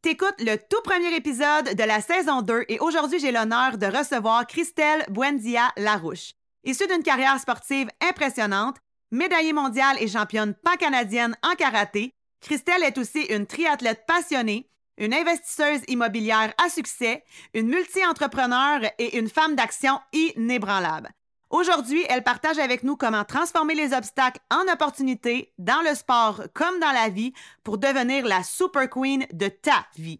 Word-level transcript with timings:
T'écoutes 0.00 0.40
le 0.40 0.56
tout 0.56 0.80
premier 0.84 1.12
épisode 1.16 1.74
de 1.74 1.82
la 1.82 2.00
saison 2.00 2.40
2 2.40 2.66
et 2.68 2.78
aujourd'hui, 2.78 3.18
j'ai 3.18 3.32
l'honneur 3.32 3.78
de 3.78 3.86
recevoir 3.86 4.46
Christelle 4.46 5.04
Buendia 5.10 5.72
Larouche. 5.76 6.34
Issue 6.62 6.86
d'une 6.86 7.02
carrière 7.02 7.40
sportive 7.40 7.88
impressionnante, 8.00 8.76
médaillée 9.10 9.52
mondiale 9.52 9.96
et 9.98 10.06
championne 10.06 10.54
pan-canadienne 10.54 11.36
en 11.42 11.56
karaté, 11.56 12.14
Christelle 12.40 12.84
est 12.84 12.96
aussi 12.96 13.22
une 13.22 13.46
triathlète 13.46 14.04
passionnée, 14.06 14.70
une 14.98 15.12
investisseuse 15.12 15.80
immobilière 15.88 16.54
à 16.64 16.68
succès, 16.68 17.24
une 17.52 17.66
multi-entrepreneur 17.66 18.82
et 18.98 19.18
une 19.18 19.28
femme 19.28 19.56
d'action 19.56 19.98
inébranlable. 20.12 21.10
Aujourd'hui, 21.50 22.04
elle 22.10 22.22
partage 22.22 22.58
avec 22.58 22.82
nous 22.82 22.96
comment 22.96 23.24
transformer 23.24 23.74
les 23.74 23.94
obstacles 23.94 24.40
en 24.50 24.70
opportunités 24.70 25.50
dans 25.58 25.80
le 25.82 25.94
sport 25.94 26.42
comme 26.52 26.78
dans 26.78 26.92
la 26.92 27.08
vie 27.08 27.32
pour 27.64 27.78
devenir 27.78 28.26
la 28.26 28.42
super 28.42 28.88
queen 28.90 29.26
de 29.32 29.48
ta 29.48 29.86
vie. 29.96 30.18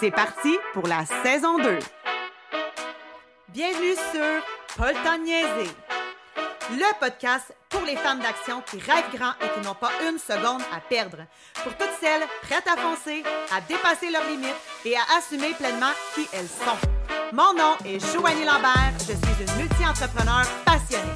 C'est 0.00 0.10
parti 0.10 0.56
pour 0.74 0.86
la 0.86 1.06
saison 1.22 1.56
2. 1.58 1.78
Bienvenue 3.48 3.94
sur 4.12 4.76
Paul 4.76 4.94
le 6.70 7.00
podcast 7.00 7.54
pour 7.70 7.80
les 7.86 7.96
femmes 7.96 8.20
d'action 8.20 8.60
qui 8.60 8.78
rêvent 8.78 9.10
grand 9.14 9.32
et 9.40 9.48
qui 9.54 9.66
n'ont 9.66 9.74
pas 9.74 9.90
une 10.06 10.18
seconde 10.18 10.60
à 10.70 10.80
perdre. 10.80 11.24
Pour 11.62 11.74
toutes 11.78 11.96
celles 11.98 12.26
prêtes 12.42 12.68
à 12.68 12.76
foncer, 12.76 13.22
à 13.56 13.62
dépasser 13.62 14.10
leurs 14.10 14.28
limites 14.28 14.54
et 14.84 14.94
à 14.96 15.16
assumer 15.16 15.54
pleinement 15.54 15.92
qui 16.14 16.26
elles 16.34 16.46
sont. 16.46 16.97
Mon 17.32 17.52
nom 17.52 17.76
est 17.84 18.00
Joanie 18.00 18.46
Lambert, 18.46 18.94
je 19.00 19.12
suis 19.12 19.44
une 19.44 19.60
multi-entrepreneur 19.60 20.46
passionnée. 20.64 21.12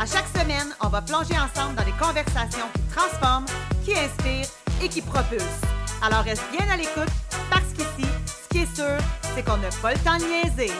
À 0.00 0.06
chaque 0.06 0.26
semaine, 0.28 0.74
on 0.82 0.88
va 0.88 1.02
plonger 1.02 1.34
ensemble 1.34 1.74
dans 1.76 1.84
des 1.84 1.92
conversations 1.92 2.64
qui 2.74 2.80
transforment, 2.94 3.44
qui 3.84 3.92
inspirent 3.92 4.48
et 4.82 4.88
qui 4.88 5.02
propulsent. 5.02 5.60
Alors 6.00 6.24
reste 6.24 6.44
bien 6.52 6.66
à 6.70 6.76
l'écoute 6.78 7.12
parce 7.50 7.70
qu'ici, 7.74 8.08
ce 8.26 8.48
qui 8.48 8.58
est 8.62 8.74
sûr, 8.74 8.96
c'est 9.34 9.44
qu'on 9.44 9.58
n'a 9.58 9.68
pas 9.82 9.92
le 9.92 9.98
temps 9.98 10.16
de 10.16 10.24
niaiser. 10.24 10.72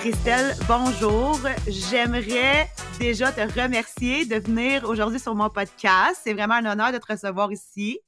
Christelle, 0.00 0.56
bonjour. 0.66 1.38
J'aimerais 1.68 2.68
déjà 2.98 3.30
te 3.30 3.42
remercier 3.60 4.26
de 4.26 4.36
venir 4.36 4.88
aujourd'hui 4.88 5.20
sur 5.20 5.36
mon 5.36 5.50
podcast. 5.50 6.20
C'est 6.24 6.34
vraiment 6.34 6.54
un 6.54 6.66
honneur 6.66 6.92
de 6.92 6.98
te 6.98 7.12
recevoir 7.12 7.52
ici. 7.52 8.00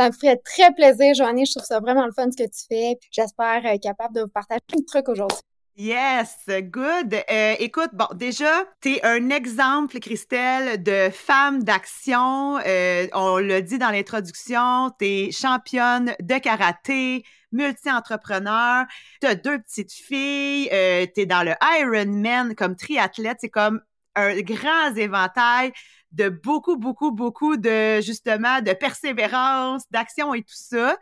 Ça 0.00 0.08
me 0.08 0.14
ferait 0.14 0.38
très 0.38 0.72
plaisir, 0.72 1.12
Joanie. 1.12 1.44
Je 1.44 1.52
trouve 1.52 1.66
ça 1.66 1.78
vraiment 1.78 2.06
le 2.06 2.12
fun 2.12 2.30
ce 2.30 2.42
que 2.42 2.48
tu 2.48 2.64
fais. 2.66 2.98
J'espère 3.10 3.66
être 3.66 3.82
capable 3.82 4.14
de 4.14 4.22
vous 4.22 4.28
partager 4.28 4.62
plein 4.66 4.80
de 4.80 4.86
trucs 4.86 5.10
aujourd'hui. 5.10 5.36
Yes, 5.76 6.38
good. 6.48 7.22
Euh, 7.30 7.54
écoute, 7.58 7.90
bon, 7.92 8.06
déjà, 8.14 8.64
tu 8.80 8.94
es 8.94 9.04
un 9.04 9.28
exemple, 9.28 9.98
Christelle, 9.98 10.82
de 10.82 11.10
femme 11.12 11.64
d'action. 11.64 12.56
Euh, 12.66 13.08
on 13.12 13.36
l'a 13.36 13.60
dit 13.60 13.76
dans 13.76 13.90
l'introduction, 13.90 14.90
tu 14.98 15.04
es 15.04 15.32
championne 15.32 16.14
de 16.18 16.38
karaté, 16.38 17.22
multi-entrepreneur, 17.52 18.86
tu 19.20 19.26
as 19.26 19.34
deux 19.34 19.58
petites 19.58 19.92
filles, 19.92 20.70
euh, 20.72 21.04
tu 21.14 21.20
es 21.20 21.26
dans 21.26 21.42
le 21.42 21.52
Ironman 21.78 22.54
comme 22.54 22.74
triathlète, 22.74 23.36
c'est 23.42 23.50
comme 23.50 23.82
un 24.16 24.40
grand 24.40 24.96
éventail 24.96 25.72
de 26.12 26.28
beaucoup, 26.28 26.76
beaucoup, 26.76 27.10
beaucoup 27.12 27.56
de 27.56 28.00
justement 28.00 28.60
de 28.60 28.72
persévérance, 28.72 29.82
d'action 29.90 30.34
et 30.34 30.42
tout 30.42 30.54
ça. 30.54 30.96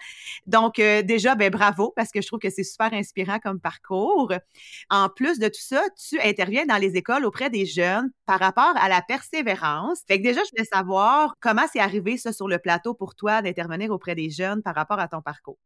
Donc 0.47 0.79
euh, 0.79 1.03
déjà, 1.03 1.35
ben 1.35 1.51
bravo 1.51 1.93
parce 1.97 2.11
que 2.11 2.21
je 2.21 2.27
trouve 2.27 2.41
que 2.41 2.51
c'est 2.51 2.65
super 2.65 2.93
inspirant 2.93 3.39
comme 3.39 3.61
parcours. 3.61 4.33
En 4.91 5.09
plus 5.09 5.39
de 5.39 5.49
tout 5.49 5.61
ça, 5.61 5.83
tu 6.09 6.21
interviens 6.21 6.67
dans 6.67 6.77
les 6.79 6.97
écoles 6.97 7.25
auprès 7.25 7.51
des 7.51 7.67
jeunes 7.67 8.11
par 8.27 8.39
rapport 8.41 8.75
à 8.77 8.89
la 8.89 9.03
persévérance. 9.03 10.01
Fait 10.07 10.19
que 10.19 10.23
déjà, 10.25 10.41
je 10.45 10.51
voulais 10.57 10.69
savoir 10.73 11.35
comment 11.41 11.65
c'est 11.73 11.81
arrivé 11.81 12.17
ça 12.19 12.33
sur 12.33 12.49
le 12.49 12.59
plateau 12.59 12.95
pour 12.95 13.15
toi 13.15 13.43
d'intervenir 13.43 13.91
auprès 13.91 14.15
des 14.15 14.31
jeunes 14.31 14.63
par 14.63 14.75
rapport 14.75 14.99
à 15.01 15.09
ton 15.09 15.23
parcours. 15.23 15.59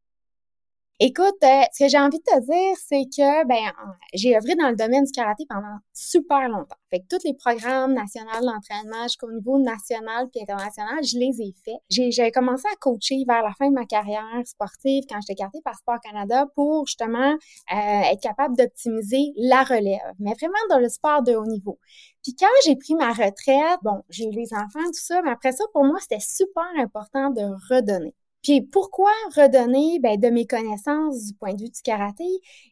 Écoute, 1.00 1.34
euh, 1.42 1.62
ce 1.72 1.84
que 1.84 1.88
j'ai 1.88 1.98
envie 1.98 2.18
de 2.18 2.22
te 2.22 2.40
dire, 2.40 2.76
c'est 2.86 3.04
que 3.06 3.46
ben 3.48 3.72
j'ai 4.14 4.36
œuvré 4.36 4.54
dans 4.54 4.70
le 4.70 4.76
domaine 4.76 5.02
du 5.02 5.10
karaté 5.10 5.44
pendant 5.48 5.78
super 5.92 6.48
longtemps. 6.48 6.76
Fait 6.90 7.00
que 7.00 7.06
tous 7.10 7.24
les 7.24 7.34
programmes 7.34 7.94
nationaux 7.94 8.30
d'entraînement 8.40 9.02
jusqu'au 9.04 9.32
niveau 9.32 9.58
national 9.58 10.28
puis 10.30 10.42
international, 10.42 11.02
je 11.02 11.18
les 11.18 11.40
ai 11.40 11.54
faits. 11.64 11.80
J'ai 11.90 12.30
commencé 12.30 12.68
à 12.72 12.76
coacher 12.76 13.24
vers 13.26 13.42
la 13.42 13.52
fin 13.58 13.68
de 13.68 13.74
ma 13.74 13.84
carrière 13.84 14.22
sportive 14.44 15.02
quand 15.08 15.18
j'étais 15.22 15.34
karaté 15.34 15.58
par 15.64 15.74
Sport 15.74 15.98
Canada 16.00 16.46
pour 16.54 16.86
justement 16.86 17.32
euh, 17.32 18.02
être 18.12 18.20
capable 18.22 18.56
d'optimiser 18.56 19.32
la 19.36 19.64
relève, 19.64 20.14
mais 20.20 20.34
vraiment 20.34 20.54
dans 20.70 20.78
le 20.78 20.88
sport 20.88 21.22
de 21.22 21.34
haut 21.34 21.46
niveau. 21.46 21.80
Puis 22.22 22.36
quand 22.38 22.46
j'ai 22.64 22.76
pris 22.76 22.94
ma 22.94 23.12
retraite, 23.12 23.80
bon, 23.82 24.02
j'ai 24.08 24.26
eu 24.26 24.30
les 24.30 24.54
enfants, 24.54 24.86
tout 24.86 24.92
ça, 25.02 25.20
mais 25.22 25.30
après 25.32 25.50
ça, 25.50 25.64
pour 25.72 25.84
moi, 25.84 25.98
c'était 26.00 26.20
super 26.20 26.68
important 26.76 27.30
de 27.30 27.42
redonner. 27.74 28.14
Puis 28.42 28.60
pourquoi 28.60 29.10
redonner 29.36 29.98
ben, 30.00 30.18
de 30.18 30.28
mes 30.28 30.46
connaissances 30.46 31.26
du 31.26 31.34
point 31.34 31.54
de 31.54 31.62
vue 31.62 31.70
du 31.70 31.82
karaté? 31.82 32.24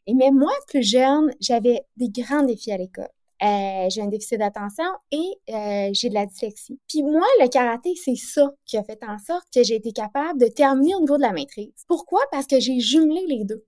Et 0.07 0.15
mais 0.15 0.31
moi, 0.31 0.53
plus 0.69 0.83
jeune, 0.83 1.33
j'avais 1.41 1.83
des 1.97 2.09
grands 2.09 2.43
défis 2.43 2.73
à 2.73 2.77
l'école. 2.77 3.09
Euh, 3.43 3.89
j'ai 3.89 4.03
un 4.03 4.09
déficit 4.09 4.39
d'attention 4.39 4.85
et 5.13 5.31
euh, 5.49 5.91
j'ai 5.93 6.11
de 6.11 6.15
la 6.15 6.27
dyslexie. 6.27 6.79
Puis 6.89 7.03
moi, 7.03 7.27
le 7.41 7.49
karaté, 7.49 7.95
c'est 7.95 8.17
ça 8.17 8.53
qui 8.67 8.77
a 8.77 8.85
fait 8.85 9.01
en 9.03 9.19
sorte 9.19 9.47
que 9.55 9.63
j'ai 9.63 9.77
été 9.77 9.93
capable 9.93 10.39
de 10.39 10.47
terminer 10.47 10.95
au 10.97 11.01
niveau 11.01 11.17
de 11.17 11.23
la 11.23 11.33
maîtrise. 11.33 11.73
Pourquoi? 11.89 12.21
Parce 12.31 12.47
que 12.47 12.61
j'ai 12.61 12.81
jumelé 12.81 13.25
les 13.27 13.45
deux. 13.45 13.65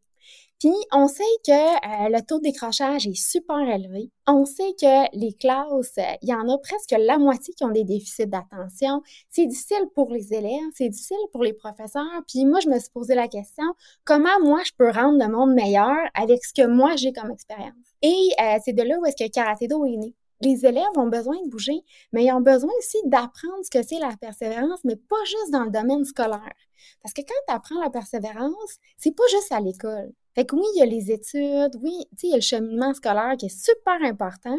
Puis, 0.62 0.70
on 0.92 1.08
sait 1.08 1.24
que 1.44 1.50
euh, 1.50 2.08
le 2.08 2.24
taux 2.24 2.38
de 2.38 2.44
décrochage 2.44 3.08
est 3.08 3.20
super 3.20 3.58
élevé. 3.58 4.12
On 4.28 4.44
sait 4.44 4.72
que 4.80 5.18
les 5.18 5.32
classes, 5.32 5.98
il 6.22 6.28
y 6.28 6.32
en 6.32 6.48
a 6.48 6.56
presque 6.58 6.94
la 6.96 7.18
moitié 7.18 7.52
qui 7.54 7.64
ont 7.64 7.72
des 7.72 7.82
déficits 7.82 8.28
d'attention. 8.28 9.02
C'est 9.28 9.46
difficile 9.46 9.84
pour 9.96 10.12
les 10.12 10.32
élèves, 10.32 10.70
c'est 10.76 10.88
difficile 10.88 11.16
pour 11.32 11.42
les 11.42 11.52
professeurs. 11.52 12.22
Puis 12.28 12.44
moi, 12.44 12.60
je 12.60 12.68
me 12.68 12.78
suis 12.78 12.90
posé 12.90 13.16
la 13.16 13.26
question, 13.26 13.64
comment 14.04 14.38
moi, 14.40 14.60
je 14.64 14.70
peux 14.78 14.88
rendre 14.88 15.18
le 15.18 15.32
monde 15.32 15.52
meilleur 15.52 15.96
avec 16.14 16.44
ce 16.44 16.54
que 16.54 16.68
moi, 16.68 16.94
j'ai 16.94 17.12
comme 17.12 17.32
expérience? 17.32 17.74
Et 18.00 18.28
euh, 18.40 18.58
c'est 18.64 18.72
de 18.72 18.84
là 18.84 19.00
où 19.00 19.04
est-ce 19.04 19.16
que 19.16 19.28
Karaté 19.28 19.66
Do 19.66 19.84
est 19.84 19.96
né 19.96 20.14
les 20.42 20.66
élèves 20.66 20.96
ont 20.96 21.06
besoin 21.06 21.36
de 21.44 21.48
bouger, 21.48 21.82
mais 22.12 22.24
ils 22.24 22.32
ont 22.32 22.40
besoin 22.40 22.72
aussi 22.78 22.98
d'apprendre 23.04 23.64
ce 23.64 23.70
que 23.70 23.86
c'est 23.86 24.00
la 24.00 24.16
persévérance, 24.16 24.80
mais 24.82 24.96
pas 24.96 25.24
juste 25.24 25.52
dans 25.52 25.62
le 25.62 25.70
domaine 25.70 26.04
scolaire. 26.04 26.52
Parce 27.00 27.14
que 27.14 27.20
quand 27.20 27.34
tu 27.46 27.54
apprends 27.54 27.80
la 27.80 27.90
persévérance, 27.90 28.78
c'est 28.98 29.14
pas 29.14 29.22
juste 29.30 29.52
à 29.52 29.60
l'école. 29.60 30.12
Fait 30.34 30.46
que 30.46 30.54
oui, 30.56 30.64
il 30.74 30.78
y 30.78 30.82
a 30.82 30.86
les 30.86 31.10
études, 31.10 31.76
oui, 31.82 31.94
il 32.22 32.30
y 32.30 32.32
a 32.32 32.36
le 32.36 32.42
cheminement 32.42 32.94
scolaire 32.94 33.36
qui 33.38 33.46
est 33.46 33.64
super 33.64 34.00
important, 34.02 34.58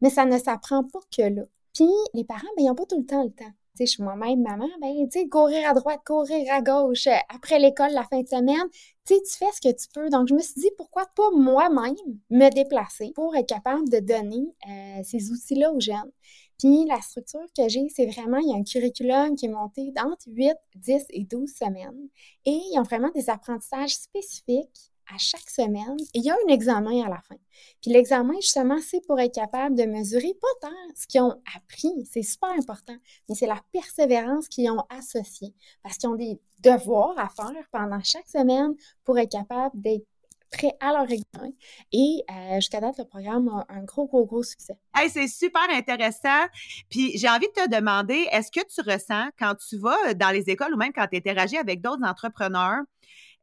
mais 0.00 0.10
ça 0.10 0.24
ne 0.26 0.38
s'apprend 0.38 0.84
pas 0.84 1.00
que 1.16 1.22
là. 1.22 1.42
Puis 1.74 1.88
les 2.14 2.24
parents, 2.24 2.48
ben, 2.56 2.64
ils 2.64 2.66
n'ont 2.66 2.74
pas 2.74 2.86
tout 2.86 2.98
le 2.98 3.06
temps 3.06 3.24
le 3.24 3.30
temps. 3.30 3.52
Tu 3.76 3.84
sais, 3.84 3.86
je 3.86 3.90
suis 3.92 4.02
moi-même 4.02 4.40
maman, 4.40 4.68
ben, 4.80 5.06
tu 5.10 5.20
sais, 5.20 5.28
courir 5.28 5.68
à 5.68 5.74
droite, 5.74 6.00
courir 6.06 6.50
à 6.50 6.62
gauche, 6.62 7.06
euh, 7.08 7.16
après 7.28 7.58
l'école, 7.58 7.92
la 7.92 8.04
fin 8.04 8.22
de 8.22 8.26
semaine, 8.26 8.68
tu 9.06 9.14
sais, 9.14 9.20
tu 9.20 9.36
fais 9.36 9.52
ce 9.52 9.60
que 9.60 9.74
tu 9.74 9.86
peux. 9.92 10.08
Donc, 10.08 10.28
je 10.28 10.34
me 10.34 10.40
suis 10.40 10.54
dit, 10.60 10.70
pourquoi 10.78 11.04
pas 11.14 11.30
moi-même 11.32 11.94
me 12.30 12.48
déplacer 12.48 13.12
pour 13.14 13.36
être 13.36 13.48
capable 13.48 13.88
de 13.90 13.98
donner 13.98 14.46
euh, 14.68 15.02
ces 15.04 15.30
outils-là 15.30 15.72
aux 15.72 15.80
jeunes. 15.80 16.10
Puis 16.58 16.86
la 16.86 17.00
structure 17.02 17.46
que 17.54 17.68
j'ai, 17.68 17.86
c'est 17.90 18.06
vraiment, 18.06 18.38
il 18.38 18.48
y 18.48 18.52
a 18.54 18.56
un 18.56 18.64
curriculum 18.64 19.36
qui 19.36 19.44
est 19.44 19.50
monté 19.50 19.92
entre 20.02 20.24
8, 20.28 20.54
10 20.76 21.06
et 21.10 21.24
12 21.24 21.50
semaines. 21.50 22.08
Et 22.46 22.58
ils 22.72 22.78
ont 22.78 22.82
vraiment 22.82 23.10
des 23.14 23.28
apprentissages 23.28 23.94
spécifiques 23.96 24.90
à 25.12 25.18
chaque 25.18 25.48
semaine 25.48 25.96
il 26.14 26.24
y 26.24 26.30
a 26.30 26.34
un 26.34 26.52
examen 26.52 27.04
à 27.04 27.08
la 27.08 27.20
fin. 27.20 27.36
Puis 27.82 27.90
l'examen, 27.90 28.34
justement, 28.36 28.78
c'est 28.80 29.04
pour 29.06 29.18
être 29.20 29.34
capable 29.34 29.76
de 29.76 29.84
mesurer 29.84 30.34
pas 30.40 30.68
tant 30.68 30.76
ce 30.94 31.06
qu'ils 31.06 31.20
ont 31.20 31.40
appris, 31.56 32.06
c'est 32.10 32.22
super 32.22 32.50
important, 32.50 32.96
mais 33.28 33.34
c'est 33.34 33.46
la 33.46 33.60
persévérance 33.72 34.48
qu'ils 34.48 34.70
ont 34.70 34.84
associée 34.90 35.54
parce 35.82 35.96
qu'ils 35.96 36.08
ont 36.08 36.16
des 36.16 36.38
devoirs 36.62 37.18
à 37.18 37.28
faire 37.28 37.64
pendant 37.70 38.02
chaque 38.02 38.28
semaine 38.28 38.74
pour 39.04 39.18
être 39.18 39.30
capable 39.30 39.80
d'être 39.80 40.06
prêts 40.50 40.74
à 40.80 40.92
leur 40.92 41.10
examen. 41.10 41.52
Et 41.92 42.22
euh, 42.30 42.56
jusqu'à 42.56 42.80
date, 42.80 42.98
le 42.98 43.04
programme 43.04 43.48
a 43.48 43.66
un 43.68 43.82
gros, 43.82 44.06
gros, 44.06 44.24
gros 44.24 44.42
succès. 44.42 44.78
Hey, 44.94 45.10
c'est 45.10 45.28
super 45.28 45.68
intéressant. 45.70 46.46
Puis 46.88 47.16
j'ai 47.18 47.28
envie 47.28 47.48
de 47.48 47.62
te 47.62 47.68
demander, 47.68 48.26
est-ce 48.30 48.50
que 48.50 48.64
tu 48.66 48.88
ressens 48.88 49.28
quand 49.38 49.54
tu 49.56 49.78
vas 49.78 50.14
dans 50.14 50.30
les 50.30 50.48
écoles 50.48 50.74
ou 50.74 50.76
même 50.76 50.92
quand 50.92 51.06
tu 51.08 51.16
interagis 51.16 51.56
avec 51.56 51.80
d'autres 51.80 52.04
entrepreneurs, 52.04 52.82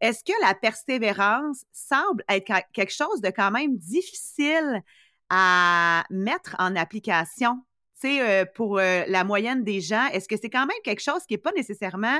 est-ce 0.03 0.21
que 0.21 0.33
la 0.41 0.53
persévérance 0.53 1.63
semble 1.71 2.25
être 2.27 2.51
quelque 2.73 2.91
chose 2.91 3.21
de 3.21 3.29
quand 3.29 3.51
même 3.51 3.77
difficile 3.77 4.83
à 5.29 6.03
mettre 6.09 6.57
en 6.59 6.75
application? 6.75 7.63
Euh, 8.05 8.43
pour 8.53 8.79
euh, 8.79 9.05
la 9.07 9.23
moyenne 9.23 9.63
des 9.63 9.79
gens, 9.79 10.07
est-ce 10.07 10.27
que 10.27 10.35
c'est 10.35 10.49
quand 10.49 10.65
même 10.65 10.77
quelque 10.83 10.99
chose 10.99 11.25
qui 11.25 11.35
n'est 11.35 11.39
pas 11.39 11.53
nécessairement 11.53 12.19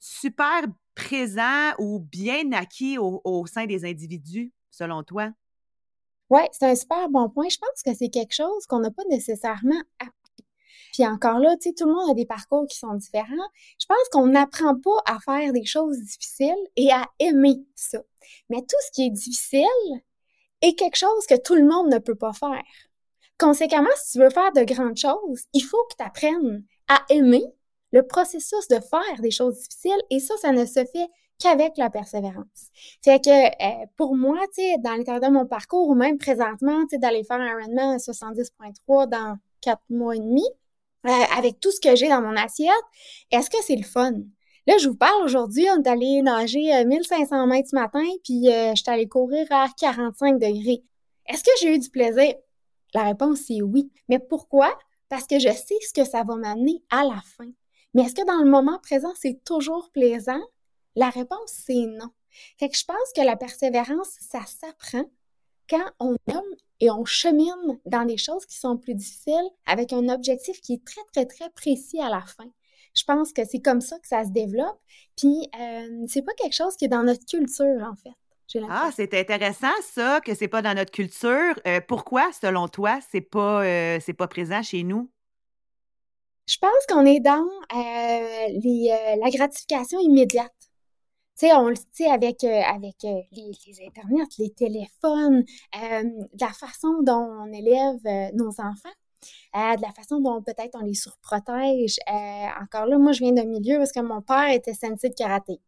super 0.00 0.62
présent 0.96 1.74
ou 1.78 2.00
bien 2.00 2.50
acquis 2.50 2.98
au, 2.98 3.46
sein 3.46 3.66
des 3.66 3.84
individus, 3.84 4.52
selon 4.72 5.04
toi? 5.04 5.30
Oui, 6.28 6.40
c'est 6.50 6.66
un 6.66 6.74
super 6.74 7.08
bon 7.08 7.30
point. 7.30 7.48
Je 7.48 7.58
pense 7.58 7.82
que 7.84 7.94
c'est 7.94 8.08
quelque 8.08 8.34
chose 8.34 8.66
qu'on 8.66 8.80
n'a 8.80 8.90
pas 8.90 9.04
nécessairement 9.08 9.80
puis 10.96 11.06
encore 11.06 11.38
là, 11.38 11.54
tu 11.60 11.68
sais, 11.68 11.74
tout 11.74 11.84
le 11.84 11.92
monde 11.92 12.10
a 12.10 12.14
des 12.14 12.24
parcours 12.24 12.66
qui 12.66 12.78
sont 12.78 12.94
différents. 12.94 13.50
Je 13.78 13.84
pense 13.84 14.08
qu'on 14.10 14.28
n'apprend 14.28 14.74
pas 14.80 15.02
à 15.04 15.18
faire 15.18 15.52
des 15.52 15.66
choses 15.66 15.98
difficiles 15.98 16.54
et 16.74 16.90
à 16.90 17.04
aimer 17.18 17.58
ça. 17.74 17.98
Mais 18.48 18.62
tout 18.62 18.78
ce 18.86 18.92
qui 18.92 19.06
est 19.06 19.10
difficile 19.10 19.66
est 20.62 20.74
quelque 20.74 20.96
chose 20.96 21.26
que 21.28 21.38
tout 21.38 21.54
le 21.54 21.66
monde 21.66 21.92
ne 21.92 21.98
peut 21.98 22.14
pas 22.14 22.32
faire. 22.32 22.62
Conséquemment, 23.38 23.90
si 24.02 24.12
tu 24.12 24.24
veux 24.24 24.30
faire 24.30 24.52
de 24.52 24.62
grandes 24.62 24.96
choses, 24.96 25.44
il 25.52 25.60
faut 25.60 25.84
que 25.90 25.96
tu 25.98 26.02
apprennes 26.02 26.64
à 26.88 27.04
aimer 27.10 27.44
le 27.92 28.02
processus 28.02 28.66
de 28.68 28.76
faire 28.80 29.20
des 29.20 29.30
choses 29.30 29.58
difficiles 29.58 30.02
et 30.08 30.18
ça, 30.18 30.34
ça 30.38 30.52
ne 30.52 30.64
se 30.64 30.82
fait 30.82 31.10
qu'avec 31.38 31.76
la 31.76 31.90
persévérance. 31.90 32.70
Fait 33.04 33.22
que 33.22 33.28
euh, 33.28 33.86
pour 33.98 34.16
moi, 34.16 34.38
tu 34.54 34.62
sais, 34.62 34.76
dans 34.78 34.94
l'intérieur 34.94 35.28
de 35.30 35.34
mon 35.34 35.44
parcours 35.44 35.90
ou 35.90 35.94
même 35.94 36.16
présentement, 36.16 36.84
tu 36.84 36.92
sais, 36.92 36.98
d'aller 36.98 37.22
faire 37.22 37.38
un 37.38 37.60
Ironman 37.60 37.96
à 37.96 37.98
70.3 37.98 39.10
dans 39.10 39.36
quatre 39.60 39.82
mois 39.90 40.16
et 40.16 40.20
demi, 40.20 40.44
euh, 41.06 41.36
avec 41.36 41.60
tout 41.60 41.70
ce 41.70 41.80
que 41.80 41.96
j'ai 41.96 42.08
dans 42.08 42.20
mon 42.20 42.36
assiette, 42.36 42.72
est-ce 43.30 43.50
que 43.50 43.62
c'est 43.62 43.76
le 43.76 43.84
fun? 43.84 44.12
Là, 44.66 44.78
je 44.78 44.88
vous 44.88 44.96
parle 44.96 45.22
aujourd'hui, 45.24 45.66
on 45.76 45.82
est 45.82 45.88
allé 45.88 46.22
nager 46.22 46.84
1500 46.84 47.42
euh, 47.42 47.46
mètres 47.46 47.68
ce 47.70 47.76
matin, 47.76 48.04
puis 48.24 48.46
je 48.46 48.74
suis 48.74 48.90
allée 48.90 49.08
courir 49.08 49.46
à 49.50 49.68
45 49.78 50.38
degrés. 50.38 50.82
Est-ce 51.26 51.44
que 51.44 51.50
j'ai 51.60 51.74
eu 51.74 51.78
du 51.78 51.90
plaisir? 51.90 52.34
La 52.94 53.04
réponse 53.04 53.40
c'est 53.46 53.62
oui. 53.62 53.90
Mais 54.08 54.18
pourquoi? 54.18 54.76
Parce 55.08 55.26
que 55.26 55.38
je 55.38 55.48
sais 55.48 55.76
ce 55.86 55.92
que 55.92 56.04
ça 56.08 56.24
va 56.24 56.36
m'amener 56.36 56.82
à 56.90 57.04
la 57.04 57.20
fin. 57.36 57.50
Mais 57.94 58.02
est-ce 58.02 58.14
que 58.14 58.26
dans 58.26 58.42
le 58.42 58.50
moment 58.50 58.78
présent, 58.82 59.12
c'est 59.14 59.42
toujours 59.44 59.90
plaisant? 59.92 60.40
La 60.96 61.10
réponse, 61.10 61.52
c'est 61.66 61.86
non. 61.86 62.10
Fait 62.58 62.68
que 62.68 62.76
je 62.76 62.84
pense 62.84 63.12
que 63.14 63.22
la 63.22 63.36
persévérance, 63.36 64.10
ça 64.20 64.40
s'apprend 64.46 65.04
quand 65.68 65.90
on 66.00 66.16
aime 66.28 66.56
et 66.80 66.90
on 66.90 67.04
chemine 67.04 67.78
dans 67.86 68.04
des 68.04 68.16
choses 68.16 68.44
qui 68.46 68.56
sont 68.56 68.76
plus 68.76 68.94
difficiles 68.94 69.48
avec 69.66 69.92
un 69.92 70.08
objectif 70.08 70.60
qui 70.60 70.74
est 70.74 70.84
très, 70.84 71.02
très, 71.12 71.26
très 71.26 71.50
précis 71.50 72.00
à 72.00 72.08
la 72.10 72.20
fin. 72.20 72.46
Je 72.94 73.04
pense 73.04 73.32
que 73.32 73.44
c'est 73.44 73.60
comme 73.60 73.80
ça 73.80 73.98
que 73.98 74.08
ça 74.08 74.24
se 74.24 74.30
développe. 74.30 74.78
Puis, 75.16 75.48
euh, 75.60 76.06
c'est 76.08 76.22
pas 76.22 76.32
quelque 76.32 76.54
chose 76.54 76.76
qui 76.76 76.86
est 76.86 76.88
dans 76.88 77.02
notre 77.02 77.24
culture, 77.26 77.82
en 77.82 77.94
fait. 77.94 78.62
Ah, 78.70 78.90
c'est 78.94 79.12
intéressant 79.12 79.74
ça, 79.82 80.20
que 80.20 80.34
c'est 80.34 80.48
pas 80.48 80.62
dans 80.62 80.74
notre 80.74 80.92
culture. 80.92 81.54
Euh, 81.66 81.80
pourquoi, 81.86 82.30
selon 82.32 82.68
toi, 82.68 83.00
c'est 83.10 83.20
pas, 83.20 83.64
euh, 83.64 83.98
c'est 84.00 84.14
pas 84.14 84.28
présent 84.28 84.62
chez 84.62 84.82
nous? 84.82 85.10
Je 86.46 86.56
pense 86.58 86.86
qu'on 86.88 87.04
est 87.04 87.20
dans 87.20 87.44
les, 87.74 88.96
la 89.20 89.30
gratification 89.30 89.98
immédiate. 89.98 90.55
Sais, 91.36 91.52
on 91.52 91.68
le 91.68 91.76
sait 91.92 92.06
avec, 92.06 92.44
euh, 92.44 92.62
avec 92.62 93.04
euh, 93.04 93.20
les, 93.32 93.52
les 93.66 93.86
Internets, 93.86 94.24
les 94.38 94.54
téléphones, 94.54 95.44
euh, 95.76 96.02
de 96.02 96.40
la 96.40 96.52
façon 96.54 97.02
dont 97.02 97.28
on 97.42 97.52
élève 97.52 98.32
nos 98.34 98.48
enfants, 98.48 98.94
de 99.54 99.82
la 99.82 99.92
façon 99.92 100.20
dont 100.20 100.42
peut-être 100.42 100.78
on 100.80 100.84
les 100.84 100.94
surprotège. 100.94 101.98
encore 102.62 102.86
là, 102.86 102.96
moi, 102.96 103.12
je 103.12 103.18
viens 103.18 103.32
d'un 103.32 103.44
milieu 103.44 103.76
parce 103.76 103.92
que 103.92 104.00
mon 104.00 104.22
père 104.22 104.48
était 104.48 104.72
sensei 104.72 105.10
de 105.10 105.14
karaté. 105.14 105.60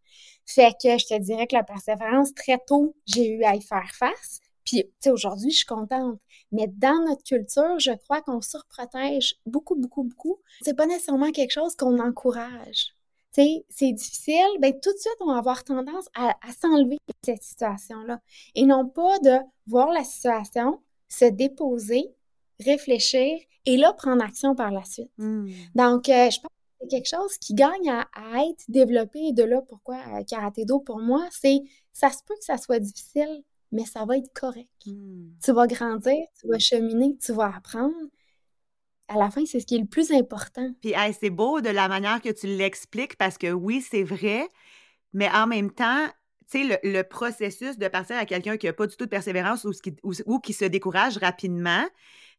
Fait 0.47 0.73
que 0.83 0.97
je 0.97 1.07
te 1.07 1.19
dirais 1.19 1.47
que 1.47 1.55
la 1.55 1.65
persévérance, 1.65 2.33
très 2.33 2.59
tôt, 2.67 2.97
j'ai 3.05 3.29
eu 3.29 3.45
à 3.45 3.55
y 3.55 3.61
faire 3.61 3.91
face. 3.93 4.41
Puis, 4.65 4.85
tu 4.85 4.91
sais, 5.01 5.11
aujourd'hui, 5.11 5.51
je 5.51 5.57
suis 5.59 5.67
contente. 5.67 6.19
Mais 6.51 6.67
dans 6.67 7.05
notre 7.07 7.23
culture, 7.25 7.79
je 7.79 7.93
crois 7.93 8.23
qu'on 8.23 8.41
surprotège 8.41 9.37
beaucoup, 9.45 9.75
beaucoup, 9.75 10.05
beaucoup. 10.05 10.39
C'est 10.63 10.77
pas 10.77 10.87
nécessairement 10.87 11.31
quelque 11.31 11.53
chose 11.53 11.77
qu'on 11.77 11.99
encourage 11.99 12.98
c'est 13.69 13.93
difficile, 13.93 14.59
ben 14.61 14.73
tout 14.73 14.93
de 14.93 14.99
suite, 14.99 15.17
on 15.21 15.27
va 15.27 15.39
avoir 15.39 15.65
tendance 15.65 16.09
à, 16.15 16.35
s'enlever 16.61 16.97
de 16.97 17.15
cette 17.25 17.43
situation-là. 17.43 18.21
Et 18.55 18.65
non 18.65 18.89
pas 18.89 19.19
de 19.21 19.39
voir 19.67 19.93
la 19.93 20.05
situation, 20.05 20.81
se 21.09 21.25
déposer, 21.25 22.05
réfléchir 22.61 23.39
et 23.67 23.77
là, 23.77 23.93
prendre 23.93 24.23
action 24.23 24.55
par 24.55 24.71
la 24.71 24.85
suite. 24.85 25.11
Hmm. 25.19 25.49
Donc, 25.75 26.09
euh, 26.09 26.31
je 26.31 26.41
pense 26.41 26.51
que 26.51 26.77
c'est 26.81 26.89
quelque 26.89 27.09
chose 27.09 27.37
qui 27.39 27.55
gagne 27.55 27.91
à, 27.91 28.45
être 28.45 28.65
développé. 28.69 29.19
Et 29.29 29.33
de 29.33 29.45
là, 29.45 29.63
pourquoi 29.63 29.97
euh, 29.97 30.25
Karaté 30.25 30.65
Do, 30.65 30.81
pour 30.81 30.99
moi, 30.99 31.27
c'est 31.31 31.61
ça 31.93 32.11
se 32.11 32.23
peut 32.27 32.35
que 32.35 32.45
ça 32.45 32.57
soit 32.57 32.79
difficile, 32.79 33.43
mais 33.73 33.85
ça 33.85 34.05
va 34.05 34.17
être 34.17 34.33
correct. 34.33 34.69
Hmm. 34.87 35.31
Tu 35.43 35.53
vas 35.53 35.67
grandir, 35.67 36.27
tu 36.41 36.49
vas 36.49 36.59
cheminer, 36.59 37.17
tu 37.19 37.33
vas 37.33 37.55
apprendre 37.55 37.95
à 39.09 39.17
la 39.17 39.31
fin, 39.31 39.45
c'est 39.47 39.61
ce 39.61 39.67
qui 39.67 39.77
est 39.77 39.81
le 39.81 39.87
plus 39.87 40.13
important. 40.13 40.71
Puis 40.81 40.95
c'est 41.19 41.31
beau 41.31 41.61
de 41.61 41.71
la 41.71 41.89
manière 41.89 42.21
que 42.21 42.29
tu 42.29 42.47
l'expliques 42.47 43.17
parce 43.17 43.39
que 43.39 43.51
oui, 43.51 43.81
c'est 43.81 44.03
vrai, 44.03 44.47
mais 45.13 45.31
en 45.31 45.47
même 45.47 45.71
temps, 45.71 46.07
tu 46.51 46.69
sais, 46.69 46.81
le, 46.83 47.03
processus 47.03 47.79
de 47.79 47.89
partir 47.89 48.17
à 48.17 48.27
quelqu'un 48.27 48.57
qui 48.57 48.67
n'a 48.67 48.73
pas 48.73 48.87
du 48.87 48.97
tout 48.97 49.05
de 49.05 49.11
persévérance 49.11 49.65
ou, 49.65 49.71
qui, 49.73 49.97
ou, 50.03 50.39
qui 50.39 50.53
se 50.53 50.65
décourage 50.65 51.19
rapidement, 51.19 51.85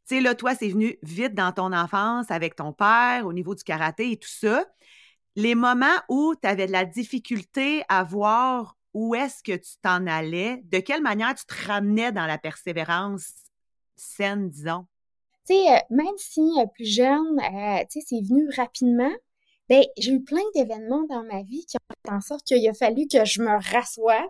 tu 0.08 0.16
sais, 0.16 0.22
là, 0.22 0.36
toi, 0.36 0.56
c'est 0.56 0.70
venu 0.70 0.98
vite 1.04 1.34
dans 1.34 1.52
ton 1.52 1.74
enfance 1.74 2.32
avec 2.32 2.56
ton 2.56 2.74
père 2.74 3.26
au 3.26 3.34
niveau 3.34 3.56
du 3.56 3.64
karaté 3.64 4.12
et 4.12 4.18
tout 4.18 4.30
ça. 4.30 4.66
Les 5.36 5.56
moments 5.56 5.86
où 6.10 6.34
tu 6.42 6.48
avais 6.48 6.68
de 6.68 6.72
la 6.72 6.86
difficulté 6.86 7.84
à 7.90 8.04
voir 8.04 8.78
où 8.94 9.14
est-ce 9.14 9.44
que 9.44 9.56
tu 9.56 9.78
t'en 9.82 10.08
allais, 10.08 10.62
de 10.66 10.80
quelle 10.80 11.02
manière 11.02 11.36
tu 11.36 11.46
te 11.46 11.68
ramenais 11.68 12.12
dans 12.12 12.26
la 12.26 12.38
persévérance 12.38 13.32
saine, 13.96 14.50
disons? 14.50 14.88
Euh, 15.54 15.78
même 15.90 16.18
si 16.18 16.42
euh, 16.60 16.66
plus 16.68 16.86
jeune, 16.86 17.40
euh, 17.40 17.84
tu 17.90 18.02
c'est 18.02 18.22
venu 18.22 18.50
rapidement, 18.56 19.12
ben 19.70 19.84
j'ai 19.98 20.12
eu 20.12 20.24
plein 20.24 20.42
d'événements 20.56 21.04
dans 21.10 21.24
ma 21.24 21.44
vie 21.44 21.66
qui 21.66 21.78
ont 21.78 21.94
fait 22.06 22.14
en 22.14 22.22
sorte 22.22 22.44
qu'il 22.46 22.68
a 22.68 22.74
fallu 22.74 23.08
que 23.08 23.26
je 23.26 23.42
me 23.42 23.58
rassoie, 23.72 24.26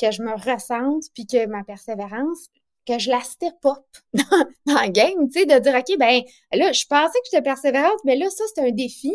que 0.00 0.10
je 0.10 0.22
me 0.22 0.32
ressente, 0.32 1.04
puis 1.14 1.26
que 1.26 1.46
ma 1.46 1.64
persévérance, 1.64 2.48
que 2.86 2.98
je 2.98 3.10
la 3.10 3.20
step 3.20 3.54
up 3.64 3.84
dans, 4.14 4.46
dans 4.66 4.74
la 4.74 4.88
game, 4.88 5.28
de 5.28 5.58
dire, 5.58 5.74
OK, 5.74 5.98
ben 5.98 6.22
là, 6.52 6.72
je 6.72 6.84
pensais 6.86 7.18
que 7.20 7.28
j'étais 7.30 7.42
persévérante, 7.42 8.00
mais 8.04 8.16
là, 8.16 8.28
ça, 8.30 8.44
c'est 8.54 8.66
un 8.66 8.70
défi 8.70 9.14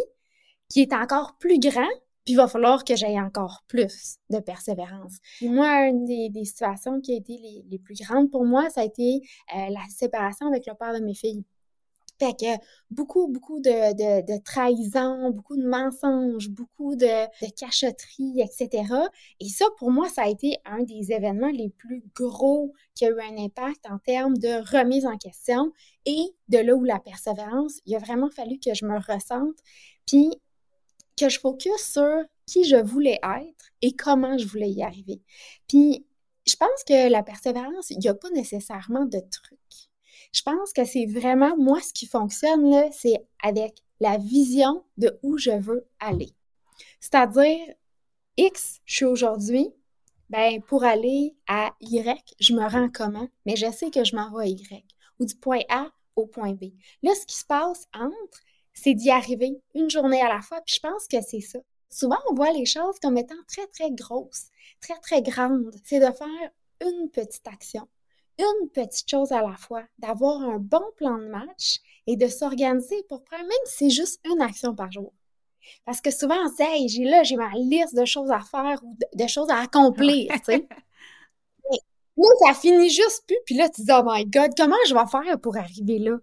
qui 0.69 0.81
est 0.81 0.94
encore 0.94 1.38
plus 1.39 1.59
grand, 1.59 1.89
puis 2.27 2.33
il 2.33 2.35
va 2.35 2.50
falloir 2.50 2.83
que 2.83 2.94
j'aie 2.94 3.18
encore 3.21 3.63
plus 3.69 4.18
de 4.29 4.39
persévérance. 4.39 5.13
moi, 5.41 5.88
une 5.88 6.03
des, 6.03 6.44
situations 6.44 7.00
qui 7.00 7.13
a 7.13 7.15
été 7.15 7.38
les, 7.71 7.79
plus 7.79 7.95
grandes 7.95 8.29
pour 8.29 8.44
moi, 8.44 8.69
ça 8.69 8.81
a 8.81 8.83
été 8.83 9.21
euh, 9.56 9.69
la 9.69 9.79
séparation 9.89 10.45
avec 10.47 10.65
le 10.65 10.74
père 10.74 10.94
de 10.94 11.00
mes 11.00 11.13
filles. 11.13 11.45
Fait 12.19 12.33
que 12.38 12.62
beaucoup, 12.91 13.29
beaucoup 13.29 13.62
de, 13.62 13.94
de, 13.94 14.44
trahison, 14.44 15.29
beaucoup 15.29 15.56
de 15.56 15.65
mensonges, 15.65 16.50
beaucoup 16.50 16.97
de, 16.97 17.06
de 17.45 17.51
cacheteries, 17.56 18.41
etc. 18.41 18.83
Et 19.39 19.47
ça, 19.47 19.65
pour 19.77 19.89
moi, 19.91 20.09
ça 20.09 20.23
a 20.23 20.27
été 20.27 20.57
un 20.65 20.83
des 20.83 21.13
événements 21.13 21.51
les 21.51 21.69
plus 21.69 22.03
gros 22.13 22.73
qui 22.94 23.06
a 23.06 23.09
eu 23.09 23.21
un 23.21 23.38
impact 23.38 23.85
en 23.89 24.00
termes 24.00 24.38
de 24.38 24.69
remise 24.75 25.06
en 25.06 25.15
question 25.15 25.71
et 26.06 26.35
de 26.50 26.57
là 26.57 26.75
où 26.75 26.83
la 26.83 27.00
persévérance, 27.00 27.80
il 27.85 27.95
a 27.95 28.00
vraiment 28.00 28.30
fallu 28.30 28.59
que 28.59 28.73
je 28.73 28.83
me 28.83 28.97
ressente. 28.97 29.56
Puis 30.06 30.30
que 31.18 31.30
je 31.30 31.40
focus 31.40 31.81
sur 31.81 32.24
qui 32.46 32.64
je 32.64 32.78
voulais 32.78 33.19
être 33.24 33.69
et 33.81 33.96
comment 33.96 34.38
je 34.38 34.48
voulais 34.48 34.69
y 34.69 34.84
arriver. 34.84 35.22
Puis, 35.68 36.06
je 36.48 36.56
pense 36.56 36.84
que 36.88 37.10
la 37.10 37.24
persévérance, 37.24 37.90
il 37.90 38.00
n'y 38.00 38.08
a 38.08 38.14
pas 38.14 38.30
nécessairement 38.30 39.06
de 39.06 39.19
truc. 39.19 39.60
Je 40.34 40.42
pense 40.44 40.72
que 40.74 40.86
c'est 40.86 41.06
vraiment, 41.06 41.58
moi, 41.58 41.81
ce 41.81 41.94
qui 41.94 42.06
fonctionne, 42.06 42.69
là, 42.69 42.90
c'est 42.92 43.18
avec 43.44 43.84
la 44.00 44.18
vision 44.18 44.84
de 44.98 45.18
où 45.24 45.38
je 45.38 45.52
veux 45.52 45.88
aller. 46.00 46.34
C'est-à-dire, 47.00 47.66
X, 48.38 48.80
je 48.86 48.96
suis 48.96 49.06
aujourd'hui, 49.06 49.69
ben, 50.30 50.62
pour 50.62 50.84
aller 50.84 51.36
à 51.48 51.74
Y, 51.81 52.36
je 52.40 52.54
me 52.54 52.68
rends 52.68 52.90
comment? 52.90 53.28
Mais 53.45 53.56
je 53.56 53.71
sais 53.71 53.90
que 53.90 54.04
je 54.04 54.16
m'en 54.16 54.31
vais 54.31 54.44
à 54.44 54.47
Y, 54.47 54.86
ou 55.19 55.26
du 55.26 55.36
point 55.36 55.62
A 55.69 55.90
au 56.16 56.28
point 56.28 56.54
B. 56.54 56.66
Là, 57.04 57.14
ce 57.16 57.26
qui 57.26 57.38
se 57.38 57.45
passe 57.45 57.88
entre, 57.94 58.42
c'est 58.78 58.94
d'y 58.94 59.10
arriver 59.10 59.60
une 59.74 59.90
journée 59.90 60.22
à 60.22 60.30
la 60.30 60.42
fois. 60.42 60.62
Puis 60.62 60.76
je 60.76 60.80
pense 60.80 61.07
que 61.07 61.18
c'est 61.22 61.42
ça. 61.42 61.60
Souvent, 61.90 62.19
on 62.30 62.36
voit 62.36 62.52
les 62.52 62.66
choses 62.66 63.00
comme 63.02 63.18
étant 63.18 63.36
très, 63.48 63.66
très 63.68 63.92
grosses, 63.92 64.48
très, 64.81 64.98
très 65.00 65.22
grandes. 65.24 65.74
C'est 65.84 66.00
de 66.00 66.12
faire 66.12 66.52
une 66.81 67.10
petite 67.10 67.48
action, 67.48 67.88
une 68.38 68.69
petite 68.69 69.10
chose 69.10 69.31
à 69.31 69.42
la 69.42 69.56
fois, 69.56 69.84
d'avoir 69.98 70.42
un 70.44 70.60
bon 70.60 70.84
plan 70.96 71.18
de 71.18 71.26
match 71.26 71.80
et 72.06 72.18
de 72.18 72.28
s'organiser 72.28 73.04
pour 73.10 73.24
prendre, 73.24 73.44
même 73.44 73.66
si 73.66 73.78
c'est 73.78 73.90
juste 73.90 74.19
une 74.26 74.42
action 74.42 74.76
par 74.76 74.92
jour. 74.92 75.12
Parce 75.84 76.00
que 76.00 76.12
souvent, 76.12 76.38
on 76.46 76.50
se 76.50 76.78
dit, 76.78 76.90
j'ai 76.90 77.04
là, 77.04 77.24
j'ai 77.24 77.36
ma 77.36 77.52
liste 77.56 77.96
de 77.96 78.06
choses 78.06 78.30
à 78.30 78.42
faire 78.42 78.80
ou 78.84 78.96
de, 79.16 79.28
choses 79.28 79.50
à 79.50 79.57
accomplir, 79.57 80.31
tu 80.34 80.40
sais. 80.46 80.68
là, 82.18 82.30
ça 82.46 82.54
finit 82.54 82.90
juste 82.90 83.24
plus, 83.26 83.38
puis 83.46 83.56
là, 83.56 83.69
tu 83.69 83.81
dis, 83.81 83.92
oh 83.92 84.04
my 84.06 84.24
God, 84.26 84.52
comment 84.56 84.76
je 84.88 84.94
vais 84.94 85.07
faire 85.07 85.40
pour 85.42 85.57
arriver 85.57 85.98
là? 85.98 86.18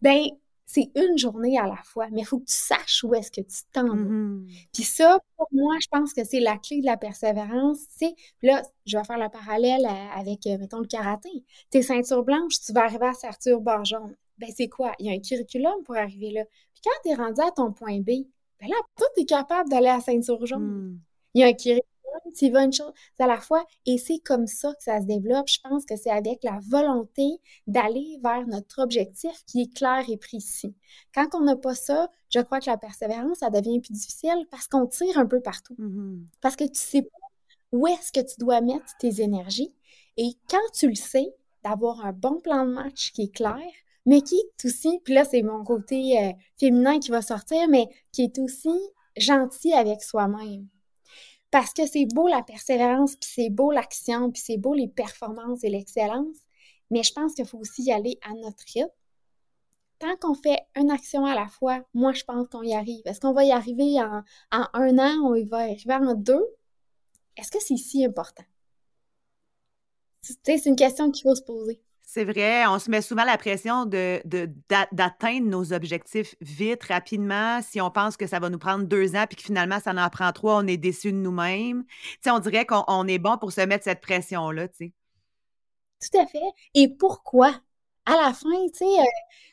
Ben, 0.00 0.26
c'est 0.72 0.90
une 0.94 1.18
journée 1.18 1.58
à 1.58 1.66
la 1.66 1.76
fois, 1.84 2.08
mais 2.10 2.22
il 2.22 2.24
faut 2.24 2.38
que 2.38 2.46
tu 2.46 2.54
saches 2.54 3.04
où 3.04 3.14
est-ce 3.14 3.30
que 3.30 3.42
tu 3.42 3.58
t'en 3.74 3.88
vas. 3.88 3.94
Mm-hmm. 3.94 4.68
Puis 4.72 4.84
ça, 4.84 5.18
pour 5.36 5.46
moi, 5.52 5.74
je 5.82 5.86
pense 5.88 6.14
que 6.14 6.24
c'est 6.24 6.40
la 6.40 6.56
clé 6.56 6.80
de 6.80 6.86
la 6.86 6.96
persévérance. 6.96 7.80
C'est 7.90 8.14
là, 8.40 8.62
je 8.86 8.96
vais 8.96 9.04
faire 9.04 9.18
le 9.18 9.28
parallèle 9.28 9.86
avec, 10.16 10.46
euh, 10.46 10.56
mettons, 10.56 10.78
le 10.78 10.86
karaté. 10.86 11.44
Tes 11.68 11.82
ceintures 11.82 12.24
blanches, 12.24 12.58
tu 12.64 12.72
vas 12.72 12.84
arriver 12.84 13.04
à 13.04 13.12
ceinture 13.12 13.60
barre 13.60 13.84
jaune. 13.84 14.16
Ben, 14.38 14.48
c'est 14.56 14.68
quoi? 14.68 14.92
Il 14.98 15.06
y 15.06 15.10
a 15.10 15.12
un 15.12 15.20
curriculum 15.20 15.74
pour 15.84 15.96
arriver 15.96 16.30
là. 16.30 16.44
Puis 16.72 16.82
quand 16.82 17.02
tu 17.04 17.10
es 17.10 17.14
rendu 17.14 17.42
à 17.42 17.50
ton 17.50 17.70
point 17.70 18.00
B, 18.00 18.24
ben 18.58 18.68
là, 18.68 18.76
toi, 18.96 19.06
tu 19.14 19.24
es 19.24 19.26
capable 19.26 19.68
d'aller 19.68 19.88
à 19.88 20.00
ceinture 20.00 20.46
jaune. 20.46 20.62
Mm. 20.62 21.00
Il 21.34 21.40
y 21.42 21.44
a 21.44 21.48
un 21.48 21.52
curriculum 21.52 21.91
tu 22.34 22.50
vas 22.50 22.64
une 22.64 22.72
chose 22.72 22.92
à 23.18 23.26
la 23.26 23.40
fois. 23.40 23.64
Et 23.86 23.98
c'est 23.98 24.18
comme 24.18 24.46
ça 24.46 24.72
que 24.74 24.82
ça 24.82 25.00
se 25.00 25.06
développe. 25.06 25.48
Je 25.48 25.58
pense 25.62 25.84
que 25.84 25.96
c'est 25.96 26.10
avec 26.10 26.42
la 26.42 26.58
volonté 26.68 27.40
d'aller 27.66 28.18
vers 28.22 28.46
notre 28.46 28.82
objectif 28.82 29.32
qui 29.46 29.62
est 29.62 29.74
clair 29.74 30.04
et 30.08 30.16
précis. 30.16 30.74
Quand 31.14 31.34
on 31.34 31.40
n'a 31.40 31.56
pas 31.56 31.74
ça, 31.74 32.10
je 32.30 32.40
crois 32.40 32.60
que 32.60 32.70
la 32.70 32.78
persévérance, 32.78 33.38
ça 33.38 33.50
devient 33.50 33.80
plus 33.80 33.92
difficile 33.92 34.46
parce 34.50 34.68
qu'on 34.68 34.86
tire 34.86 35.18
un 35.18 35.26
peu 35.26 35.40
partout. 35.40 35.74
Mm-hmm. 35.78 36.24
Parce 36.40 36.56
que 36.56 36.64
tu 36.64 36.80
sais 36.80 37.02
pas 37.02 37.08
où 37.72 37.86
est-ce 37.86 38.12
que 38.12 38.20
tu 38.20 38.34
dois 38.38 38.60
mettre 38.60 38.96
tes 38.98 39.22
énergies. 39.22 39.72
Et 40.16 40.32
quand 40.48 40.70
tu 40.74 40.88
le 40.88 40.94
sais, 40.94 41.34
d'avoir 41.64 42.04
un 42.04 42.12
bon 42.12 42.40
plan 42.40 42.66
de 42.66 42.72
match 42.72 43.12
qui 43.12 43.22
est 43.22 43.34
clair, 43.34 43.58
mais 44.04 44.20
qui 44.20 44.36
est 44.36 44.64
aussi, 44.64 45.00
puis 45.04 45.14
là, 45.14 45.24
c'est 45.24 45.42
mon 45.42 45.64
côté 45.64 46.18
euh, 46.18 46.32
féminin 46.58 46.98
qui 46.98 47.10
va 47.10 47.22
sortir, 47.22 47.68
mais 47.68 47.88
qui 48.12 48.22
est 48.24 48.38
aussi 48.38 48.76
gentil 49.16 49.72
avec 49.72 50.02
soi-même. 50.02 50.66
Parce 51.52 51.74
que 51.74 51.86
c'est 51.86 52.06
beau 52.06 52.28
la 52.28 52.42
persévérance, 52.42 53.14
puis 53.14 53.28
c'est 53.30 53.50
beau 53.50 53.70
l'action, 53.72 54.32
puis 54.32 54.40
c'est 54.42 54.56
beau 54.56 54.72
les 54.72 54.88
performances 54.88 55.62
et 55.62 55.68
l'excellence, 55.68 56.38
mais 56.90 57.02
je 57.02 57.12
pense 57.12 57.34
qu'il 57.34 57.44
faut 57.44 57.58
aussi 57.58 57.82
y 57.84 57.92
aller 57.92 58.18
à 58.22 58.32
notre 58.32 58.64
rythme. 58.74 58.88
Tant 59.98 60.16
qu'on 60.16 60.34
fait 60.34 60.60
une 60.74 60.90
action 60.90 61.26
à 61.26 61.34
la 61.34 61.46
fois, 61.48 61.84
moi, 61.92 62.12
je 62.14 62.24
pense 62.24 62.48
qu'on 62.48 62.62
y 62.62 62.74
arrive. 62.74 63.02
Est-ce 63.04 63.20
qu'on 63.20 63.34
va 63.34 63.44
y 63.44 63.52
arriver 63.52 64.00
en, 64.00 64.22
un 64.50 64.98
an, 64.98 65.20
on 65.24 65.44
va 65.44 65.68
y 65.68 65.72
arriver 65.72 65.94
en 65.94 66.14
deux? 66.14 66.44
Est-ce 67.36 67.50
que 67.50 67.62
c'est 67.62 67.76
si 67.76 68.04
important? 68.04 68.44
C'est 70.22 70.64
une 70.66 70.76
question 70.76 71.10
qu'il 71.10 71.22
faut 71.24 71.34
se 71.34 71.42
poser. 71.42 71.82
C'est 72.14 72.24
vrai, 72.24 72.66
on 72.66 72.78
se 72.78 72.90
met 72.90 73.00
souvent 73.00 73.24
la 73.24 73.38
pression 73.38 73.86
d'atteindre 73.86 75.46
nos 75.46 75.72
objectifs 75.72 76.34
vite, 76.42 76.84
rapidement. 76.84 77.62
Si 77.62 77.80
on 77.80 77.90
pense 77.90 78.18
que 78.18 78.26
ça 78.26 78.38
va 78.38 78.50
nous 78.50 78.58
prendre 78.58 78.84
deux 78.84 79.16
ans, 79.16 79.24
puis 79.26 79.38
que 79.38 79.42
finalement, 79.42 79.80
ça 79.80 79.92
en 79.92 80.10
prend 80.10 80.30
trois, 80.32 80.58
on 80.58 80.66
est 80.66 80.76
déçu 80.76 81.10
de 81.10 81.16
nous-mêmes. 81.16 81.84
On 82.26 82.38
dirait 82.38 82.66
qu'on 82.66 83.06
est 83.06 83.18
bon 83.18 83.38
pour 83.38 83.50
se 83.50 83.62
mettre 83.62 83.84
cette 83.84 84.02
pression-là, 84.02 84.68
tu. 84.68 84.92
Tout 86.02 86.18
à 86.18 86.26
fait. 86.26 86.52
Et 86.74 86.90
pourquoi? 86.90 87.58
À 88.04 88.12
la 88.12 88.34
fin, 88.34 88.50
tu 88.74 88.80
sais, 88.80 88.84
euh, 88.84 89.04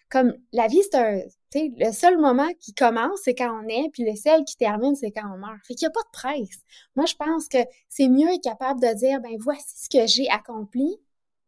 comme 0.09 0.33
la 0.51 0.67
vie, 0.67 0.81
c'est 0.83 0.97
un, 0.97 1.21
le 1.55 1.93
seul 1.93 2.17
moment 2.17 2.49
qui 2.59 2.73
commence, 2.73 3.21
c'est 3.23 3.35
quand 3.35 3.63
on 3.63 3.69
est, 3.69 3.89
puis 3.93 4.03
le 4.03 4.17
seul 4.17 4.43
qui 4.43 4.57
termine, 4.57 4.97
c'est 4.97 5.11
quand 5.11 5.33
on 5.33 5.37
meurt. 5.37 5.65
Fait 5.65 5.75
qu'il 5.75 5.87
n'y 5.87 5.91
a 5.91 5.95
pas 5.95 6.01
de 6.01 6.11
presse. 6.11 6.59
Moi, 6.97 7.05
je 7.05 7.15
pense 7.15 7.47
que 7.47 7.59
c'est 7.87 8.09
mieux 8.09 8.27
être 8.27 8.43
capable 8.43 8.81
de 8.81 8.93
dire, 8.95 9.21
ben 9.21 9.37
voici 9.39 9.85
ce 9.85 9.87
que 9.87 10.05
j'ai 10.07 10.29
accompli, 10.29 10.99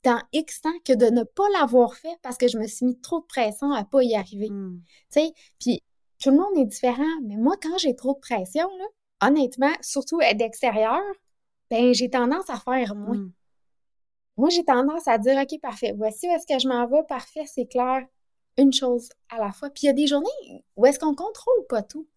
dans 0.03 0.22
X 0.34 0.62
temps 0.62 0.70
que 0.86 0.93
de 0.93 1.08
ne 1.08 1.24
pas 1.24 1.48
l'avoir 1.60 1.96
fait 1.96 2.17
parce 2.22 2.38
que 2.38 2.48
je 2.48 2.58
me 2.58 2.67
suis 2.67 2.86
mis 2.86 3.00
trop 3.00 3.20
de 3.20 3.25
pression 3.25 3.72
à 3.72 3.84
pas 3.84 4.03
y 4.03 4.15
arriver. 4.15 4.50
Hmm. 4.50 4.81
Tu 5.12 5.22
sais, 5.22 5.34
puis 5.60 5.84
tout 6.20 6.31
le 6.31 6.38
monde 6.38 6.58
est 6.58 6.65
différent, 6.65 7.03
mais 7.24 7.36
moi, 7.36 7.55
quand 7.62 7.77
j'ai 7.77 7.96
trop 7.96 8.13
de 8.13 8.20
pression, 8.20 8.67
là, 8.77 9.27
honnêtement, 9.27 9.74
surtout 9.81 10.20
d'extérieur, 10.36 11.01
ben 11.70 11.93
j'ai 11.93 12.10
tendance 12.10 12.50
à 12.50 12.58
faire 12.58 12.96
moins. 12.96 13.17
Hmm. 13.17 13.31
Moi, 14.38 14.50
j'ai 14.50 14.63
tendance 14.63 15.08
à 15.08 15.17
dire, 15.17 15.39
OK, 15.39 15.60
parfait, 15.62 15.93
voici 15.96 16.27
où 16.27 16.31
est-ce 16.31 16.48
que 16.48 16.60
je 16.60 16.67
m'en 16.67 16.88
vais, 16.88 17.03
parfait, 17.08 17.46
c'est 17.46 17.67
clair, 17.67 18.05
une 18.58 18.74
chose 18.74 19.10
à 19.29 19.38
la 19.38 19.51
fois. 19.51 19.70
Puis 19.70 19.84
il 19.84 19.86
y 19.88 19.89
a 19.89 19.93
des 19.93 20.08
journées 20.08 20.65
où 20.75 20.86
est-ce 20.86 21.00
qu'on 21.00 21.15
contrôle 21.15 21.65
pas 21.70 21.84
tout. 21.84 22.08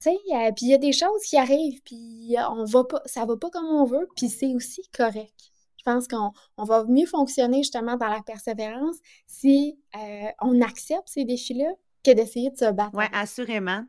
Tu 0.00 0.10
sais, 0.10 0.18
puis 0.54 0.66
il 0.66 0.70
y 0.70 0.74
a 0.74 0.78
des 0.78 0.92
choses 0.92 1.22
qui 1.22 1.36
arrivent, 1.36 1.80
puis 1.82 2.36
on 2.50 2.64
va 2.64 2.84
pas, 2.84 3.00
ça 3.06 3.24
va 3.24 3.36
pas 3.36 3.48
comme 3.48 3.66
on 3.66 3.84
veut, 3.84 4.08
puis 4.16 4.28
c'est 4.28 4.54
aussi 4.54 4.82
correct. 4.92 5.53
Je 5.86 5.92
pense 5.92 6.08
qu'on 6.08 6.32
va 6.64 6.84
mieux 6.84 7.06
fonctionner 7.06 7.58
justement 7.58 7.96
dans 7.96 8.08
la 8.08 8.22
persévérance 8.22 8.96
si 9.26 9.78
euh, 9.96 10.26
on 10.40 10.62
accepte 10.62 11.06
ces 11.06 11.24
défis-là 11.24 11.70
que 12.02 12.12
d'essayer 12.12 12.50
de 12.50 12.56
se 12.56 12.72
battre. 12.72 12.92
Oui, 12.94 13.04
assurément. 13.12 13.84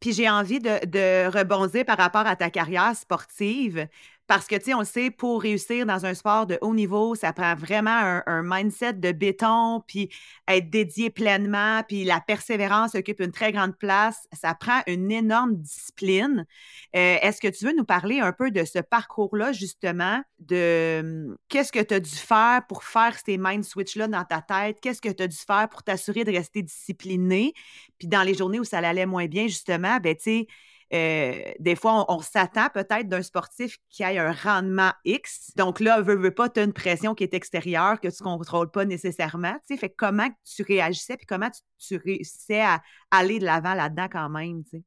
Puis 0.00 0.12
j'ai 0.12 0.28
envie 0.28 0.60
de, 0.60 0.84
de, 0.86 1.26
rebondir 1.26 1.84
par 1.84 1.96
rapport 1.96 2.26
à 2.26 2.36
ta 2.36 2.50
carrière 2.50 2.94
sportive. 2.94 3.88
Parce 4.28 4.46
que, 4.46 4.56
tu 4.56 4.64
sais, 4.64 4.74
on 4.74 4.84
sait, 4.84 5.10
pour 5.10 5.40
réussir 5.40 5.86
dans 5.86 6.04
un 6.04 6.12
sport 6.12 6.46
de 6.46 6.58
haut 6.60 6.74
niveau, 6.74 7.14
ça 7.14 7.32
prend 7.32 7.54
vraiment 7.54 8.20
un, 8.26 8.42
mindset 8.42 8.92
de 8.92 9.10
béton, 9.10 9.82
puis 9.86 10.10
être 10.46 10.68
dédié 10.68 11.08
pleinement, 11.08 11.82
puis 11.88 12.04
la 12.04 12.20
persévérance 12.20 12.94
occupe 12.94 13.20
une 13.20 13.32
très 13.32 13.52
grande 13.52 13.76
place. 13.78 14.28
Ça 14.34 14.54
prend 14.54 14.82
une 14.86 15.10
énorme 15.10 15.56
discipline. 15.56 16.44
Euh, 16.94 17.16
est-ce 17.22 17.40
que 17.40 17.48
tu 17.48 17.64
veux 17.64 17.74
nous 17.74 17.86
parler 17.86 18.20
un 18.20 18.32
peu 18.32 18.50
de 18.50 18.66
ce 18.66 18.80
parcours-là, 18.80 19.52
justement, 19.52 20.22
de 20.40 21.00
hum, 21.00 21.36
qu'est-ce 21.48 21.72
que 21.72 21.80
tu 21.80 21.94
as 21.94 22.00
dû 22.00 22.14
faire 22.14 22.60
pour 22.68 22.84
faire 22.84 23.16
ces 23.24 23.38
mind 23.38 23.64
switch-là 23.64 24.08
dans 24.08 24.24
ta 24.24 24.42
tête? 24.42 24.78
Qu'est-ce 24.82 25.00
que 25.00 25.08
tu 25.08 25.22
as 25.22 25.28
dû 25.28 25.38
faire 25.38 25.70
pour 25.70 25.82
t'assurer 25.82 26.24
de 26.24 26.32
rester 26.32 26.60
discipliné? 26.60 27.54
Puis 27.98 28.08
dans 28.08 28.22
les 28.22 28.34
journées 28.34 28.60
où 28.60 28.64
ça 28.64 28.78
allait 28.78 29.06
moins 29.06 29.26
bien, 29.26 29.46
justement, 29.46 29.96
ben, 30.02 30.14
tu 30.14 30.22
sais, 30.22 30.46
euh, 30.94 31.42
des 31.58 31.76
fois, 31.76 32.06
on, 32.10 32.20
s'attend 32.20 32.68
peut-être 32.72 33.08
d'un 33.08 33.22
sportif 33.22 33.76
qui 33.90 34.02
ait 34.02 34.18
un 34.18 34.32
rendement 34.32 34.92
X. 35.04 35.52
Donc 35.56 35.80
là, 35.80 36.00
veut, 36.00 36.16
veut 36.16 36.34
pas, 36.34 36.48
tu 36.48 36.60
as 36.60 36.64
une 36.64 36.72
pression 36.72 37.14
qui 37.14 37.24
est 37.24 37.34
extérieure, 37.34 38.00
que 38.00 38.08
tu 38.08 38.22
contrôles 38.22 38.70
pas 38.70 38.84
nécessairement. 38.84 39.52
Tu 39.66 39.74
sais, 39.74 39.76
fait 39.76 39.90
comment 39.90 40.28
tu 40.44 40.62
réagissais, 40.62 41.16
puis 41.16 41.26
comment 41.26 41.50
tu, 41.78 41.96
réussissais 41.96 42.60
à 42.60 42.80
aller 43.10 43.38
de 43.38 43.44
l'avant 43.44 43.74
là-dedans 43.74 44.08
quand 44.10 44.28
même, 44.30 44.64
tu 44.64 44.70
sais? 44.70 44.82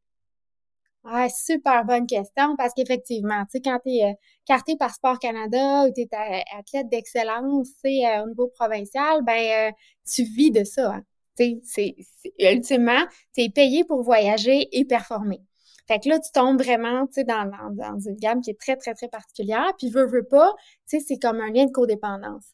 Ouais, 1.03 1.29
super 1.29 1.83
bonne 1.83 2.05
question 2.05 2.55
parce 2.55 2.75
qu'effectivement, 2.75 3.43
tu 3.45 3.53
sais, 3.53 3.61
quand 3.61 3.79
tu 3.83 3.91
es 3.91 4.03
euh, 4.05 4.13
carté 4.45 4.77
par 4.77 4.93
Sport 4.93 5.17
Canada 5.17 5.85
ou 5.85 5.91
tu 5.91 6.01
es 6.01 6.09
athlète 6.55 6.89
d'excellence, 6.89 7.69
euh, 7.85 8.23
au 8.23 8.27
niveau 8.27 8.47
provincial, 8.49 9.23
ben, 9.23 9.73
tu 10.05 10.23
vis 10.23 10.51
de 10.51 10.63
ça. 10.63 10.93
Hein. 10.93 11.01
Tu 11.35 11.59
sais, 11.63 11.95
ultimement, 12.37 13.03
tu 13.33 13.41
es 13.41 13.49
payé 13.49 13.83
pour 13.83 14.03
voyager 14.03 14.67
et 14.77 14.85
performer. 14.85 15.41
Fait 15.87 15.99
que 15.99 16.09
là, 16.09 16.19
tu 16.19 16.31
tombes 16.31 16.61
vraiment, 16.61 17.07
tu 17.07 17.13
sais, 17.13 17.23
dans, 17.23 17.49
dans, 17.71 17.99
une 17.99 18.15
gamme 18.15 18.41
qui 18.41 18.51
est 18.51 18.59
très, 18.59 18.75
très, 18.75 18.93
très 18.93 19.07
particulière. 19.07 19.73
Puis, 19.77 19.89
veux, 19.89 20.05
veux 20.05 20.23
pas, 20.23 20.53
tu 20.89 20.99
sais, 20.99 21.05
c'est 21.05 21.17
comme 21.17 21.39
un 21.39 21.51
lien 21.51 21.65
de 21.65 21.71
codépendance. 21.71 22.45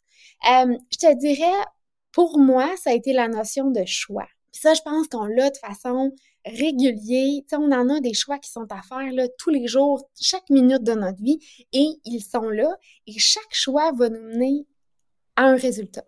Euh, 0.49 0.77
je 0.91 0.97
te 0.97 1.13
dirais, 1.15 1.65
pour 2.11 2.39
moi, 2.39 2.69
ça 2.77 2.91
a 2.91 2.93
été 2.93 3.13
la 3.13 3.27
notion 3.27 3.69
de 3.69 3.83
choix. 3.85 4.27
Puis 4.51 4.61
ça, 4.61 4.73
je 4.73 4.81
pense 4.81 5.07
qu'on 5.07 5.25
l'a 5.25 5.49
de 5.49 5.57
façon 5.57 6.11
régulière. 6.45 7.41
Tu 7.41 7.49
sais, 7.49 7.55
on 7.57 7.71
en 7.71 7.89
a 7.89 7.99
des 7.99 8.13
choix 8.13 8.39
qui 8.39 8.49
sont 8.49 8.67
à 8.71 8.81
faire 8.81 9.11
là, 9.13 9.27
tous 9.37 9.49
les 9.49 9.67
jours, 9.67 10.09
chaque 10.19 10.49
minute 10.49 10.83
de 10.83 10.93
notre 10.93 11.21
vie, 11.21 11.39
et 11.73 11.87
ils 12.05 12.21
sont 12.21 12.49
là. 12.49 12.75
Et 13.05 13.19
chaque 13.19 13.53
choix 13.53 13.91
va 13.91 14.09
nous 14.09 14.21
mener 14.21 14.65
à 15.35 15.43
un 15.43 15.55
résultat. 15.55 16.05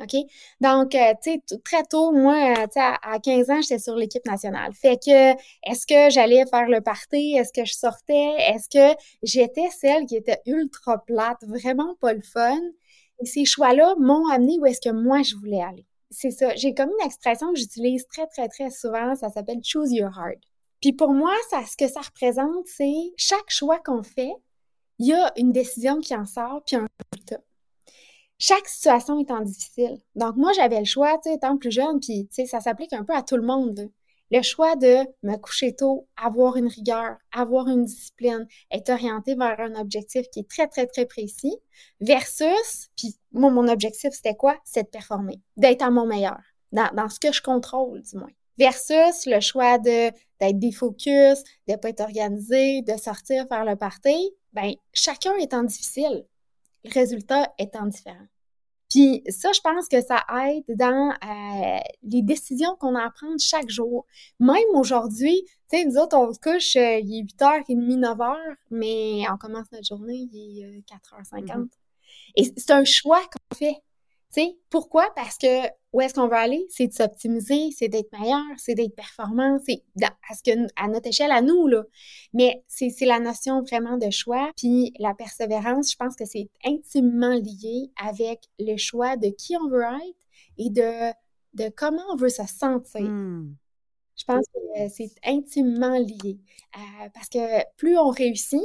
OK? 0.00 0.16
Donc, 0.60 0.94
euh, 0.94 1.12
tu 1.22 1.32
sais, 1.32 1.42
très 1.64 1.82
tôt, 1.84 2.12
moi, 2.12 2.34
euh, 2.34 2.66
tu 2.72 2.78
à 2.78 3.18
15 3.22 3.50
ans, 3.50 3.60
j'étais 3.62 3.78
sur 3.78 3.94
l'équipe 3.94 4.24
nationale. 4.26 4.72
Fait 4.74 4.96
que, 4.96 5.32
est-ce 5.70 5.86
que 5.86 6.10
j'allais 6.12 6.44
faire 6.46 6.68
le 6.68 6.80
party? 6.80 7.34
Est-ce 7.36 7.52
que 7.52 7.64
je 7.64 7.74
sortais? 7.74 8.34
Est-ce 8.38 8.68
que 8.68 8.98
j'étais 9.22 9.68
celle 9.70 10.06
qui 10.06 10.16
était 10.16 10.40
ultra 10.46 10.98
plate, 11.04 11.44
vraiment 11.46 11.94
pas 12.00 12.14
le 12.14 12.22
fun? 12.22 12.60
Et 13.20 13.26
ces 13.26 13.44
choix-là 13.44 13.94
m'ont 13.98 14.26
amené 14.28 14.58
où 14.58 14.66
est-ce 14.66 14.80
que 14.80 14.92
moi, 14.92 15.22
je 15.22 15.36
voulais 15.36 15.62
aller. 15.62 15.86
C'est 16.10 16.30
ça. 16.30 16.54
J'ai 16.56 16.74
comme 16.74 16.90
une 17.00 17.06
expression 17.06 17.52
que 17.52 17.58
j'utilise 17.58 18.06
très, 18.06 18.26
très, 18.26 18.48
très 18.48 18.70
souvent. 18.70 19.14
Ça 19.14 19.30
s'appelle 19.30 19.60
«choose 19.64 19.92
your 19.92 20.10
heart». 20.10 20.40
Puis 20.80 20.92
pour 20.92 21.12
moi, 21.12 21.32
ce 21.50 21.76
que 21.76 21.88
ça 21.88 22.00
représente, 22.00 22.66
c'est 22.66 23.12
chaque 23.16 23.48
choix 23.48 23.78
qu'on 23.78 24.02
fait, 24.02 24.32
il 24.98 25.06
y 25.06 25.12
a 25.12 25.32
une 25.36 25.52
décision 25.52 26.00
qui 26.00 26.14
en 26.14 26.26
sort, 26.26 26.62
puis 26.66 26.76
un 26.76 26.88
résultat 27.12 27.40
chaque 28.42 28.66
situation 28.66 29.20
étant 29.20 29.40
difficile. 29.40 30.00
Donc, 30.16 30.34
moi, 30.36 30.50
j'avais 30.52 30.80
le 30.80 30.84
choix, 30.84 31.16
tu 31.22 31.30
sais, 31.30 31.36
étant 31.36 31.56
plus 31.56 31.70
jeune, 31.70 32.00
puis, 32.00 32.26
tu 32.26 32.34
sais, 32.34 32.46
ça 32.46 32.58
s'applique 32.58 32.92
un 32.92 33.04
peu 33.04 33.14
à 33.14 33.22
tout 33.22 33.36
le 33.36 33.44
monde. 33.46 33.88
Le 34.32 34.42
choix 34.42 34.74
de 34.74 34.96
me 35.22 35.36
coucher 35.36 35.76
tôt, 35.76 36.08
avoir 36.16 36.56
une 36.56 36.66
rigueur, 36.66 37.18
avoir 37.30 37.68
une 37.68 37.84
discipline, 37.84 38.48
être 38.72 38.90
orienté 38.90 39.36
vers 39.36 39.60
un 39.60 39.76
objectif 39.76 40.26
qui 40.30 40.40
est 40.40 40.50
très, 40.50 40.66
très, 40.66 40.86
très 40.86 41.06
précis, 41.06 41.56
versus, 42.00 42.90
puis 42.96 43.14
moi, 43.30 43.50
mon 43.50 43.68
objectif, 43.68 44.10
c'était 44.12 44.34
quoi? 44.34 44.56
C'est 44.64 44.82
de 44.82 44.88
performer, 44.88 45.40
d'être 45.56 45.82
à 45.82 45.90
mon 45.90 46.06
meilleur, 46.06 46.40
dans, 46.72 46.90
dans 46.96 47.08
ce 47.08 47.20
que 47.20 47.32
je 47.32 47.42
contrôle, 47.42 48.02
du 48.02 48.16
moins 48.16 48.30
versus 48.58 49.24
le 49.26 49.40
choix 49.40 49.78
de 49.78 50.10
d'être 50.40 50.58
défocus, 50.58 51.42
de 51.68 51.76
pas 51.76 51.88
être 51.88 52.00
organisé, 52.00 52.82
de 52.82 52.96
sortir 52.96 53.46
faire 53.48 53.64
le 53.64 53.76
party, 53.76 54.34
ben 54.52 54.74
chacun 54.92 55.34
étant 55.36 55.62
difficile, 55.62 56.26
le 56.84 56.90
résultat 56.92 57.52
étant 57.58 57.86
différent. 57.86 58.26
Puis 58.92 59.22
ça, 59.28 59.52
je 59.54 59.60
pense 59.62 59.88
que 59.88 60.02
ça 60.02 60.22
aide 60.44 60.76
dans 60.76 61.14
euh, 61.24 61.78
les 62.02 62.20
décisions 62.20 62.76
qu'on 62.78 62.94
a 62.94 63.06
à 63.06 63.10
prendre 63.10 63.40
chaque 63.40 63.70
jour. 63.70 64.04
Même 64.38 64.58
aujourd'hui, 64.74 65.44
tu 65.70 65.78
sais, 65.78 65.86
nous 65.86 65.96
autres, 65.96 66.14
on 66.14 66.30
se 66.30 66.38
couche, 66.38 66.76
euh, 66.76 66.98
il 67.02 67.20
est 67.20 67.22
8h30, 67.22 68.00
9h, 68.00 68.36
mais 68.70 69.22
on 69.32 69.38
commence 69.38 69.72
notre 69.72 69.86
journée, 69.86 70.28
il 70.30 70.60
est 70.62 70.84
4h50. 70.92 71.32
Euh, 71.32 71.56
mm-hmm. 71.56 71.68
Et 72.36 72.52
c'est 72.54 72.70
un 72.72 72.84
choix 72.84 73.22
qu'on 73.22 73.56
fait 73.56 73.76
sais, 74.40 74.56
pourquoi? 74.70 75.12
Parce 75.14 75.38
que 75.38 75.68
où 75.92 76.00
est-ce 76.00 76.14
qu'on 76.14 76.26
veut 76.26 76.34
aller? 76.34 76.66
C'est 76.70 76.86
de 76.86 76.92
s'optimiser, 76.92 77.70
c'est 77.76 77.88
d'être 77.88 78.10
meilleur, 78.18 78.42
c'est 78.56 78.74
d'être 78.74 78.94
performant, 78.94 79.58
c'est 79.66 79.82
à, 80.02 80.34
ce 80.34 80.42
que, 80.42 80.66
à 80.76 80.88
notre 80.88 81.08
échelle, 81.08 81.30
à 81.30 81.42
nous, 81.42 81.66
là. 81.66 81.84
Mais 82.32 82.64
c'est 82.66 82.92
la 83.02 83.20
notion 83.20 83.62
vraiment 83.62 83.98
de 83.98 84.10
choix. 84.10 84.50
Puis 84.56 84.94
la 84.98 85.14
persévérance, 85.14 85.92
je 85.92 85.96
pense 85.96 86.16
que 86.16 86.24
c'est 86.24 86.48
intimement 86.64 87.34
lié 87.34 87.90
avec 88.02 88.40
le 88.58 88.76
choix 88.78 89.16
de 89.16 89.28
qui 89.28 89.56
on 89.56 89.68
veut 89.68 89.82
être 89.82 90.26
et 90.58 90.70
de, 90.70 91.12
de 91.54 91.70
comment 91.76 92.02
on 92.10 92.16
veut 92.16 92.30
se 92.30 92.46
sentir. 92.46 93.02
Hmm. 93.02 93.54
Je 94.16 94.24
pense 94.24 94.44
que 94.54 94.88
c'est 94.88 95.10
intimement 95.24 95.98
lié. 95.98 96.38
Euh, 96.76 97.08
parce 97.12 97.28
que 97.28 97.64
plus 97.76 97.98
on 97.98 98.08
réussit, 98.08 98.60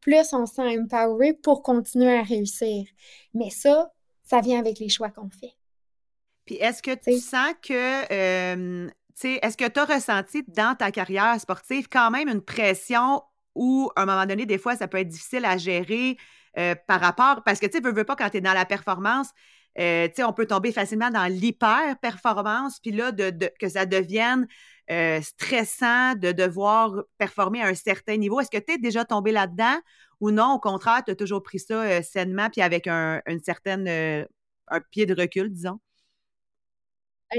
plus 0.00 0.32
on 0.32 0.46
se 0.46 0.54
sent 0.54 0.78
empoweré 0.78 1.32
pour 1.32 1.62
continuer 1.62 2.14
à 2.14 2.22
réussir. 2.22 2.86
Mais 3.34 3.50
ça, 3.50 3.92
ça 4.28 4.40
vient 4.40 4.58
avec 4.58 4.78
les 4.78 4.88
choix 4.88 5.10
qu'on 5.10 5.30
fait. 5.30 5.54
Puis 6.44 6.56
est-ce 6.56 6.82
que 6.82 6.94
tu 6.94 7.18
sens 7.18 7.52
que, 7.62 8.12
euh, 8.12 8.88
tu 8.88 8.94
sais, 9.14 9.38
est-ce 9.42 9.56
que 9.56 9.68
tu 9.68 9.80
as 9.80 9.84
ressenti 9.84 10.44
dans 10.48 10.74
ta 10.76 10.90
carrière 10.90 11.38
sportive 11.40 11.88
quand 11.90 12.10
même 12.10 12.28
une 12.28 12.42
pression 12.42 13.22
où, 13.54 13.90
à 13.96 14.02
un 14.02 14.06
moment 14.06 14.26
donné, 14.26 14.46
des 14.46 14.58
fois, 14.58 14.76
ça 14.76 14.88
peut 14.88 14.98
être 14.98 15.08
difficile 15.08 15.44
à 15.44 15.56
gérer 15.56 16.16
euh, 16.58 16.74
par 16.86 17.00
rapport, 17.00 17.42
parce 17.44 17.58
que 17.58 17.66
tu 17.66 17.72
sais, 17.72 17.80
veux, 17.82 17.92
veux 17.92 18.04
pas, 18.04 18.16
quand 18.16 18.30
tu 18.30 18.38
es 18.38 18.40
dans 18.40 18.52
la 18.52 18.64
performance, 18.64 19.28
euh, 19.78 20.08
tu 20.08 20.14
sais, 20.16 20.24
on 20.24 20.32
peut 20.32 20.46
tomber 20.46 20.72
facilement 20.72 21.10
dans 21.10 21.26
l'hyper-performance, 21.26 22.80
puis 22.80 22.92
là, 22.92 23.12
de, 23.12 23.32
que 23.60 23.68
ça 23.68 23.86
devienne 23.86 24.46
stressant 25.20 26.14
de 26.14 26.32
devoir 26.32 26.94
performer 27.18 27.60
à 27.60 27.66
un 27.66 27.74
certain 27.74 28.16
niveau. 28.16 28.40
Est-ce 28.40 28.50
que 28.50 28.56
tu 28.56 28.72
es 28.72 28.78
déjà 28.78 29.04
tombé 29.04 29.32
là-dedans 29.32 29.78
ou 30.20 30.30
non, 30.30 30.54
au 30.54 30.58
contraire, 30.58 31.02
tu 31.04 31.12
as 31.12 31.16
toujours 31.16 31.42
pris 31.42 31.58
ça 31.58 31.82
euh, 31.82 32.02
sainement 32.02 32.48
puis 32.50 32.60
avec 32.60 32.86
un, 32.86 33.22
une 33.26 33.40
certaine, 33.40 33.86
euh, 33.88 34.24
un 34.68 34.80
pied 34.80 35.06
de 35.06 35.14
recul, 35.14 35.50
disons? 35.50 35.78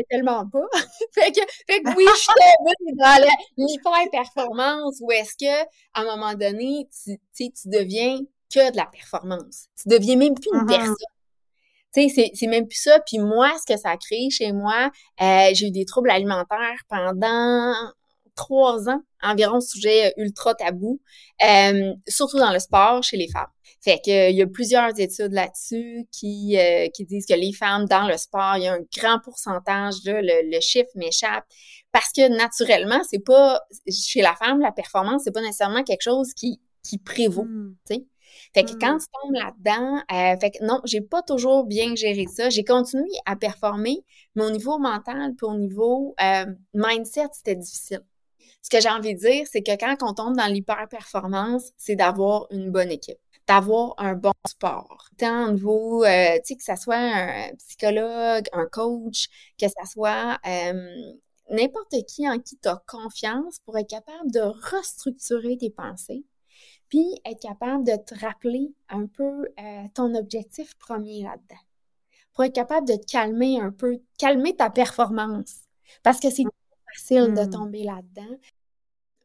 tellement 0.10 0.48
pas. 0.48 0.68
fait, 1.14 1.32
que, 1.32 1.42
fait 1.68 1.82
que 1.82 1.96
oui, 1.96 2.06
je 2.08 2.20
suis 2.20 2.96
dans 2.96 3.28
l'hyper-performance 3.58 4.98
où 5.02 5.12
est-ce 5.12 5.36
que, 5.36 5.64
à 5.94 6.02
un 6.02 6.04
moment 6.04 6.34
donné, 6.34 6.88
tu, 7.04 7.18
tu 7.36 7.68
deviens 7.70 8.20
que 8.54 8.72
de 8.72 8.78
la 8.78 8.86
performance. 8.86 9.68
Tu 9.82 9.90
deviens 9.90 10.16
même 10.16 10.36
plus 10.36 10.50
une 10.54 10.62
uh-huh. 10.62 10.68
personne. 10.68 10.96
Tu 11.94 12.10
sais, 12.10 12.32
c'est 12.36 12.48
même 12.48 12.68
plus 12.68 12.80
ça. 12.80 13.00
Puis 13.00 13.18
moi, 13.18 13.52
ce 13.58 13.74
que 13.74 13.80
ça 13.80 13.90
a 13.90 13.98
créé 13.98 14.30
chez 14.30 14.52
moi, 14.52 14.92
euh, 15.22 15.50
j'ai 15.54 15.68
eu 15.68 15.72
des 15.72 15.86
troubles 15.86 16.12
alimentaires 16.12 16.84
pendant 16.88 17.74
trois 18.40 18.88
ans, 18.88 19.02
environ 19.22 19.60
sujet 19.60 20.14
ultra 20.16 20.56
tabou, 20.56 21.02
euh, 21.44 21.94
surtout 22.08 22.38
dans 22.38 22.54
le 22.54 22.60
sport 22.60 23.04
chez 23.04 23.18
les 23.18 23.28
femmes. 23.30 23.52
Fait 23.82 24.00
que 24.04 24.32
il 24.32 24.36
y 24.38 24.42
a 24.42 24.48
plusieurs 24.48 24.98
études 24.98 25.34
là-dessus 25.34 26.08
qui 26.12 26.58
euh, 26.58 26.88
qui 26.94 27.04
disent 27.06 27.26
que 27.26 27.34
les 27.34 27.52
femmes 27.52 27.86
dans 27.86 28.08
le 28.08 28.16
sport, 28.18 28.56
il 28.58 28.64
y 28.64 28.68
a 28.68 28.74
un 28.74 28.84
grand 28.98 29.20
pourcentage 29.20 29.96
là, 30.06 30.22
le, 30.22 30.50
le 30.50 30.60
chiffre 30.62 30.90
m'échappe 30.96 31.44
parce 31.92 32.12
que 32.14 32.30
naturellement, 32.30 33.02
c'est 33.10 33.24
pas 33.24 33.62
chez 33.90 34.22
la 34.22 34.36
femme 34.36 34.62
la 34.62 34.72
performance, 34.72 35.24
c'est 35.26 35.34
pas 35.34 35.42
nécessairement 35.42 35.84
quelque 35.84 36.04
chose 36.04 36.34
qui 36.34 36.62
qui 36.84 36.98
prévaut, 36.98 37.48
tu 37.88 37.96
sais. 37.96 38.06
Fait 38.54 38.64
que 38.64 38.72
quand 38.80 38.96
mmh. 38.96 39.00
tu 39.00 39.06
tombes 39.22 39.34
là-dedans, 39.34 40.04
euh, 40.12 40.40
fait 40.40 40.52
que 40.52 40.66
non, 40.66 40.82
j'ai 40.86 41.02
pas 41.02 41.22
toujours 41.22 41.66
bien 41.66 41.96
géré 41.96 42.26
ça. 42.28 42.50
J'ai 42.50 42.64
continué 42.64 43.10
à 43.26 43.36
performer, 43.36 44.04
mais 44.36 44.44
au 44.44 44.52
niveau 44.52 44.80
mental, 44.80 45.36
puis 45.36 45.46
au 45.46 45.56
niveau 45.56 46.16
euh, 46.22 46.46
mindset, 46.74 47.28
c'était 47.34 47.56
difficile. 47.56 48.02
Ce 48.62 48.70
que 48.70 48.82
j'ai 48.82 48.90
envie 48.90 49.16
de 49.16 49.20
dire, 49.20 49.48
c'est 49.50 49.64
que 49.64 49.76
quand 49.78 49.96
on 50.02 50.14
tombe 50.14 50.36
dans 50.36 50.48
l'hyper-performance, 50.48 51.72
c'est 51.78 51.96
d'avoir 51.96 52.48
une 52.52 52.72
bonne 52.72 52.92
équipe, 52.92 53.18
d'avoir 53.48 53.96
un 53.98 54.14
bon 54.16 54.34
sport. 54.48 55.10
Tant 55.18 55.48
au 55.48 55.52
niveau, 55.52 56.04
euh, 56.04 56.36
tu 56.38 56.42
sais, 56.44 56.56
que 56.56 56.64
ça 56.64 56.76
soit 56.76 56.98
un 56.98 57.56
psychologue, 57.56 58.46
un 58.52 58.66
coach, 58.68 59.28
que 59.58 59.68
ça 59.68 59.86
soit 59.86 60.38
n'importe 61.50 61.96
qui 62.08 62.30
en 62.30 62.40
qui 62.40 62.58
tu 62.58 62.70
as 62.70 62.82
confiance 62.88 63.60
pour 63.66 63.78
être 63.78 63.90
capable 63.90 64.32
de 64.32 64.42
restructurer 64.42 65.58
tes 65.58 65.70
pensées, 65.70 66.24
puis 66.90 67.06
être 67.26 67.42
capable 67.42 67.84
de 67.86 67.96
te 67.96 68.16
rappeler 68.20 68.74
un 68.90 69.08
peu 69.08 69.48
euh, 69.60 69.84
ton 69.94 70.16
objectif 70.16 70.76
premier 70.76 71.24
là-dedans. 71.24 71.62
Pour 72.34 72.44
être 72.46 72.56
capable 72.56 72.88
de 72.88 72.96
te 72.96 73.06
calmer 73.06 73.60
un 73.60 73.72
peu, 73.72 74.00
calmer 74.18 74.56
ta 74.56 74.70
performance. 74.70 75.56
Parce 76.04 76.20
que 76.20 76.30
c'est 76.30 76.44
facile 76.94 77.34
de 77.34 77.44
hmm. 77.44 77.50
tomber 77.50 77.84
là-dedans. 77.84 78.38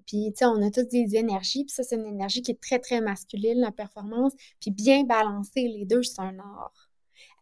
Puis, 0.06 0.33
tu 0.33 0.38
sais, 0.38 0.44
on 0.44 0.61
a 0.62 0.71
toutes 0.71 0.90
des 0.90 1.16
énergies, 1.16 1.64
puis 1.64 1.73
ça, 1.73 1.83
c'est 1.83 1.97
une 1.97 2.06
énergie 2.06 2.42
qui 2.42 2.50
est 2.50 2.61
très, 2.61 2.78
très 2.78 3.00
masculine, 3.00 3.61
la 3.61 3.73
performance. 3.73 4.33
Puis 4.61 4.71
bien 4.71 5.04
balancer 5.04 5.66
les 5.66 5.87
deux, 5.87 6.02
c'est 6.02 6.21
un 6.21 6.38
art. 6.38 6.90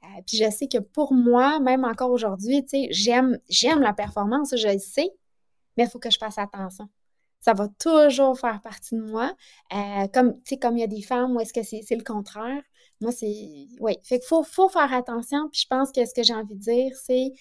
Euh, 0.05 0.23
puis 0.27 0.37
je 0.37 0.51
sais 0.51 0.69
que 0.69 0.79
pour 0.79 1.13
moi, 1.13 1.61
même 1.61 1.85
encore 1.85 2.11
aujourd'hui, 2.11 2.63
tu 2.63 2.71
sais, 2.71 2.89
j'aime, 2.91 3.39
j'aime 3.49 3.81
la 3.81 3.93
performance, 3.93 4.55
je 4.57 4.69
le 4.69 4.79
sais, 4.79 5.11
mais 5.77 5.85
il 5.85 5.91
faut 5.91 5.99
que 5.99 6.11
je 6.11 6.19
fasse 6.19 6.39
attention 6.39 6.89
ça 7.43 7.55
va 7.55 7.69
toujours 7.69 8.39
faire 8.39 8.61
partie 8.63 8.95
de 8.95 9.03
moi. 9.03 9.35
Euh, 9.75 10.07
comme, 10.15 10.35
tu 10.37 10.51
sais, 10.51 10.59
comme 10.59 10.79
il 10.79 10.81
y 10.81 10.85
a 10.85 10.89
des 10.89 11.03
femmes 11.03 11.37
où 11.37 11.41
est-ce 11.41 11.53
que 11.53 11.63
c'est 11.63 11.97
le 11.97 12.05
contraire. 12.05 12.63
Moi, 13.03 13.13
c'est. 13.13 13.67
Oui. 13.81 13.99
Fait 14.03 14.19
qu'il 14.19 14.29
faut, 14.29 14.43
faut 14.43 14.69
faire 14.69 14.93
attention. 14.93 15.49
Puis 15.51 15.63
je 15.63 15.67
pense 15.69 15.93
que 15.93 16.05
ce 16.07 16.15
que 16.15 16.23
j'ai 16.23 16.35
envie 16.35 16.55
de 16.55 16.61
dire, 16.61 16.93
c'est 16.97 17.33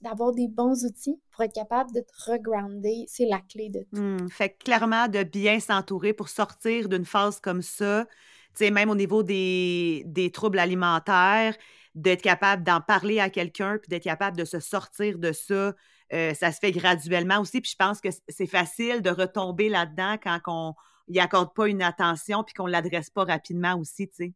d'avoir 0.00 0.32
des 0.32 0.48
bons 0.48 0.84
outils 0.84 1.20
pour 1.30 1.44
être 1.44 1.54
capable 1.54 1.92
de 1.92 2.00
te 2.00 2.30
regrounder. 2.30 3.04
C'est 3.08 3.26
la 3.26 3.40
clé 3.40 3.68
de 3.68 3.80
tout. 3.80 4.00
Mmh, 4.00 4.30
fait 4.30 4.50
que 4.50 4.64
clairement, 4.64 5.08
de 5.08 5.22
bien 5.22 5.60
s'entourer 5.60 6.12
pour 6.12 6.28
sortir 6.28 6.88
d'une 6.88 7.04
phase 7.04 7.40
comme 7.40 7.62
ça, 7.62 8.06
tu 8.54 8.64
sais, 8.64 8.70
même 8.70 8.90
au 8.90 8.94
niveau 8.94 9.22
des, 9.22 10.04
des 10.06 10.30
troubles 10.30 10.58
alimentaires, 10.58 11.56
d'être 11.94 12.22
capable 12.22 12.64
d'en 12.64 12.80
parler 12.80 13.20
à 13.20 13.28
quelqu'un, 13.28 13.78
puis 13.78 13.88
d'être 13.88 14.04
capable 14.04 14.36
de 14.36 14.44
se 14.44 14.60
sortir 14.60 15.18
de 15.18 15.32
ça 15.32 15.74
euh, 16.12 16.34
ça 16.34 16.52
se 16.52 16.58
fait 16.58 16.72
graduellement 16.72 17.40
aussi. 17.40 17.60
Puis 17.60 17.72
je 17.72 17.76
pense 17.76 18.00
que 18.00 18.08
c'est 18.28 18.46
facile 18.46 19.00
de 19.02 19.10
retomber 19.10 19.68
là-dedans 19.68 20.16
quand 20.22 20.38
on 20.46 20.74
n'y 21.08 21.20
accorde 21.20 21.54
pas 21.54 21.68
une 21.68 21.82
attention 21.82 22.44
puis 22.44 22.54
qu'on 22.54 22.66
ne 22.66 22.72
l'adresse 22.72 23.10
pas 23.10 23.24
rapidement 23.24 23.76
aussi, 23.76 24.08
tu 24.08 24.16
sais. 24.16 24.34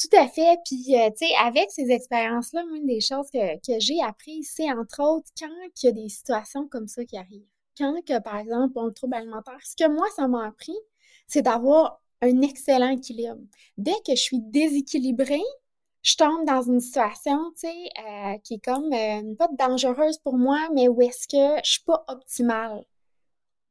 Tout 0.00 0.16
à 0.16 0.28
fait. 0.28 0.58
Puis, 0.64 0.96
euh, 0.96 1.10
tu 1.10 1.26
sais, 1.26 1.34
avec 1.44 1.70
ces 1.70 1.90
expériences-là, 1.90 2.64
une 2.74 2.86
des 2.86 3.00
choses 3.00 3.28
que, 3.30 3.38
j'ai 3.78 4.00
appris, 4.02 4.42
c'est 4.44 4.70
entre 4.72 5.02
autres 5.02 5.28
quand 5.38 5.48
il 5.82 5.86
y 5.86 5.88
a 5.88 5.92
des 5.92 6.08
situations 6.08 6.66
comme 6.68 6.88
ça 6.88 7.04
qui 7.04 7.18
arrivent. 7.18 7.44
Quand, 7.76 8.00
que, 8.06 8.18
par 8.20 8.38
exemple, 8.38 8.72
on 8.76 8.86
le 8.86 8.94
trouble 8.94 9.14
alimentaire, 9.14 9.58
ce 9.62 9.76
que 9.76 9.88
moi, 9.90 10.06
ça 10.16 10.26
m'a 10.26 10.46
appris, 10.46 10.76
c'est 11.26 11.42
d'avoir 11.42 12.00
un 12.22 12.40
excellent 12.42 12.90
équilibre. 12.90 13.40
Dès 13.76 13.96
que 14.06 14.14
je 14.14 14.20
suis 14.20 14.40
déséquilibrée, 14.40 15.42
je 16.02 16.16
tombe 16.16 16.46
dans 16.46 16.62
une 16.62 16.80
situation, 16.80 17.52
tu 17.52 17.68
sais, 17.68 17.90
euh, 17.98 18.38
qui 18.42 18.54
est 18.54 18.64
comme 18.64 18.92
euh, 18.92 19.34
pas 19.36 19.48
dangereuse 19.58 20.18
pour 20.18 20.38
moi, 20.38 20.68
mais 20.74 20.88
où 20.88 21.02
est-ce 21.02 21.28
que 21.28 21.60
je 21.62 21.72
suis 21.72 21.84
pas 21.84 22.04
optimale. 22.08 22.84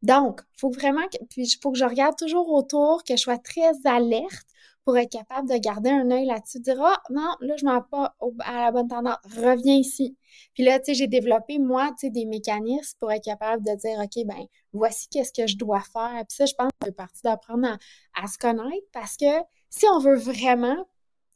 Donc, 0.04 0.42
il 0.56 0.60
faut 0.60 0.72
vraiment 0.72 1.08
que, 1.08 1.18
puis 1.26 1.50
faut 1.62 1.72
que 1.72 1.78
je 1.78 1.86
regarde 1.86 2.16
toujours 2.18 2.50
autour, 2.54 3.04
que 3.04 3.16
je 3.16 3.22
sois 3.22 3.40
très 3.40 3.72
alerte 3.86 4.48
pour 4.86 4.98
être 4.98 5.12
capable 5.12 5.48
de 5.50 5.58
garder 5.58 5.90
un 5.90 6.10
œil 6.12 6.26
là-dessus, 6.26 6.60
dire 6.60 6.82
ah 6.82 7.02
non, 7.10 7.36
là 7.42 7.56
je 7.58 7.66
m'en 7.66 7.82
pas 7.82 8.16
à 8.40 8.66
la 8.66 8.72
bonne 8.72 8.88
tendance, 8.88 9.18
reviens 9.38 9.76
ici. 9.76 10.18
Puis 10.54 10.64
là, 10.64 10.80
tu 10.80 10.86
sais, 10.86 10.94
j'ai 10.94 11.08
développé 11.08 11.60
moi, 11.60 11.90
tu 11.90 12.08
sais, 12.08 12.10
des 12.10 12.26
mécanismes 12.26 12.98
pour 13.00 13.12
être 13.12 13.24
capable 13.24 13.64
de 13.64 13.76
dire 13.76 14.00
ok 14.00 14.26
ben 14.26 14.46
voici 14.74 15.08
qu'est-ce 15.10 15.34
que 15.34 15.48
je 15.48 15.58
dois 15.58 15.82
faire. 15.82 16.24
Puis 16.28 16.36
ça, 16.36 16.46
je 16.46 16.54
pense 16.58 16.70
que 16.80 16.88
c'est 16.88 16.96
partie 16.96 17.22
d'apprendre 17.24 17.78
à 18.20 18.28
se 18.28 18.38
connaître 18.38 18.88
parce 18.92 19.18
que 19.18 19.26
si 19.70 19.86
on 19.94 20.00
veut 20.00 20.18
vraiment 20.18 20.88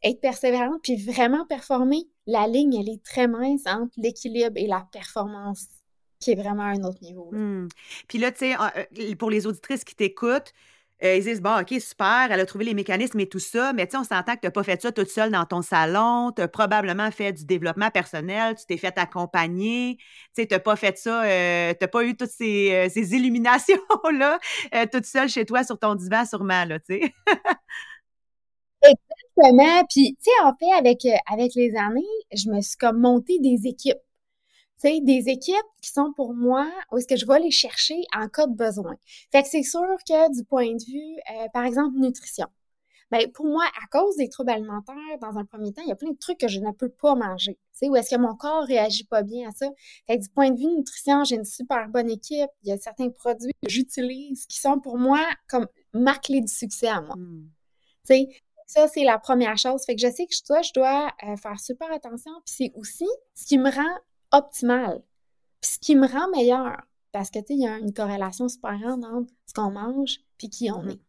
être 0.03 0.19
persévérante 0.19 0.81
puis 0.83 0.97
vraiment 0.97 1.45
performer, 1.45 2.07
la 2.27 2.47
ligne, 2.47 2.75
elle 2.75 2.89
est 2.89 3.03
très 3.03 3.27
mince 3.27 3.65
entre 3.65 3.93
l'équilibre 3.97 4.53
et 4.55 4.67
la 4.67 4.87
performance, 4.91 5.67
qui 6.19 6.31
est 6.31 6.35
vraiment 6.35 6.63
à 6.63 6.67
un 6.67 6.83
autre 6.83 7.01
niveau. 7.01 7.29
Mmh. 7.31 7.67
Puis 8.07 8.17
là, 8.17 8.31
tu 8.31 8.39
sais, 8.39 8.55
euh, 8.55 9.15
pour 9.15 9.29
les 9.29 9.47
auditrices 9.47 9.83
qui 9.83 9.95
t'écoutent, 9.95 10.53
euh, 11.03 11.15
ils 11.15 11.23
disent, 11.23 11.41
bon, 11.41 11.59
OK, 11.59 11.73
super, 11.79 12.27
elle 12.31 12.39
a 12.39 12.45
trouvé 12.45 12.65
les 12.65 12.73
mécanismes 12.73 13.19
et 13.19 13.27
tout 13.27 13.39
ça, 13.39 13.73
mais 13.73 13.85
tu 13.87 13.91
sais, 13.91 13.97
on 13.97 14.03
s'entend 14.03 14.35
que 14.35 14.41
tu 14.41 14.47
n'as 14.47 14.51
pas 14.51 14.63
fait 14.63 14.81
ça 14.81 14.91
toute 14.91 15.09
seule 15.09 15.31
dans 15.31 15.45
ton 15.45 15.61
salon, 15.61 16.31
tu 16.35 16.41
as 16.41 16.47
probablement 16.47 17.11
fait 17.11 17.33
du 17.33 17.45
développement 17.45 17.89
personnel, 17.89 18.55
tu 18.55 18.65
t'es 18.65 18.77
fait 18.77 18.97
accompagner, 18.97 19.97
tu 19.97 20.05
sais, 20.41 20.47
tu 20.47 20.53
n'as 20.53 20.59
pas 20.59 20.75
fait 20.75 20.97
ça, 20.97 21.23
euh, 21.23 21.71
tu 21.71 21.77
n'as 21.81 21.87
pas 21.87 22.03
eu 22.03 22.15
toutes 22.15 22.29
ces, 22.29 22.87
ces 22.89 23.11
illuminations-là 23.15 24.39
toute 24.91 25.05
seule 25.05 25.29
chez 25.29 25.45
toi 25.45 25.63
sur 25.63 25.77
ton 25.79 25.95
divan, 25.95 26.25
sûrement, 26.25 26.65
là, 26.65 26.79
tu 26.79 26.99
sais. 26.99 27.13
Exactement. 28.83 29.83
Puis, 29.89 30.15
tu 30.15 30.23
sais, 30.23 30.45
en 30.45 30.53
fait, 30.55 30.71
avec, 30.77 31.05
euh, 31.05 31.17
avec 31.31 31.55
les 31.55 31.75
années, 31.75 32.01
je 32.33 32.49
me 32.49 32.61
suis 32.61 32.77
comme 32.77 32.99
monté 32.99 33.39
des 33.39 33.67
équipes. 33.67 33.97
Sais, 34.83 34.99
des 34.99 35.29
équipes 35.29 35.55
qui 35.81 35.91
sont 35.91 36.11
pour 36.11 36.33
moi, 36.33 36.69
où 36.91 36.97
est-ce 36.97 37.07
que 37.07 37.15
je 37.15 37.25
vais 37.25 37.39
les 37.39 37.51
chercher 37.51 38.01
en 38.13 38.27
cas 38.27 38.47
de 38.47 38.53
besoin. 38.53 38.97
Fait 39.31 39.41
que 39.41 39.47
c'est 39.47 39.63
sûr 39.63 39.95
que 40.05 40.35
du 40.35 40.43
point 40.43 40.73
de 40.73 40.83
vue, 40.83 41.15
euh, 41.31 41.47
par 41.53 41.63
exemple, 41.63 41.97
nutrition. 41.97 42.47
Bien, 43.09 43.29
pour 43.33 43.45
moi, 43.45 43.63
à 43.81 43.87
cause 43.87 44.17
des 44.17 44.27
troubles 44.27 44.49
alimentaires, 44.51 44.97
dans 45.21 45.37
un 45.37 45.45
premier 45.45 45.71
temps, 45.71 45.83
il 45.83 45.87
y 45.87 45.93
a 45.93 45.95
plein 45.95 46.11
de 46.11 46.17
trucs 46.17 46.37
que 46.37 46.49
je 46.49 46.59
ne 46.59 46.69
peux 46.71 46.89
pas 46.89 47.15
manger. 47.15 47.53
Tu 47.53 47.77
sais, 47.77 47.87
où 47.87 47.95
est-ce 47.95 48.13
que 48.13 48.19
mon 48.19 48.35
corps 48.35 48.65
réagit 48.65 49.05
pas 49.05 49.23
bien 49.23 49.47
à 49.47 49.51
ça? 49.53 49.69
Fait 50.05 50.17
que 50.17 50.23
du 50.23 50.29
point 50.29 50.51
de 50.51 50.59
vue 50.59 50.67
nutrition, 50.67 51.23
j'ai 51.23 51.35
une 51.35 51.45
super 51.45 51.87
bonne 51.87 52.09
équipe. 52.09 52.49
Il 52.63 52.67
y 52.67 52.73
a 52.73 52.77
certains 52.77 53.09
produits 53.09 53.53
que 53.63 53.69
j'utilise 53.69 54.45
qui 54.47 54.59
sont 54.59 54.81
pour 54.81 54.97
moi 54.97 55.21
comme 55.47 55.67
ma 55.93 56.15
clé 56.15 56.41
du 56.41 56.51
succès 56.51 56.89
à 56.89 56.99
moi. 56.99 57.15
Mmh. 57.15 57.49
Tu 58.05 58.15
sais, 58.15 58.27
ça, 58.67 58.89
c'est 58.89 59.05
la 59.05 59.17
première 59.17 59.57
chose. 59.57 59.85
Fait 59.85 59.95
que 59.95 60.01
je 60.01 60.11
sais 60.11 60.25
que 60.25 60.45
toi, 60.45 60.61
je 60.61 60.73
dois 60.73 61.09
euh, 61.23 61.37
faire 61.37 61.57
super 61.57 61.89
attention. 61.89 62.33
Puis 62.45 62.55
c'est 62.57 62.71
aussi 62.75 63.07
ce 63.33 63.45
qui 63.45 63.57
me 63.57 63.71
rend 63.71 63.97
optimal. 64.33 65.01
Puis 65.61 65.71
ce 65.71 65.79
qui 65.79 65.95
me 65.95 66.07
rend 66.07 66.29
meilleur. 66.29 66.81
Parce 67.13 67.29
que, 67.29 67.39
tu 67.39 67.45
sais, 67.47 67.53
il 67.53 67.61
y 67.61 67.67
a 67.67 67.77
une 67.77 67.93
corrélation 67.93 68.49
super 68.49 68.77
grande 68.79 69.05
entre 69.05 69.31
ce 69.45 69.53
qu'on 69.53 69.71
mange 69.71 70.19
puis 70.37 70.49
qui 70.49 70.71
on 70.71 70.87
est. 70.89 70.99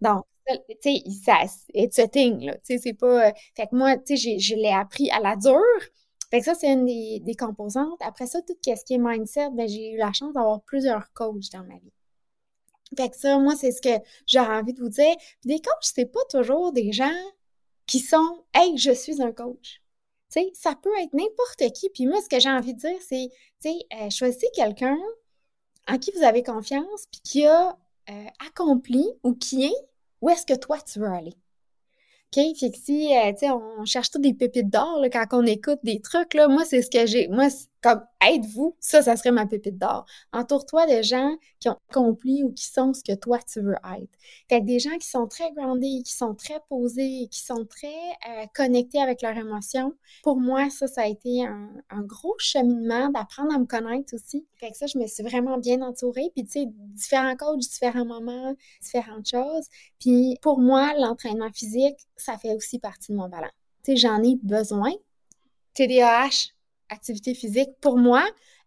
Donc, 0.00 0.24
tu 0.46 0.76
sais, 0.82 1.02
ça, 1.24 1.38
it's 1.74 1.98
a 1.98 2.08
thing, 2.08 2.44
là. 2.44 2.54
Tu 2.56 2.74
sais, 2.74 2.78
c'est 2.78 2.94
pas... 2.94 3.28
Euh, 3.28 3.32
fait 3.56 3.66
que 3.68 3.76
moi, 3.76 3.96
tu 3.98 4.16
sais, 4.16 4.38
je 4.38 4.54
l'ai 4.54 4.72
appris 4.72 5.10
à 5.10 5.20
la 5.20 5.36
dure. 5.36 5.62
Fait 6.30 6.40
que 6.40 6.44
ça, 6.44 6.54
c'est 6.54 6.72
une 6.72 6.84
des, 6.84 7.34
composantes. 7.36 8.00
Après 8.00 8.26
ça, 8.26 8.42
tout 8.42 8.54
ce 8.64 8.84
qui 8.84 8.94
est 8.94 8.98
mindset, 8.98 9.50
ben, 9.52 9.68
j'ai 9.68 9.92
eu 9.92 9.96
la 9.96 10.12
chance 10.12 10.34
d'avoir 10.34 10.60
plusieurs 10.62 11.12
coachs 11.12 11.50
dans 11.52 11.64
ma 11.64 11.78
vie. 11.78 11.92
Fait 12.96 13.08
que 13.08 13.16
ça, 13.16 13.38
moi, 13.38 13.54
c'est 13.56 13.70
ce 13.70 13.80
que 13.80 14.02
j'aurais 14.26 14.58
envie 14.58 14.72
de 14.72 14.80
vous 14.80 14.88
dire. 14.88 15.14
Puis 15.40 15.56
des 15.56 15.60
coachs, 15.60 15.74
c'est 15.82 16.06
pas 16.06 16.24
toujours 16.30 16.72
des 16.72 16.92
gens 16.92 17.10
qui 17.86 18.00
sont 18.00 18.44
Hey, 18.54 18.76
je 18.76 18.92
suis 18.92 19.22
un 19.22 19.32
coach. 19.32 19.82
Tu 20.30 20.40
sais, 20.40 20.50
ça 20.54 20.74
peut 20.74 20.96
être 21.00 21.12
n'importe 21.14 21.72
qui. 21.72 21.88
Puis 21.90 22.06
moi, 22.06 22.20
ce 22.22 22.28
que 22.28 22.38
j'ai 22.38 22.50
envie 22.50 22.74
de 22.74 22.80
dire, 22.80 22.98
c'est, 23.00 23.30
tu 23.62 23.70
sais, 23.70 24.28
euh, 24.28 24.48
quelqu'un 24.54 24.98
en 25.88 25.98
qui 25.98 26.12
vous 26.12 26.22
avez 26.22 26.42
confiance, 26.42 27.06
puis 27.10 27.20
qui 27.22 27.46
a 27.46 27.76
euh, 28.10 28.24
accompli 28.46 29.06
ou 29.22 29.34
qui 29.34 29.64
est 29.64 29.88
où 30.20 30.28
est-ce 30.30 30.44
que 30.44 30.54
toi 30.54 30.78
tu 30.80 30.98
veux 30.98 31.08
aller. 31.08 31.34
OK? 32.36 32.42
Fait 32.58 32.72
si, 32.74 33.16
euh, 33.16 33.32
tu 33.32 33.38
sais, 33.40 33.50
on 33.50 33.84
cherche 33.84 34.10
tous 34.10 34.18
des 34.18 34.34
pépites 34.34 34.68
d'or 34.68 35.00
quand 35.12 35.26
on 35.32 35.46
écoute 35.46 35.78
des 35.82 36.00
trucs, 36.00 36.34
moi, 36.34 36.64
c'est 36.64 36.82
ce 36.82 36.90
que 36.90 37.06
j'ai. 37.06 37.28
Moi, 37.28 37.48
comme 37.82 38.02
aide-vous, 38.26 38.76
ça, 38.80 39.02
ça 39.02 39.16
serait 39.16 39.30
ma 39.30 39.46
pépite 39.46 39.78
d'or. 39.78 40.04
Entoure-toi 40.32 40.86
de 40.86 41.02
gens 41.02 41.36
qui 41.60 41.68
ont 41.68 41.78
accompli 41.88 42.42
ou 42.42 42.52
qui 42.52 42.66
sont 42.66 42.92
ce 42.92 43.02
que 43.02 43.14
toi, 43.14 43.38
tu 43.50 43.60
veux 43.60 43.76
être. 43.98 44.10
Fait 44.48 44.60
que 44.60 44.66
des 44.66 44.78
gens 44.78 44.96
qui 44.98 45.08
sont 45.08 45.26
très 45.26 45.52
groundés, 45.52 46.02
qui 46.04 46.12
sont 46.12 46.34
très 46.34 46.60
posés, 46.68 47.28
qui 47.30 47.40
sont 47.40 47.64
très 47.64 47.86
euh, 48.28 48.46
connectés 48.54 49.00
avec 49.00 49.22
leurs 49.22 49.36
émotions. 49.36 49.94
Pour 50.22 50.38
moi, 50.38 50.68
ça, 50.70 50.86
ça 50.86 51.02
a 51.02 51.06
été 51.06 51.44
un, 51.46 51.70
un 51.90 52.02
gros 52.02 52.34
cheminement 52.38 53.08
d'apprendre 53.10 53.54
à 53.54 53.58
me 53.58 53.66
connaître 53.66 54.14
aussi. 54.14 54.46
Fait 54.58 54.70
que 54.70 54.76
ça, 54.76 54.86
je 54.86 54.98
me 54.98 55.06
suis 55.06 55.22
vraiment 55.22 55.58
bien 55.58 55.80
entourée. 55.82 56.30
Puis, 56.34 56.44
tu 56.44 56.50
sais, 56.50 56.66
différents 56.66 57.36
coachs, 57.36 57.60
différents 57.60 58.04
moments, 58.04 58.54
différentes 58.82 59.28
choses. 59.28 59.66
Puis, 60.00 60.36
pour 60.42 60.60
moi, 60.60 60.92
l'entraînement 60.98 61.50
physique, 61.52 61.96
ça 62.16 62.36
fait 62.38 62.54
aussi 62.54 62.78
partie 62.78 63.12
de 63.12 63.16
mon 63.16 63.28
ballon. 63.28 63.50
Tu 63.84 63.92
sais, 63.92 63.96
j'en 63.96 64.22
ai 64.22 64.36
besoin. 64.42 64.90
TDAH, 65.74 66.50
activité 66.88 67.34
physique, 67.34 67.70
pour 67.80 67.98
moi, 67.98 68.24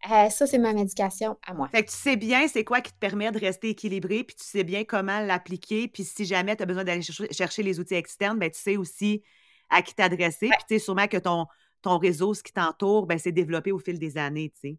euh, 0.10 0.30
ça, 0.30 0.48
c'est 0.48 0.58
ma 0.58 0.74
médication 0.74 1.38
à 1.46 1.54
moi. 1.54 1.68
Fait 1.70 1.84
que 1.84 1.92
tu 1.92 1.98
sais 1.98 2.16
bien 2.16 2.48
c'est 2.48 2.64
quoi 2.64 2.82
qui 2.82 2.92
te 2.92 2.98
permet 2.98 3.32
de 3.32 3.40
rester 3.40 3.70
équilibré, 3.70 4.24
puis 4.24 4.36
tu 4.36 4.44
sais 4.44 4.64
bien 4.64 4.84
comment 4.84 5.20
l'appliquer, 5.20 5.88
puis 5.88 6.04
si 6.04 6.26
jamais 6.26 6.56
tu 6.56 6.64
as 6.64 6.66
besoin 6.66 6.84
d'aller 6.84 7.04
chercher, 7.04 7.64
les 7.64 7.80
outils 7.80 7.94
externes, 7.94 8.40
ben 8.40 8.50
tu 8.50 8.60
sais 8.60 8.78
aussi 8.78 9.22
à 9.70 9.82
qui 9.82 9.94
t'adresser, 9.94 10.50
puis 10.50 10.66
tu 10.68 10.76
sais 10.76 10.80
sûrement 10.80 11.08
que 11.08 11.18
ton, 11.18 11.46
ton 11.82 11.98
réseau, 11.98 12.34
ce 12.34 12.42
qui 12.42 12.52
t'entoure, 12.52 13.06
ben 13.06 13.20
c'est 13.20 13.32
développé 13.32 13.72
au 13.72 13.80
fil 13.80 14.00
des 14.00 14.18
années, 14.18 14.50
tu 14.50 14.70
sais. 14.70 14.78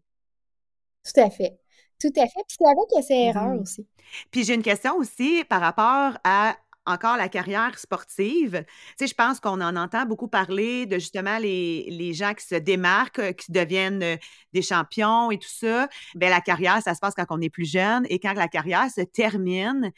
Tout 1.03 1.19
à 1.19 1.29
fait. 1.29 1.57
Tout 1.99 2.13
à 2.17 2.23
fait. 2.23 2.43
Puis 2.47 2.57
c'est 2.59 2.65
avec 2.65 3.05
ses 3.05 3.13
erreurs 3.13 3.55
mmh 3.55 3.61
aussi. 3.61 3.87
Puis 4.31 4.43
j'ai 4.43 4.53
une 4.53 4.63
question 4.63 4.95
aussi 4.97 5.43
par 5.45 5.61
rapport 5.61 6.17
à 6.23 6.55
encore 6.85 7.17
la 7.17 7.29
carrière 7.29 7.77
sportive. 7.79 8.65
Tu 8.67 8.93
sais, 8.99 9.07
je 9.07 9.13
pense 9.13 9.39
qu'on 9.39 9.61
en 9.61 9.75
entend 9.75 10.05
beaucoup 10.05 10.27
parler 10.27 10.85
de 10.85 10.95
justement 10.95 11.37
les, 11.37 11.87
les 11.89 12.13
gens 12.13 12.33
qui 12.33 12.45
se 12.45 12.55
démarquent, 12.55 13.19
euh, 13.19 13.31
qui 13.31 13.51
deviennent 13.51 14.03
euh, 14.03 14.17
des 14.51 14.61
champions 14.61 15.31
et 15.31 15.37
tout 15.37 15.49
ça. 15.49 15.87
Bien, 16.15 16.29
la 16.29 16.41
carrière, 16.41 16.81
ça 16.81 16.93
se 16.93 16.99
passe 16.99 17.13
quand 17.15 17.25
on 17.29 17.41
est 17.41 17.49
plus 17.49 17.69
jeune 17.69 18.05
et 18.09 18.19
quand 18.19 18.33
la 18.33 18.47
carrière 18.47 18.89
se 18.91 19.01
termine, 19.01 19.91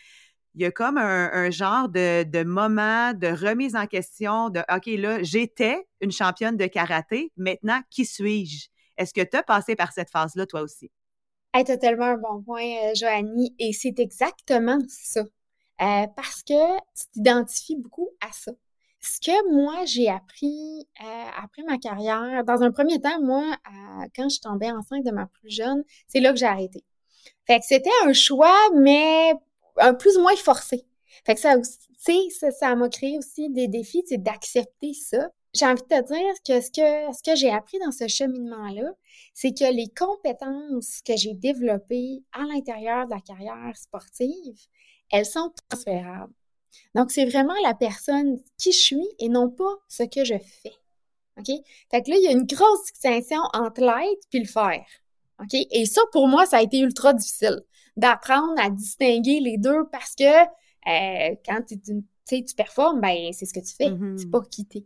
il 0.53 0.61
y 0.61 0.65
a 0.65 0.71
comme 0.71 0.97
un, 0.97 1.51
genre 1.51 1.89
de, 1.89 2.23
de, 2.23 2.43
moment 2.43 3.13
de 3.13 3.27
remise 3.27 3.75
en 3.75 3.87
question 3.87 4.49
de 4.49 4.61
OK, 4.73 4.85
là, 4.85 5.21
j'étais 5.21 5.85
une 5.99 6.13
championne 6.13 6.55
de 6.55 6.65
karaté, 6.65 7.33
maintenant, 7.35 7.81
qui 7.89 8.05
suis-je? 8.05 8.69
Est-ce 8.97 9.13
que 9.13 9.21
tu 9.21 9.35
as 9.37 9.43
passé 9.43 9.75
par 9.75 9.91
cette 9.91 10.09
phase-là, 10.09 10.45
toi 10.45 10.61
aussi? 10.61 10.91
tu 11.63 11.71
as 11.71 11.77
tellement 11.77 12.05
un 12.05 12.17
bon 12.17 12.43
point, 12.43 12.63
euh, 12.83 12.95
Joanie, 12.95 13.55
et 13.59 13.71
c'est 13.71 13.99
exactement 13.99 14.79
ça. 14.89 15.21
Euh, 15.21 16.07
parce 16.15 16.43
que 16.43 16.77
tu 16.77 17.07
t'identifies 17.13 17.77
beaucoup 17.77 18.09
à 18.21 18.31
ça. 18.31 18.51
Ce 19.01 19.19
que 19.19 19.53
moi, 19.53 19.85
j'ai 19.85 20.09
appris 20.09 20.87
euh, 21.01 21.29
après 21.41 21.63
ma 21.63 21.77
carrière, 21.77 22.43
dans 22.43 22.61
un 22.63 22.71
premier 22.71 22.99
temps, 22.99 23.21
moi, 23.21 23.55
quand 24.15 24.29
je 24.29 24.39
tombais 24.39 24.71
enceinte 24.71 25.05
de 25.05 25.11
ma 25.11 25.27
plus 25.27 25.49
jeune, 25.51 25.83
c'est 26.07 26.19
là 26.19 26.31
que 26.31 26.39
j'ai 26.39 26.45
arrêté. 26.45 26.83
Fait 27.45 27.59
que 27.59 27.65
c'était 27.65 27.91
un 28.05 28.13
choix, 28.13 28.57
mais 28.73 29.33
un 29.77 29.93
plus 29.93 30.17
ou 30.17 30.21
moins 30.21 30.35
forcé. 30.35 30.85
Fait 31.25 31.35
que 31.35 31.41
ça, 31.41 31.55
ça, 31.59 32.51
ça 32.51 32.75
m'a 32.75 32.89
créé 32.89 33.17
aussi 33.17 33.49
des 33.49 33.67
défis, 33.67 34.03
c'est 34.07 34.21
d'accepter 34.21 34.93
ça. 34.93 35.29
J'ai 35.55 35.65
envie 35.65 35.81
de 35.81 35.87
te 35.87 36.07
dire 36.07 36.33
que 36.45 36.59
ce 36.59 36.69
que, 36.69 37.15
ce 37.15 37.23
que 37.23 37.35
j'ai 37.35 37.49
appris 37.49 37.79
dans 37.79 37.91
ce 37.91 38.07
cheminement-là, 38.07 38.91
c'est 39.33 39.57
que 39.57 39.73
les 39.73 39.87
compétences 39.87 41.01
que 41.05 41.15
j'ai 41.15 41.33
développées 41.33 42.23
à 42.33 42.41
l'intérieur 42.41 43.05
de 43.05 43.11
la 43.11 43.21
carrière 43.21 43.75
sportive, 43.75 44.57
elles 45.11 45.25
sont 45.25 45.53
transférables. 45.69 46.33
Donc, 46.93 47.11
c'est 47.11 47.25
vraiment 47.25 47.55
la 47.63 47.73
personne 47.73 48.37
qui 48.57 48.73
je 48.73 48.77
suis 48.77 49.07
et 49.19 49.29
non 49.29 49.49
pas 49.49 49.73
ce 49.87 50.03
que 50.03 50.25
je 50.25 50.37
fais. 50.37 50.73
OK? 51.37 51.47
Fait 51.91 52.01
que 52.01 52.09
là, 52.09 52.17
il 52.17 52.23
y 52.23 52.27
a 52.27 52.31
une 52.31 52.45
grosse 52.45 52.85
distinction 52.91 53.39
entre 53.53 53.81
l'être 53.81 54.27
puis 54.29 54.39
le 54.39 54.47
faire. 54.47 54.85
OK? 55.39 55.53
Et 55.53 55.85
ça, 55.85 56.01
pour 56.11 56.27
moi, 56.27 56.45
ça 56.45 56.57
a 56.57 56.61
été 56.61 56.79
ultra 56.79 57.13
difficile 57.13 57.61
d'apprendre 57.95 58.59
à 58.59 58.69
distinguer 58.69 59.39
les 59.39 59.57
deux 59.57 59.85
parce 59.89 60.15
que 60.15 60.23
euh, 60.23 61.35
quand 61.45 61.61
tu, 61.65 61.79
tu 61.79 62.55
performes, 62.55 62.99
ben, 62.99 63.31
c'est 63.31 63.45
ce 63.45 63.53
que 63.53 63.59
tu 63.61 63.73
fais. 63.73 63.89
Mm-hmm. 63.89 64.17
C'est 64.17 64.31
pas 64.31 64.41
quitter. 64.41 64.85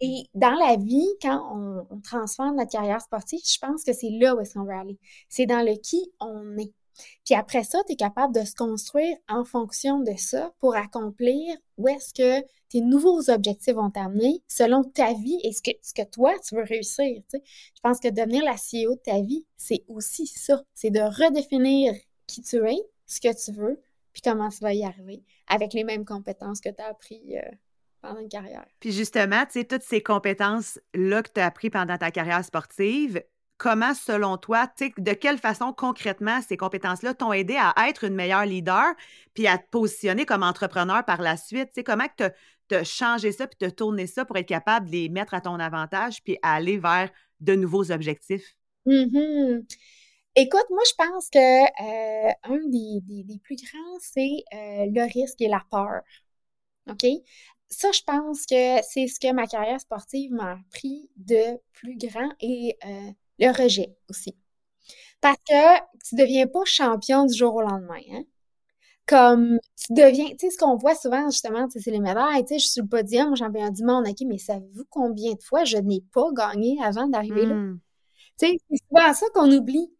Et 0.00 0.24
dans 0.34 0.54
la 0.54 0.76
vie, 0.76 1.08
quand 1.22 1.86
on, 1.90 2.00
transforme 2.00 2.56
notre 2.56 2.70
carrière 2.70 3.00
sportive, 3.00 3.40
je 3.44 3.58
pense 3.58 3.82
que 3.82 3.92
c'est 3.92 4.10
là 4.10 4.34
où 4.34 4.40
est-ce 4.40 4.54
qu'on 4.54 4.64
veut 4.64 4.74
aller. 4.74 4.98
C'est 5.28 5.46
dans 5.46 5.64
le 5.64 5.76
qui 5.76 6.12
on 6.20 6.56
est. 6.58 6.72
Puis 7.24 7.34
après 7.34 7.62
ça, 7.62 7.78
tu 7.86 7.92
es 7.92 7.96
capable 7.96 8.34
de 8.34 8.44
se 8.44 8.54
construire 8.54 9.16
en 9.28 9.44
fonction 9.44 10.00
de 10.00 10.12
ça 10.16 10.52
pour 10.60 10.76
accomplir 10.76 11.56
où 11.76 11.88
est-ce 11.88 12.14
que 12.14 12.46
tes 12.68 12.80
nouveaux 12.80 13.30
objectifs 13.30 13.74
vont 13.74 13.90
t'amener 13.90 14.42
selon 14.48 14.82
ta 14.82 15.12
vie 15.14 15.38
et 15.44 15.52
ce 15.52 15.62
que, 15.62 16.04
toi, 16.10 16.34
tu 16.46 16.56
veux 16.56 16.64
réussir. 16.64 17.22
Je 17.32 17.80
pense 17.82 18.00
que 18.00 18.08
devenir 18.08 18.44
la 18.44 18.54
CEO 18.54 18.94
de 18.94 19.00
ta 19.00 19.20
vie, 19.20 19.46
c'est 19.56 19.84
aussi 19.88 20.26
ça. 20.26 20.62
C'est 20.74 20.90
de 20.90 21.00
redéfinir 21.00 21.94
qui 22.26 22.42
tu 22.42 22.56
es, 22.68 22.76
ce 23.06 23.20
que 23.20 23.44
tu 23.44 23.52
veux, 23.52 23.80
puis 24.12 24.22
comment 24.22 24.48
tu 24.48 24.58
vas 24.60 24.74
y 24.74 24.84
arriver 24.84 25.22
avec 25.46 25.74
les 25.74 25.84
mêmes 25.84 26.04
compétences 26.04 26.60
que 26.60 26.70
tu 26.70 26.82
as 26.82 26.86
appris 26.86 27.36
euh, 27.36 27.50
pendant 28.06 28.20
une 28.20 28.28
carrière. 28.28 28.64
Puis 28.80 28.92
justement, 28.92 29.44
tu 29.46 29.52
sais, 29.52 29.64
toutes 29.64 29.82
ces 29.82 30.02
compétences-là 30.02 31.22
que 31.22 31.30
tu 31.34 31.40
as 31.40 31.46
appris 31.46 31.70
pendant 31.70 31.98
ta 31.98 32.10
carrière 32.10 32.44
sportive, 32.44 33.22
comment, 33.58 33.94
selon 33.94 34.36
toi, 34.36 34.70
de 34.78 35.12
quelle 35.12 35.38
façon 35.38 35.72
concrètement 35.72 36.40
ces 36.42 36.56
compétences-là 36.56 37.14
t'ont 37.14 37.32
aidé 37.32 37.56
à 37.58 37.74
être 37.88 38.04
une 38.04 38.14
meilleure 38.14 38.44
leader 38.44 38.94
puis 39.34 39.46
à 39.46 39.58
te 39.58 39.68
positionner 39.70 40.26
comme 40.26 40.42
entrepreneur 40.42 41.04
par 41.04 41.22
la 41.22 41.36
suite? 41.36 41.70
comment 41.84 42.06
tu 42.16 42.74
as 42.74 42.84
changé 42.84 43.32
ça 43.32 43.46
puis 43.46 43.56
te 43.56 43.72
tourné 43.74 44.06
ça 44.06 44.24
pour 44.24 44.36
être 44.36 44.48
capable 44.48 44.86
de 44.86 44.92
les 44.92 45.08
mettre 45.08 45.34
à 45.34 45.40
ton 45.40 45.58
avantage 45.58 46.22
puis 46.22 46.38
aller 46.42 46.78
vers 46.78 47.10
de 47.40 47.54
nouveaux 47.54 47.90
objectifs? 47.90 48.56
Mmh 48.86 49.60
Écoute, 50.38 50.66
moi, 50.68 50.82
je 50.86 50.92
pense 50.98 51.30
que 51.30 51.38
euh, 51.38 52.32
un 52.42 52.68
des, 52.68 53.38
plus 53.42 53.56
grands, 53.56 53.98
c'est 54.00 54.44
euh, 54.52 54.84
le 54.92 55.10
risque 55.10 55.40
et 55.40 55.48
la 55.48 55.64
peur. 55.70 56.02
OK? 56.90 57.06
Ça, 57.68 57.90
je 57.92 58.00
pense 58.06 58.46
que 58.46 58.82
c'est 58.88 59.06
ce 59.08 59.18
que 59.18 59.32
ma 59.32 59.46
carrière 59.46 59.80
sportive 59.80 60.32
m'a 60.32 60.52
appris 60.52 61.10
de 61.16 61.58
plus 61.72 61.96
grand 61.96 62.30
et 62.40 62.76
euh, 62.84 63.10
le 63.38 63.48
rejet 63.50 63.96
aussi. 64.08 64.36
Parce 65.20 65.38
que 65.48 65.78
tu 66.08 66.14
deviens 66.14 66.46
pas 66.46 66.64
champion 66.64 67.24
du 67.26 67.34
jour 67.34 67.54
au 67.56 67.62
lendemain. 67.62 68.00
Hein? 68.12 68.22
Comme 69.06 69.58
tu 69.76 69.92
deviens, 69.92 70.26
tu 70.30 70.36
sais, 70.40 70.50
ce 70.50 70.58
qu'on 70.58 70.76
voit 70.76 70.94
souvent, 70.94 71.30
justement, 71.30 71.66
c'est 71.70 71.90
les 71.90 72.00
médailles, 72.00 72.44
tu 72.44 72.54
sais, 72.54 72.58
je 72.58 72.64
suis 72.64 72.72
sur 72.72 72.82
le 72.84 72.88
podium, 72.88 73.36
champion 73.36 73.70
du 73.70 73.84
monde, 73.84 74.06
OK, 74.08 74.16
mais 74.26 74.38
savez-vous 74.38 74.84
combien 74.90 75.32
de 75.32 75.42
fois 75.42 75.64
je 75.64 75.76
n'ai 75.76 76.02
pas 76.12 76.30
gagné 76.32 76.76
avant 76.82 77.06
d'arriver 77.06 77.46
là? 77.46 77.54
Mmh. 77.54 77.80
Tu 78.38 78.46
sais, 78.46 78.58
c'est 78.68 78.76
souvent 78.88 79.14
ça 79.14 79.26
qu'on 79.34 79.50
oublie. 79.50 79.90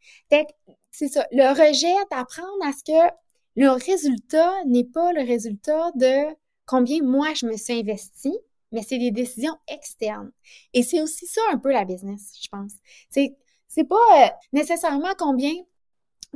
C'est 0.91 1.09
ça, 1.09 1.27
le 1.33 1.49
rejet, 1.51 1.95
d'apprendre 2.11 2.65
à 2.65 2.73
ce 2.73 2.85
que 2.85 3.15
le 3.57 3.71
résultat 3.71 4.53
n'est 4.67 4.85
pas 4.85 5.13
le 5.13 5.23
résultat 5.23 5.91
de 5.95 6.35
combien 6.67 7.03
moi 7.03 7.33
je 7.35 7.47
me 7.47 7.57
suis 7.57 7.81
investi, 7.81 8.37
mais 8.73 8.83
c'est 8.83 8.99
des 8.99 9.11
décisions 9.11 9.57
externes. 9.69 10.31
Et 10.75 10.83
c'est 10.83 11.01
aussi 11.01 11.27
ça 11.27 11.41
un 11.53 11.59
peu 11.59 11.73
la 11.73 11.85
business, 11.85 12.33
je 12.43 12.49
pense. 12.49 12.73
C'est, 13.11 13.37
c'est 13.69 13.85
pas 13.85 13.97
euh, 14.25 14.29
nécessairement 14.53 15.15
combien 15.19 15.55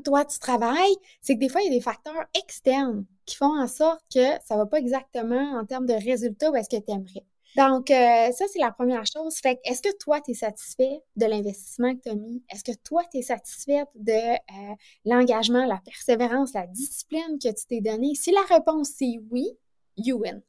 toi 0.05 0.25
tu 0.25 0.39
travailles, 0.39 0.97
c'est 1.21 1.35
que 1.35 1.41
des 1.41 1.49
fois 1.49 1.63
il 1.63 1.67
y 1.67 1.75
a 1.75 1.79
des 1.79 1.83
facteurs 1.83 2.25
externes 2.35 3.05
qui 3.27 3.37
font 3.37 3.61
en 3.61 3.67
sorte 3.67 4.01
que 4.13 4.25
ça 4.45 4.57
va 4.57 4.67
pas 4.67 4.79
exactement 4.79 5.59
en 5.59 5.67
termes 5.67 5.87
de 5.87 5.93
résultats 5.93 6.51
où 6.51 6.57
est-ce 6.57 6.69
que 6.69 6.83
tu 6.83 6.91
aimerais. 6.93 7.25
Donc, 7.57 7.91
euh, 7.91 8.31
ça, 8.33 8.45
c'est 8.53 8.61
la 8.61 8.71
première 8.71 9.05
chose. 9.07 9.35
Fait 9.37 9.59
est-ce 9.65 9.83
que 9.83 9.97
toi, 9.99 10.21
tu 10.21 10.31
es 10.31 10.35
satisfait 10.35 11.01
de 11.17 11.27
l'investissement 11.27 11.95
que 11.97 12.03
tu 12.03 12.09
as 12.11 12.15
mis? 12.15 12.45
Est-ce 12.49 12.63
que 12.63 12.77
toi, 12.85 13.03
tu 13.11 13.19
es 13.19 13.23
satisfaite 13.23 13.89
de 13.97 14.13
euh, 14.13 14.75
l'engagement, 15.05 15.67
la 15.67 15.81
persévérance, 15.85 16.53
la 16.55 16.69
discipline 16.69 17.39
que 17.43 17.49
tu 17.49 17.67
t'es 17.67 17.81
donné? 17.81 18.15
Si 18.15 18.31
la 18.31 18.43
réponse 18.49 18.91
c'est 18.97 19.19
oui, 19.33 19.49
you 19.97 20.19
win. 20.19 20.43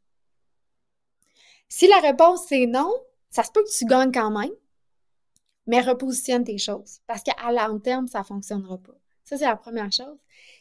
Si 1.69 1.87
la 1.87 1.99
réponse 1.99 2.45
c'est 2.47 2.65
non, 2.65 2.91
ça 3.29 3.43
se 3.43 3.51
peut 3.51 3.63
que 3.63 3.77
tu 3.77 3.85
gagnes 3.85 4.11
quand 4.11 4.31
même, 4.31 4.51
mais 5.67 5.81
repositionne 5.81 6.43
tes 6.43 6.57
choses 6.57 6.99
parce 7.07 7.23
qu'à 7.23 7.51
long 7.51 7.79
terme, 7.79 8.07
ça 8.07 8.19
ne 8.19 8.23
fonctionnera 8.25 8.77
pas. 8.77 8.93
Ça, 9.23 9.37
c'est 9.37 9.45
la 9.45 9.55
première 9.55 9.91
chose. 9.91 10.17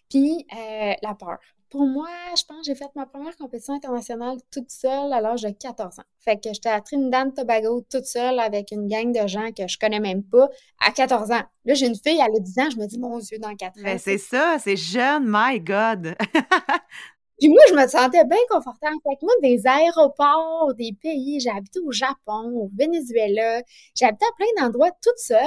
Puis, 0.09 0.47
euh, 0.57 0.93
la 1.03 1.15
peur. 1.15 1.39
Pour 1.71 1.87
moi, 1.87 2.09
je 2.37 2.45
pense 2.45 2.59
que 2.59 2.65
j'ai 2.67 2.75
fait 2.75 2.91
ma 2.97 3.07
première 3.07 3.37
compétition 3.37 3.75
internationale 3.75 4.39
toute 4.51 4.71
seule 4.71 5.13
à 5.13 5.21
l'âge 5.21 5.43
de 5.43 5.51
14 5.51 6.01
ans. 6.01 6.05
Fait 6.19 6.37
que 6.37 6.53
j'étais 6.53 6.69
à 6.69 6.81
Trinidad 6.81 7.33
Tobago 7.35 7.85
toute 7.89 8.07
seule 8.07 8.41
avec 8.41 8.73
une 8.73 8.89
gang 8.89 9.13
de 9.13 9.27
gens 9.29 9.53
que 9.53 9.69
je 9.69 9.79
connais 9.79 10.01
même 10.01 10.25
pas 10.25 10.49
à 10.85 10.91
14 10.91 11.31
ans. 11.31 11.43
Là, 11.65 11.75
j'ai 11.75 11.87
une 11.87 11.95
fille, 11.95 12.21
elle 12.21 12.37
a 12.37 12.41
10 12.41 12.59
ans, 12.59 12.71
je 12.71 12.77
me 12.77 12.87
dis, 12.87 12.99
mon 12.99 13.19
Dieu, 13.19 13.39
dans 13.39 13.55
4 13.55 13.79
ans. 13.79 13.83
Mais 13.85 13.99
c'est 13.99 14.19
ça, 14.19 14.57
c'est 14.59 14.77
jeune, 14.77 15.25
my 15.27 15.61
God! 15.61 16.17
Puis 17.41 17.49
moi, 17.49 17.61
je 17.71 17.75
me 17.75 17.89
sentais 17.89 18.25
bien 18.27 18.39
confortable. 18.51 18.97
Fait 19.03 19.17
que 19.17 19.25
moi, 19.25 19.33
des 19.43 19.67
aéroports, 19.67 20.75
des 20.75 20.93
pays, 20.93 21.41
j'ai 21.41 21.51
habité 21.51 21.81
au 21.81 21.91
Japon, 21.91 22.51
au 22.55 22.71
Venezuela, 22.79 23.63
j'ai 23.95 24.05
habité 24.07 24.27
à 24.27 24.33
plein 24.37 24.63
d'endroits 24.63 24.91
toute 25.03 25.19
seule. 25.19 25.39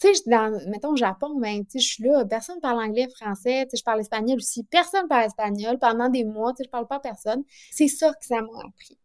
Tu 0.00 0.14
sais, 0.14 0.22
dans, 0.26 0.50
mettons, 0.70 0.92
au 0.92 0.96
Japon, 0.96 1.38
ben, 1.40 1.64
tu 1.66 1.72
sais, 1.72 1.78
je 1.80 1.86
suis 1.86 2.04
là, 2.04 2.24
personne 2.24 2.60
parle 2.60 2.80
anglais, 2.80 3.08
français, 3.16 3.64
tu 3.64 3.70
sais, 3.70 3.76
je 3.78 3.84
parle 3.84 4.00
espagnol 4.00 4.38
aussi, 4.38 4.62
personne 4.64 5.08
parle 5.08 5.26
espagnol 5.26 5.78
pendant 5.78 6.08
des 6.08 6.24
mois, 6.24 6.52
tu 6.52 6.58
sais, 6.58 6.64
je 6.64 6.70
parle 6.70 6.86
pas 6.86 6.96
à 6.96 7.00
personne. 7.00 7.44
C'est 7.72 7.88
ça 7.88 8.12
que 8.14 8.24
ça 8.24 8.40
m'a 8.40 8.60
appris. 8.66 8.98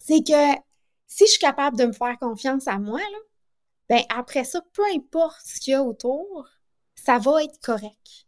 c'est 0.00 0.22
que 0.24 0.60
si 1.06 1.24
je 1.26 1.30
suis 1.32 1.40
capable 1.40 1.76
de 1.78 1.86
me 1.86 1.92
faire 1.92 2.18
confiance 2.20 2.68
à 2.68 2.78
moi, 2.78 3.00
là, 3.00 3.18
ben 3.88 4.02
après 4.10 4.44
ça, 4.44 4.60
peu 4.74 4.82
importe 4.94 5.40
ce 5.44 5.60
qu'il 5.60 5.72
y 5.72 5.74
a 5.74 5.82
autour, 5.82 6.48
ça 6.94 7.18
va 7.18 7.44
être 7.44 7.58
correct. 7.60 8.27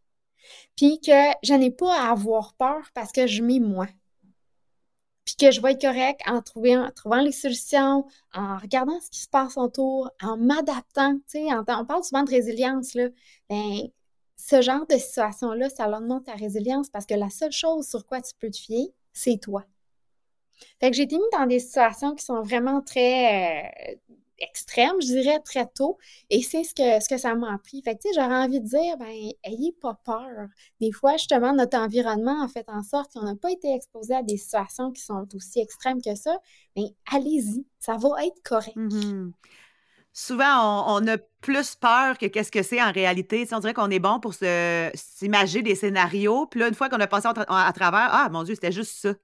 Puis 0.76 1.00
que 1.00 1.12
je 1.42 1.54
n'ai 1.54 1.70
pas 1.70 1.94
à 1.94 2.10
avoir 2.10 2.54
peur 2.54 2.90
parce 2.94 3.12
que 3.12 3.26
je 3.26 3.42
mets 3.42 3.60
moi. 3.60 3.86
Puis 5.24 5.36
que 5.36 5.50
je 5.50 5.60
vais 5.60 5.72
être 5.72 5.82
correct 5.82 6.20
en, 6.26 6.40
trouvant, 6.40 6.90
trouvant 6.94 7.20
les 7.20 7.32
solutions, 7.32 8.06
en 8.34 8.56
regardant 8.58 8.98
ce 9.00 9.10
qui 9.10 9.20
se 9.20 9.28
passe 9.28 9.56
autour, 9.56 10.10
en 10.22 10.36
m'adaptant. 10.36 11.18
On 11.34 11.84
parle 11.84 12.04
souvent 12.04 12.22
de 12.22 12.30
résilience, 12.30 12.94
là. 12.94 13.08
Ben, 13.48 13.88
ce 14.36 14.62
genre 14.62 14.86
de 14.86 14.96
situation-là, 14.96 15.68
ça 15.68 15.88
augmente 15.88 16.24
ta 16.24 16.32
résilience 16.32 16.88
parce 16.88 17.06
que 17.06 17.14
la 17.14 17.30
seule 17.30 17.52
chose 17.52 17.86
sur 17.86 18.06
quoi 18.06 18.22
tu 18.22 18.32
peux 18.38 18.50
te 18.50 18.56
fier, 18.56 18.88
c'est 19.12 19.38
toi. 19.38 19.64
Fait 20.78 20.90
que 20.90 20.96
j'ai 20.96 21.02
été 21.02 21.16
mis 21.16 21.24
dans 21.32 21.46
des 21.46 21.58
situations 21.58 22.14
qui 22.14 22.24
sont 22.24 22.42
vraiment 22.42 22.80
très 22.80 23.92
euh, 23.92 24.14
extrêmes, 24.40 25.00
je 25.00 25.06
dirais, 25.06 25.40
très 25.44 25.66
tôt. 25.66 25.98
Et 26.30 26.42
c'est 26.42 26.64
ce 26.64 26.74
que, 26.74 27.02
ce 27.02 27.08
que 27.08 27.18
ça 27.18 27.34
m'a 27.34 27.54
appris. 27.54 27.82
Fait 27.82 27.94
que, 27.94 28.02
tu 28.02 28.08
sais, 28.08 28.20
j'aurais 28.20 28.44
envie 28.44 28.60
de 28.60 28.66
dire, 28.66 28.96
ben, 28.98 29.30
ayez 29.44 29.72
pas 29.80 29.94
peur. 30.04 30.48
Des 30.80 30.92
fois, 30.92 31.12
justement, 31.12 31.52
notre 31.52 31.78
environnement 31.78 32.42
a 32.42 32.48
fait 32.48 32.68
en 32.68 32.82
sorte 32.82 33.12
qu'on 33.12 33.22
n'a 33.22 33.36
pas 33.36 33.50
été 33.50 33.74
exposé 33.74 34.14
à 34.14 34.22
des 34.22 34.36
situations 34.36 34.92
qui 34.92 35.02
sont 35.02 35.26
aussi 35.34 35.60
extrêmes 35.60 36.00
que 36.02 36.14
ça. 36.14 36.38
Mais 36.76 36.94
allez-y, 37.12 37.66
ça 37.78 37.96
va 37.96 38.24
être 38.24 38.42
correct. 38.42 38.76
Mm-hmm. 38.76 39.32
Souvent, 40.12 40.96
on, 40.96 41.06
a 41.06 41.18
plus 41.40 41.76
peur 41.76 42.18
que 42.18 42.26
qu'est-ce 42.26 42.50
que 42.50 42.62
c'est 42.62 42.82
en 42.82 42.90
réalité. 42.90 43.46
on 43.52 43.60
dirait 43.60 43.74
qu'on 43.74 43.90
est 43.90 44.00
bon 44.00 44.18
pour 44.18 44.34
s'imaginer 44.34 45.62
des 45.62 45.74
scénarios. 45.76 46.46
Puis 46.46 46.60
là, 46.60 46.68
une 46.68 46.74
fois 46.74 46.88
qu'on 46.88 47.00
a 47.00 47.06
passé 47.06 47.28
à, 47.28 47.72
travers, 47.72 48.08
ah 48.10 48.28
mon 48.30 48.42
Dieu, 48.42 48.54
c'était 48.54 48.72
juste 48.72 48.98
ça. 48.98 49.14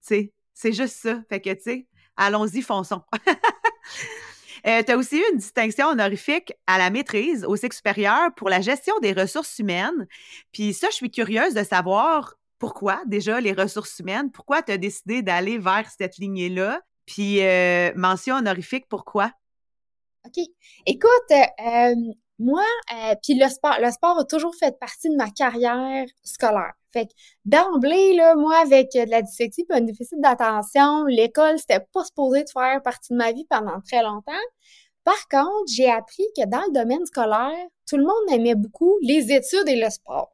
C'est 0.00 0.72
juste 0.72 0.96
ça. 0.96 1.22
Fait 1.28 1.40
que, 1.40 1.52
tu 1.52 1.62
sais, 1.62 1.86
allons-y, 2.16 2.62
fonçons. 2.62 3.02
euh, 4.66 4.82
tu 4.82 4.92
as 4.92 4.96
aussi 4.96 5.16
eu 5.18 5.24
une 5.32 5.38
distinction 5.38 5.88
honorifique 5.88 6.52
à 6.66 6.78
la 6.78 6.90
maîtrise 6.90 7.44
au 7.44 7.56
cycle 7.56 7.74
supérieur 7.74 8.34
pour 8.36 8.48
la 8.48 8.60
gestion 8.60 8.98
des 9.00 9.12
ressources 9.12 9.58
humaines. 9.58 10.06
Puis 10.52 10.72
ça, 10.74 10.88
je 10.90 10.96
suis 10.96 11.10
curieuse 11.10 11.54
de 11.54 11.64
savoir 11.64 12.34
pourquoi, 12.58 13.02
déjà, 13.06 13.40
les 13.40 13.52
ressources 13.52 13.98
humaines, 13.98 14.30
pourquoi 14.30 14.62
tu 14.62 14.70
as 14.70 14.78
décidé 14.78 15.22
d'aller 15.22 15.58
vers 15.58 15.90
cette 15.90 16.18
lignée-là? 16.18 16.80
Puis 17.06 17.42
euh, 17.42 17.92
mention 17.96 18.36
honorifique, 18.36 18.86
pourquoi? 18.88 19.32
OK. 20.24 20.44
Écoute, 20.86 21.32
euh, 21.32 21.94
moi, 22.38 22.64
euh, 22.94 23.14
puis 23.22 23.34
le 23.34 23.48
sport, 23.48 23.76
le 23.80 23.90
sport 23.90 24.18
a 24.18 24.24
toujours 24.24 24.54
fait 24.54 24.78
partie 24.78 25.08
de 25.08 25.16
ma 25.16 25.30
carrière 25.30 26.06
scolaire. 26.22 26.72
Fait 26.92 27.06
que 27.06 27.12
d'emblée, 27.44 28.14
là, 28.14 28.34
moi, 28.34 28.56
avec 28.58 28.92
de 28.92 29.10
la 29.10 29.22
dyslexie 29.22 29.64
et 29.68 29.74
un 29.74 29.80
déficit 29.80 30.20
d'attention, 30.20 31.04
l'école, 31.06 31.58
c'était 31.58 31.84
pas 31.92 32.04
supposé 32.04 32.44
de 32.44 32.50
faire 32.50 32.82
partie 32.82 33.12
de 33.12 33.18
ma 33.18 33.32
vie 33.32 33.46
pendant 33.48 33.80
très 33.80 34.02
longtemps. 34.02 34.32
Par 35.04 35.28
contre, 35.28 35.70
j'ai 35.74 35.90
appris 35.90 36.24
que 36.36 36.46
dans 36.46 36.62
le 36.66 36.72
domaine 36.72 37.04
scolaire, 37.06 37.66
tout 37.88 37.96
le 37.96 38.04
monde 38.04 38.32
aimait 38.32 38.54
beaucoup 38.54 38.98
les 39.02 39.32
études 39.32 39.68
et 39.68 39.76
le 39.76 39.90
sport. 39.90 40.32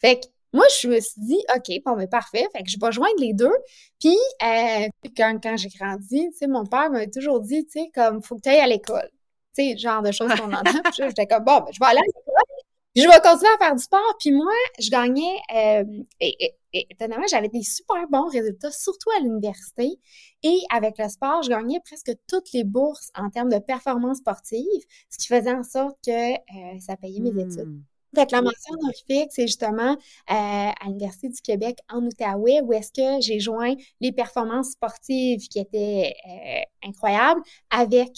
Fait 0.00 0.20
que 0.20 0.26
moi, 0.52 0.66
je 0.80 0.88
me 0.88 1.00
suis 1.00 1.20
dit, 1.20 1.38
OK, 1.54 1.82
bon, 1.84 1.96
mais 1.96 2.06
parfait. 2.06 2.46
Fait 2.52 2.62
que 2.62 2.70
je 2.70 2.76
vais 2.80 2.92
joindre 2.92 3.18
les 3.18 3.32
deux. 3.32 3.54
Puis, 4.00 4.16
euh, 4.42 4.88
quand, 5.16 5.38
quand 5.42 5.56
j'ai 5.56 5.68
grandi, 5.70 6.28
tu 6.30 6.38
sais, 6.38 6.46
mon 6.46 6.66
père 6.66 6.90
m'a 6.90 7.06
toujours 7.06 7.40
dit, 7.40 7.64
tu 7.64 7.80
sais, 7.80 7.90
comme, 7.94 8.22
faut 8.22 8.36
que 8.36 8.42
tu 8.42 8.48
ailles 8.50 8.60
à 8.60 8.66
l'école. 8.66 9.08
Tu 9.56 9.70
sais, 9.72 9.78
genre 9.78 10.02
de 10.02 10.12
choses 10.12 10.30
qu'on 10.34 10.52
entend. 10.52 10.62
Puis 10.92 11.02
j'étais 11.08 11.26
comme, 11.26 11.44
bon, 11.44 11.60
ben, 11.60 11.68
je 11.72 11.78
vais 11.78 11.86
aller 11.86 12.00
à 12.00 12.02
l'école. 12.02 12.61
Je 12.94 13.02
vais 13.02 13.20
continuer 13.22 13.50
à 13.54 13.58
faire 13.58 13.74
du 13.74 13.82
sport. 13.82 14.16
Puis 14.18 14.32
moi, 14.32 14.52
je 14.78 14.90
gagnais, 14.90 15.36
euh, 15.54 15.84
et, 16.20 16.54
étonnamment, 16.72 17.26
j'avais 17.28 17.48
des 17.48 17.62
super 17.62 18.06
bons 18.10 18.28
résultats, 18.28 18.70
surtout 18.70 19.10
à 19.16 19.20
l'université. 19.20 19.98
Et 20.42 20.60
avec 20.70 20.98
le 20.98 21.08
sport, 21.08 21.42
je 21.42 21.48
gagnais 21.48 21.80
presque 21.84 22.12
toutes 22.28 22.52
les 22.52 22.64
bourses 22.64 23.10
en 23.16 23.30
termes 23.30 23.48
de 23.48 23.58
performance 23.58 24.18
sportive, 24.18 24.82
ce 25.08 25.18
qui 25.18 25.26
faisait 25.26 25.52
en 25.52 25.62
sorte 25.62 25.96
que 26.04 26.32
euh, 26.34 26.78
ça 26.80 26.96
payait 26.96 27.20
mes 27.20 27.30
études. 27.30 27.68
Hmm. 27.68 27.82
Fait 28.14 28.26
que 28.26 28.32
la 28.32 28.42
mention 28.42 28.74
honorifique, 28.74 29.30
c'est 29.30 29.46
justement 29.46 29.92
euh, 29.92 29.96
à 30.28 30.84
l'Université 30.84 31.30
du 31.30 31.40
Québec 31.40 31.78
en 31.88 32.04
Outaouais, 32.04 32.60
où 32.60 32.72
est-ce 32.74 32.92
que 32.92 33.22
j'ai 33.22 33.40
joint 33.40 33.74
les 34.00 34.12
performances 34.12 34.72
sportives 34.72 35.48
qui 35.48 35.58
étaient 35.58 36.14
euh, 36.28 36.88
incroyables 36.88 37.40
avec 37.70 38.10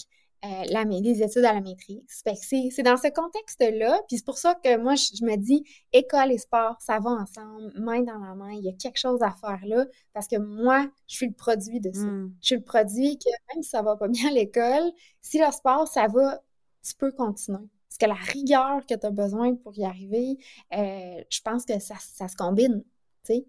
la, 0.43 0.83
les 0.83 1.23
études 1.23 1.45
à 1.45 1.53
la 1.53 1.61
maîtrise. 1.61 2.03
C'est 2.07 2.83
dans 2.83 2.97
ce 2.97 3.07
contexte-là, 3.11 3.99
puis 4.07 4.17
c'est 4.17 4.25
pour 4.25 4.37
ça 4.37 4.55
que 4.55 4.77
moi, 4.77 4.95
je, 4.95 5.25
me 5.25 5.35
dis, 5.37 5.63
école 5.93 6.31
et 6.31 6.37
sport, 6.37 6.77
ça 6.79 6.99
va 6.99 7.11
ensemble, 7.11 7.73
main 7.79 8.01
dans 8.01 8.19
la 8.19 8.35
main, 8.35 8.51
il 8.51 8.63
y 8.63 8.69
a 8.69 8.73
quelque 8.73 8.99
chose 8.99 9.21
à 9.21 9.31
faire 9.31 9.59
là, 9.65 9.85
parce 10.13 10.27
que 10.27 10.37
moi, 10.37 10.87
je 11.07 11.15
suis 11.15 11.27
le 11.27 11.33
produit 11.33 11.79
de 11.79 11.91
ça. 11.91 12.01
Hmm. 12.01 12.33
Je 12.41 12.47
suis 12.47 12.55
le 12.55 12.63
produit 12.63 13.17
que 13.17 13.29
même 13.53 13.63
si 13.63 13.69
ça 13.69 13.81
va 13.81 13.95
pas 13.95 14.07
bien 14.07 14.29
à 14.29 14.33
l'école, 14.33 14.91
si 15.21 15.39
le 15.39 15.51
sport, 15.51 15.87
ça 15.87 16.07
va, 16.07 16.41
tu 16.83 16.93
peux 16.95 17.11
continuer. 17.11 17.67
Parce 17.97 17.97
que 17.97 18.05
la 18.05 18.31
rigueur 18.31 18.85
que 18.85 18.93
tu 18.93 19.05
as 19.05 19.11
besoin 19.11 19.55
pour 19.55 19.77
y 19.77 19.85
arriver, 19.85 20.37
euh, 20.73 21.23
je 21.29 21.41
pense 21.41 21.65
que 21.65 21.79
ça, 21.79 21.95
se 21.97 22.35
combine. 22.35 22.83
Puis 23.23 23.41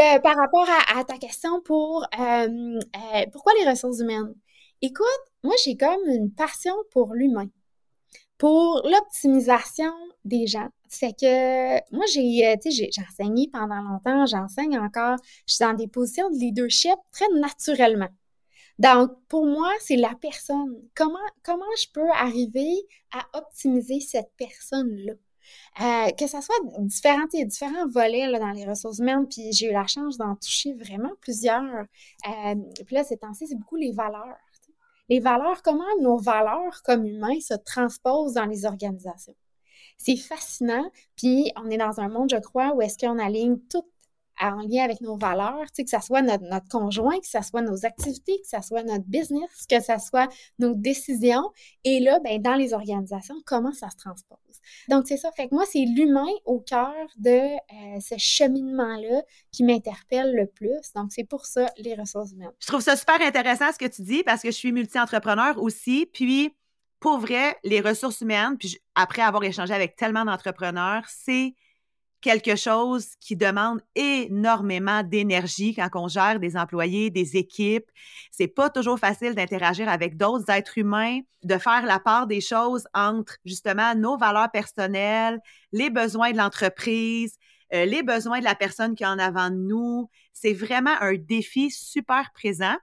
euh, 0.00 0.18
par 0.20 0.36
rapport 0.36 0.66
à, 0.96 1.04
ta 1.04 1.16
question 1.18 1.60
pour 1.60 2.04
euh, 2.18 2.80
pourquoi 3.32 3.52
les 3.60 3.70
ressources 3.70 4.00
humaines? 4.00 4.34
Écoute, 4.82 5.06
moi 5.42 5.54
j'ai 5.62 5.76
comme 5.76 6.08
une 6.08 6.32
passion 6.32 6.74
pour 6.90 7.12
l'humain, 7.12 7.48
pour 8.38 8.80
l'optimisation 8.84 9.92
des 10.24 10.46
gens. 10.46 10.68
C'est 10.88 11.12
que 11.12 11.94
moi 11.94 12.06
j'ai 12.14 12.56
j'ai 12.64 12.90
enseigné 13.06 13.48
pendant 13.52 13.82
longtemps, 13.82 14.24
j'enseigne 14.26 14.78
encore, 14.78 15.16
je 15.46 15.54
suis 15.54 15.64
dans 15.64 15.74
des 15.74 15.86
positions 15.86 16.30
de 16.30 16.36
leadership 16.36 16.96
très 17.12 17.28
naturellement. 17.34 18.08
Donc, 18.78 19.10
pour 19.28 19.44
moi, 19.44 19.70
c'est 19.80 19.96
la 19.96 20.14
personne. 20.14 20.74
Comment, 20.94 21.18
comment 21.42 21.64
je 21.78 21.86
peux 21.92 22.08
arriver 22.12 22.72
à 23.12 23.26
optimiser 23.38 24.00
cette 24.00 24.32
personne-là? 24.38 25.12
Euh, 25.82 26.10
que 26.12 26.26
ce 26.26 26.40
soit 26.40 26.56
différents, 26.78 27.26
différents 27.26 27.88
volets 27.88 28.26
là, 28.28 28.38
dans 28.38 28.52
les 28.52 28.64
ressources 28.64 28.98
humaines, 28.98 29.26
puis 29.28 29.52
j'ai 29.52 29.68
eu 29.68 29.72
la 29.72 29.86
chance 29.86 30.16
d'en 30.16 30.34
toucher 30.36 30.72
vraiment 30.72 31.10
plusieurs. 31.20 31.62
Euh, 32.26 32.54
puis 32.86 32.94
là, 32.94 33.04
ces 33.04 33.18
temps-ci, 33.18 33.48
c'est 33.48 33.56
beaucoup 33.56 33.76
les 33.76 33.92
valeurs. 33.92 34.38
Les 35.10 35.18
valeurs, 35.20 35.62
comment 35.62 35.84
nos 36.00 36.16
valeurs 36.16 36.82
comme 36.84 37.04
humains 37.04 37.40
se 37.40 37.54
transposent 37.54 38.34
dans 38.34 38.46
les 38.46 38.64
organisations? 38.64 39.34
C'est 39.98 40.16
fascinant, 40.16 40.88
puis 41.16 41.52
on 41.56 41.68
est 41.68 41.76
dans 41.76 42.00
un 42.00 42.08
monde, 42.08 42.30
je 42.30 42.38
crois, 42.38 42.72
où 42.74 42.80
est-ce 42.80 42.96
qu'on 42.96 43.18
aligne 43.18 43.58
toutes 43.68 43.90
en 44.40 44.60
lien 44.62 44.84
avec 44.84 45.00
nos 45.00 45.16
valeurs, 45.16 45.66
que 45.76 45.86
ce 45.86 46.00
soit 46.00 46.22
notre, 46.22 46.68
conjoint, 46.68 47.18
que 47.18 47.26
ce 47.26 47.42
soit 47.42 47.60
nos 47.60 47.84
activités, 47.84 48.40
que 48.40 48.48
ce 48.48 48.66
soit 48.66 48.82
notre 48.84 49.04
business, 49.04 49.66
que 49.68 49.80
ce 49.80 49.98
soit 49.98 50.28
nos 50.58 50.74
décisions. 50.74 51.50
Et 51.84 52.00
là, 52.00 52.20
ben, 52.20 52.40
dans 52.40 52.54
les 52.54 52.72
organisations, 52.72 53.34
comment 53.44 53.72
ça 53.72 53.90
se 53.90 53.96
transpose? 53.96 54.38
Donc, 54.88 55.04
c'est 55.06 55.16
ça. 55.16 55.30
Fait 55.32 55.48
que 55.48 55.54
moi, 55.54 55.64
c'est 55.70 55.84
l'humain 55.84 56.26
au 56.44 56.60
cœur 56.60 56.94
de 57.16 57.30
euh, 57.30 58.00
ce 58.00 58.16
cheminement-là 58.18 59.22
qui 59.52 59.64
m'interpelle 59.64 60.34
le 60.34 60.46
plus. 60.46 60.92
Donc, 60.94 61.12
c'est 61.12 61.24
pour 61.24 61.46
ça 61.46 61.66
les 61.78 61.94
ressources 61.94 62.32
humaines. 62.32 62.52
Je 62.60 62.66
trouve 62.66 62.80
ça 62.80 62.96
super 62.96 63.20
intéressant 63.20 63.72
ce 63.72 63.78
que 63.78 63.90
tu 63.90 64.02
dis 64.02 64.22
parce 64.22 64.42
que 64.42 64.50
je 64.50 64.56
suis 64.56 64.72
multi-entrepreneur 64.72 65.60
aussi. 65.62 66.06
Puis, 66.12 66.54
pour 67.00 67.18
vrai, 67.18 67.56
les 67.64 67.80
ressources 67.80 68.20
humaines, 68.20 68.56
puis 68.58 68.78
après 68.94 69.22
avoir 69.22 69.42
échangé 69.44 69.72
avec 69.72 69.96
tellement 69.96 70.24
d'entrepreneurs, 70.24 71.04
c'est 71.08 71.54
quelque 72.20 72.56
chose 72.56 73.08
qui 73.20 73.36
demande 73.36 73.80
énormément 73.94 75.02
d'énergie 75.02 75.74
quand 75.74 75.88
on 75.94 76.08
gère 76.08 76.38
des 76.38 76.56
employés, 76.56 77.10
des 77.10 77.36
équipes. 77.36 77.90
C'est 78.30 78.48
pas 78.48 78.70
toujours 78.70 78.98
facile 78.98 79.34
d'interagir 79.34 79.88
avec 79.88 80.16
d'autres 80.16 80.50
êtres 80.50 80.78
humains, 80.78 81.20
de 81.42 81.58
faire 81.58 81.84
la 81.86 81.98
part 81.98 82.26
des 82.26 82.40
choses 82.40 82.86
entre 82.94 83.36
justement 83.44 83.94
nos 83.94 84.16
valeurs 84.16 84.50
personnelles, 84.50 85.40
les 85.72 85.90
besoins 85.90 86.32
de 86.32 86.36
l'entreprise, 86.36 87.36
euh, 87.72 87.84
les 87.84 88.02
besoins 88.02 88.40
de 88.40 88.44
la 88.44 88.54
personne 88.54 88.94
qui 88.94 89.04
est 89.04 89.08
en 89.08 89.18
avant 89.18 89.50
de 89.50 89.56
nous. 89.56 90.10
C'est 90.32 90.52
vraiment 90.52 90.94
un 91.00 91.14
défi 91.14 91.70
super 91.70 92.30
présent. 92.32 92.76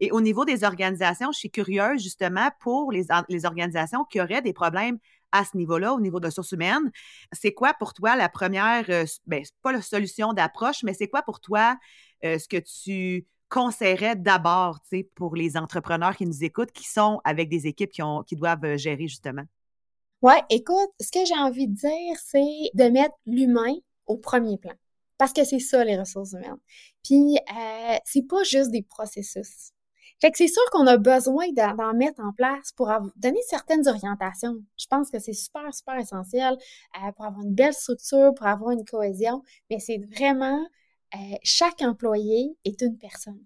Et 0.00 0.12
au 0.12 0.20
niveau 0.20 0.44
des 0.44 0.62
organisations, 0.62 1.32
je 1.32 1.38
suis 1.38 1.50
curieuse 1.50 2.02
justement 2.02 2.50
pour 2.60 2.92
les, 2.92 3.06
les 3.28 3.44
organisations 3.44 4.04
qui 4.04 4.20
auraient 4.20 4.42
des 4.42 4.52
problèmes 4.52 4.98
à 5.32 5.44
ce 5.44 5.56
niveau-là, 5.56 5.94
au 5.94 6.00
niveau 6.00 6.20
de 6.20 6.26
ressources 6.26 6.52
humaines. 6.52 6.90
C'est 7.32 7.52
quoi 7.52 7.74
pour 7.74 7.94
toi 7.94 8.16
la 8.16 8.28
première, 8.28 8.84
euh, 8.88 9.04
ben, 9.26 9.42
pas 9.62 9.72
la 9.72 9.82
solution 9.82 10.32
d'approche, 10.32 10.82
mais 10.82 10.94
c'est 10.94 11.08
quoi 11.08 11.22
pour 11.22 11.40
toi 11.40 11.76
euh, 12.24 12.38
ce 12.38 12.48
que 12.48 12.56
tu 12.56 13.26
conseillerais 13.48 14.16
d'abord, 14.16 14.80
pour 15.14 15.34
les 15.34 15.56
entrepreneurs 15.56 16.16
qui 16.16 16.26
nous 16.26 16.44
écoutent, 16.44 16.72
qui 16.72 16.86
sont 16.86 17.20
avec 17.24 17.48
des 17.48 17.66
équipes 17.66 17.90
qui, 17.90 18.02
ont, 18.02 18.22
qui 18.22 18.36
doivent 18.36 18.64
euh, 18.64 18.76
gérer 18.76 19.08
justement? 19.08 19.44
Oui, 20.20 20.34
écoute, 20.50 20.90
ce 21.00 21.10
que 21.10 21.24
j'ai 21.24 21.38
envie 21.38 21.68
de 21.68 21.74
dire, 21.74 22.16
c'est 22.24 22.70
de 22.74 22.90
mettre 22.90 23.14
l'humain 23.24 23.74
au 24.06 24.16
premier 24.16 24.58
plan. 24.58 24.74
Parce 25.16 25.32
que 25.32 25.44
c'est 25.44 25.58
ça, 25.58 25.84
les 25.84 25.98
ressources 25.98 26.32
humaines. 26.32 26.58
Puis, 27.04 27.36
euh, 27.36 27.96
c'est 28.04 28.26
pas 28.26 28.42
juste 28.44 28.70
des 28.70 28.82
processus. 28.82 29.72
Fait 30.20 30.30
que 30.32 30.38
c'est 30.38 30.48
sûr 30.48 30.62
qu'on 30.72 30.86
a 30.86 30.96
besoin 30.96 31.46
d'en 31.52 31.94
mettre 31.94 32.20
en 32.22 32.32
place 32.32 32.72
pour 32.72 32.90
donner 33.16 33.40
certaines 33.48 33.86
orientations. 33.88 34.56
Je 34.76 34.86
pense 34.86 35.10
que 35.10 35.18
c'est 35.18 35.32
super, 35.32 35.72
super 35.72 35.96
essentiel 35.96 36.56
euh, 36.96 37.12
pour 37.12 37.24
avoir 37.26 37.44
une 37.44 37.54
belle 37.54 37.74
structure, 37.74 38.34
pour 38.34 38.46
avoir 38.46 38.72
une 38.72 38.84
cohésion, 38.84 39.42
mais 39.70 39.78
c'est 39.78 39.98
vraiment 39.98 40.66
euh, 41.14 41.18
chaque 41.42 41.82
employé 41.82 42.56
est 42.64 42.80
une 42.82 42.98
personne. 42.98 43.40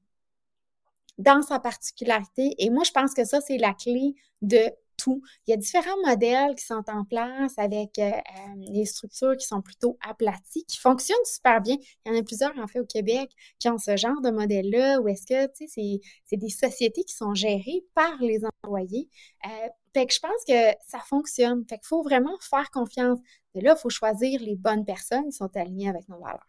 dans 1.19 1.43
sa 1.43 1.59
particularité. 1.61 2.55
Et 2.59 2.71
moi, 2.71 2.85
je 2.85 2.91
pense 2.93 3.15
que 3.15 3.25
ça, 3.25 3.41
c'est 3.41 3.59
la 3.59 3.75
clé 3.75 4.15
de 4.43 4.61
Il 5.07 5.51
y 5.51 5.53
a 5.53 5.57
différents 5.57 6.01
modèles 6.05 6.55
qui 6.55 6.65
sont 6.65 6.83
en 6.89 7.05
place 7.05 7.59
avec 7.59 7.99
euh, 7.99 8.11
euh, 8.11 8.73
des 8.73 8.85
structures 8.85 9.37
qui 9.37 9.47
sont 9.47 9.63
plutôt 9.63 9.99
aplaties, 10.09 10.65
qui 10.67 10.79
fonctionnent 10.79 11.17
super 11.25 11.61
bien. 11.61 11.77
Il 12.05 12.13
y 12.13 12.17
en 12.17 12.19
a 12.19 12.23
plusieurs, 12.23 12.57
en 12.59 12.67
fait, 12.67 12.81
au 12.81 12.87
Québec, 12.87 13.31
qui 13.59 13.69
ont 13.69 13.79
ce 13.79 13.97
genre 13.97 14.21
de 14.23 14.31
modèle-là, 14.31 15.01
où 15.01 15.09
est-ce 15.09 15.27
que, 15.27 15.47
tu 15.53 15.67
sais, 15.69 16.01
c'est 16.25 16.37
des 16.37 16.49
sociétés 16.49 17.05
qui 17.05 17.15
sont 17.15 17.35
gérées 17.35 17.85
par 17.95 18.17
les 18.21 18.41
employés. 18.45 19.09
Euh, 19.47 19.69
fait 19.95 20.07
que 20.07 20.15
je 20.15 20.21
pense 20.21 20.45
que 20.47 20.71
ça 20.87 20.99
fonctionne. 21.01 21.65
Fait 21.69 21.77
qu'il 21.77 21.87
faut 21.87 22.03
vraiment 22.03 22.37
faire 22.41 22.71
confiance. 22.71 23.19
Là, 23.55 23.75
il 23.77 23.81
faut 23.81 23.91
choisir 23.91 24.41
les 24.41 24.57
bonnes 24.57 24.85
personnes 24.85 25.27
qui 25.27 25.33
sont 25.33 25.55
alignées 25.57 25.89
avec 25.89 26.09
nos 26.09 26.19
valeurs. 26.19 26.47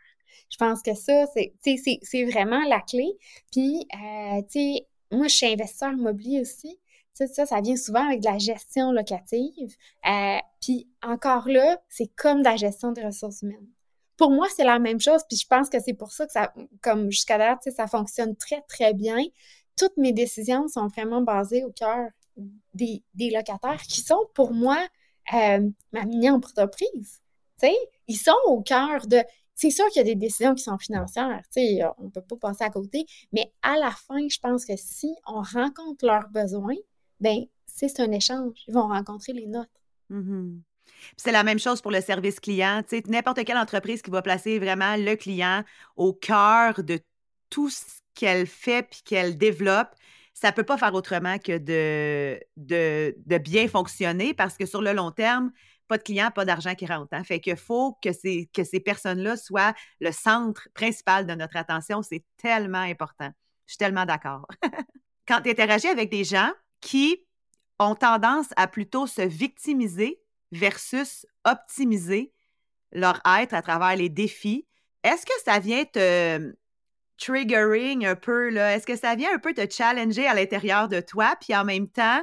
Je 0.49 0.57
pense 0.57 0.81
que 0.81 0.93
ça, 0.93 1.25
c'est 1.33 2.25
vraiment 2.25 2.63
la 2.67 2.79
clé. 2.81 3.17
Puis, 3.51 3.85
euh, 3.93 4.41
tu 4.51 4.59
sais, 4.59 4.87
moi, 5.11 5.27
je 5.27 5.35
suis 5.35 5.45
investisseur 5.47 5.91
immobilier 5.91 6.41
aussi. 6.41 6.79
Ça, 7.13 7.45
ça, 7.45 7.61
vient 7.61 7.77
souvent 7.77 8.07
avec 8.07 8.21
de 8.21 8.25
la 8.25 8.39
gestion 8.39 8.91
locative. 8.91 9.75
Euh, 10.09 10.37
puis 10.61 10.87
encore 11.03 11.47
là, 11.47 11.79
c'est 11.89 12.07
comme 12.15 12.39
de 12.39 12.45
la 12.45 12.55
gestion 12.55 12.91
des 12.91 13.05
ressources 13.05 13.43
humaines. 13.43 13.67
Pour 14.17 14.31
moi, 14.31 14.47
c'est 14.55 14.63
la 14.63 14.79
même 14.79 14.99
chose, 14.99 15.21
puis 15.27 15.37
je 15.37 15.47
pense 15.47 15.69
que 15.69 15.79
c'est 15.79 15.93
pour 15.93 16.11
ça 16.11 16.25
que 16.25 16.31
ça, 16.31 16.53
comme 16.81 17.11
jusqu'à 17.11 17.37
date, 17.37 17.69
ça 17.75 17.87
fonctionne 17.87 18.35
très, 18.35 18.61
très 18.67 18.93
bien. 18.93 19.17
Toutes 19.77 19.97
mes 19.97 20.13
décisions 20.13 20.67
sont 20.67 20.87
vraiment 20.87 21.21
basées 21.21 21.63
au 21.63 21.71
cœur 21.71 22.09
des, 22.73 23.03
locataires 23.15 23.81
qui 23.81 24.01
sont 24.01 24.27
pour 24.33 24.53
moi 24.53 24.77
euh, 25.33 25.69
ma 25.91 26.05
mini-entreprise. 26.05 27.21
Ils 28.07 28.17
sont 28.17 28.31
au 28.47 28.61
cœur 28.61 29.07
de. 29.07 29.23
C'est 29.55 29.69
sûr 29.69 29.87
qu'il 29.89 29.97
y 29.97 30.01
a 30.01 30.03
des 30.03 30.15
décisions 30.15 30.55
qui 30.55 30.63
sont 30.63 30.77
financières, 30.79 31.41
on 31.97 32.05
ne 32.05 32.09
peut 32.09 32.21
pas 32.21 32.35
passer 32.37 32.63
à 32.63 32.71
côté, 32.71 33.05
mais 33.31 33.53
à 33.61 33.77
la 33.77 33.91
fin, 33.91 34.27
je 34.27 34.39
pense 34.39 34.65
que 34.65 34.73
si 34.75 35.13
on 35.27 35.41
rencontre 35.41 36.05
leurs 36.05 36.27
besoins, 36.29 36.75
ben 37.19 37.45
c'est 37.65 37.99
un 37.99 38.11
échange. 38.11 38.63
Ils 38.67 38.73
vont 38.73 38.87
rencontrer 38.87 39.33
les 39.33 39.47
nôtres. 39.47 39.69
Mm-hmm. 40.11 40.61
C'est 41.17 41.31
la 41.31 41.43
même 41.43 41.59
chose 41.59 41.81
pour 41.81 41.91
le 41.91 42.01
service 42.01 42.39
client. 42.39 42.81
N'importe 43.07 43.43
quelle 43.45 43.57
entreprise 43.57 44.01
qui 44.01 44.11
va 44.11 44.21
placer 44.21 44.59
vraiment 44.59 44.95
le 44.95 45.15
client 45.15 45.63
au 45.95 46.13
cœur 46.13 46.83
de 46.83 46.99
tout 47.49 47.69
ce 47.69 47.83
qu'elle 48.15 48.47
fait 48.47 48.83
puis 48.89 49.01
qu'elle 49.03 49.37
développe, 49.37 49.89
ça 50.33 50.49
ne 50.49 50.53
peut 50.53 50.63
pas 50.63 50.77
faire 50.77 50.93
autrement 50.93 51.37
que 51.37 51.57
de, 51.57 52.39
de, 52.57 53.37
bien 53.37 53.67
fonctionner 53.67 54.33
parce 54.33 54.57
que 54.57 54.65
sur 54.65 54.81
le 54.81 54.93
long 54.93 55.11
terme, 55.11 55.51
pas 55.87 55.97
de 55.97 56.03
clients, 56.03 56.31
pas 56.31 56.45
d'argent 56.45 56.75
qui 56.75 56.85
rentre. 56.85 57.09
Hein. 57.11 57.23
Fait 57.23 57.39
qu'il 57.39 57.55
faut 57.55 57.97
que 58.01 58.11
ces, 58.11 58.49
que 58.53 58.63
ces 58.63 58.79
personnes-là 58.79 59.37
soient 59.37 59.73
le 59.99 60.11
centre 60.11 60.67
principal 60.73 61.25
de 61.25 61.33
notre 61.33 61.57
attention. 61.57 62.01
C'est 62.01 62.23
tellement 62.37 62.79
important. 62.79 63.29
Je 63.67 63.73
suis 63.73 63.77
tellement 63.77 64.05
d'accord. 64.05 64.47
Quand 65.27 65.41
tu 65.41 65.49
interagis 65.49 65.87
avec 65.87 66.09
des 66.09 66.23
gens 66.23 66.51
qui 66.83 67.25
ont 67.79 67.95
tendance 67.95 68.47
à 68.57 68.67
plutôt 68.67 69.07
se 69.07 69.21
victimiser 69.21 70.21
versus 70.51 71.25
optimiser 71.45 72.33
leur 72.91 73.19
être 73.39 73.53
à 73.53 73.61
travers 73.61 73.95
les 73.95 74.09
défis, 74.09 74.67
est-ce 75.03 75.25
que 75.25 75.33
ça 75.43 75.59
vient 75.59 75.83
te, 75.85 76.53
triggering 77.17 78.05
un 78.05 78.15
peu, 78.15 78.49
là? 78.49 78.75
Est-ce 78.75 78.85
que 78.85 78.95
ça 78.95 79.15
vient 79.15 79.33
un 79.33 79.39
peu 79.39 79.53
te 79.53 79.67
challenger 79.69 80.27
à 80.27 80.33
l'intérieur 80.33 80.87
de 80.87 80.99
toi? 80.99 81.35
Puis 81.39 81.55
en 81.55 81.63
même 81.63 81.87
temps, 81.87 82.21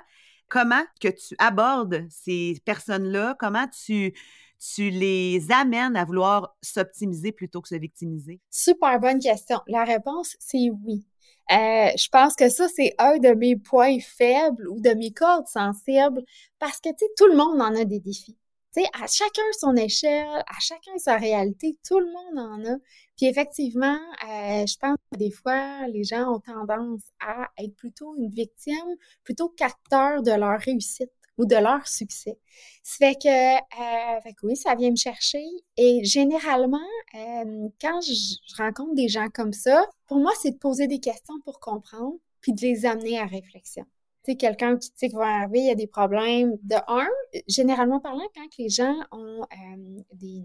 comment 0.48 0.82
que 1.00 1.08
tu 1.08 1.34
abordes 1.38 2.06
ces 2.10 2.60
personnes-là? 2.64 3.34
Comment 3.38 3.66
tu, 3.68 4.12
tu 4.58 4.90
les 4.90 5.50
amènes 5.50 5.96
à 5.96 6.04
vouloir 6.04 6.54
s'optimiser 6.62 7.32
plutôt 7.32 7.62
que 7.62 7.68
se 7.68 7.76
victimiser? 7.76 8.40
Super 8.50 9.00
bonne 9.00 9.20
question. 9.20 9.60
La 9.66 9.84
réponse, 9.84 10.36
c'est 10.38 10.70
oui. 10.84 11.06
Euh, 11.50 11.90
je 11.96 12.08
pense 12.10 12.36
que 12.36 12.48
ça, 12.48 12.68
c'est 12.68 12.94
un 12.98 13.18
de 13.18 13.30
mes 13.34 13.56
points 13.56 13.98
faibles 14.00 14.68
ou 14.68 14.80
de 14.80 14.90
mes 14.90 15.12
cordes 15.12 15.48
sensibles 15.48 16.22
parce 16.60 16.78
que, 16.80 16.90
tu 16.90 16.98
sais, 17.00 17.06
tout 17.16 17.26
le 17.26 17.36
monde 17.36 17.60
en 17.60 17.74
a 17.74 17.84
des 17.84 17.98
défis. 17.98 18.36
Tu 18.72 18.82
sais, 18.82 18.88
à 18.92 19.08
chacun 19.08 19.42
son 19.58 19.74
échelle, 19.74 20.28
à 20.28 20.60
chacun 20.60 20.96
sa 20.98 21.16
réalité, 21.16 21.76
tout 21.86 21.98
le 21.98 22.06
monde 22.06 22.38
en 22.38 22.74
a. 22.74 22.76
Puis 23.16 23.26
effectivement, 23.26 23.98
euh, 24.28 24.64
je 24.64 24.76
pense 24.78 24.96
que 25.12 25.18
des 25.18 25.32
fois, 25.32 25.88
les 25.88 26.04
gens 26.04 26.34
ont 26.34 26.38
tendance 26.40 27.02
à 27.20 27.48
être 27.58 27.74
plutôt 27.74 28.14
une 28.16 28.30
victime, 28.30 28.96
plutôt 29.24 29.48
qu'acteur 29.48 30.22
de 30.22 30.30
leur 30.30 30.60
réussite 30.60 31.10
ou 31.40 31.46
de 31.46 31.56
leur 31.56 31.86
succès. 31.88 32.38
Ça 32.82 33.06
fait 33.06 33.14
que, 33.14 33.56
euh, 33.56 34.20
fait 34.20 34.34
que 34.34 34.46
oui, 34.46 34.56
ça 34.56 34.74
vient 34.74 34.90
me 34.90 34.96
chercher. 34.96 35.42
Et 35.76 36.04
généralement, 36.04 36.78
euh, 37.14 37.68
quand 37.80 38.00
je, 38.02 38.12
rencontre 38.58 38.94
des 38.94 39.08
gens 39.08 39.28
comme 39.32 39.54
ça, 39.54 39.86
pour 40.06 40.18
moi, 40.18 40.32
c'est 40.40 40.50
de 40.52 40.58
poser 40.58 40.86
des 40.86 41.00
questions 41.00 41.40
pour 41.44 41.60
comprendre, 41.60 42.16
puis 42.42 42.52
de 42.52 42.60
les 42.60 42.84
amener 42.84 43.18
à 43.18 43.24
réflexion 43.24 43.86
tu 44.22 44.32
sais, 44.32 44.36
quelqu'un 44.36 44.76
qui, 44.76 44.92
qui 44.92 45.08
va 45.08 45.26
arriver, 45.40 45.60
il 45.60 45.66
y 45.68 45.70
a 45.70 45.74
des 45.74 45.86
problèmes. 45.86 46.58
De 46.62 46.76
un, 46.88 47.08
généralement 47.48 48.00
parlant, 48.00 48.28
quand 48.34 48.48
les 48.58 48.68
gens 48.68 48.94
ont 49.12 49.40
euh, 49.42 50.02
des, 50.12 50.44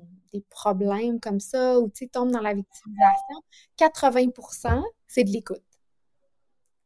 problèmes 0.49 1.19
comme 1.19 1.41
ça 1.41 1.77
ou, 1.79 1.89
tu 1.89 2.05
sais, 2.05 2.07
tombent 2.07 2.31
dans 2.31 2.39
la 2.41 2.53
victimisation, 2.53 3.43
80% 3.77 4.81
c'est 5.07 5.25
de 5.25 5.29
l'écoute. 5.29 5.61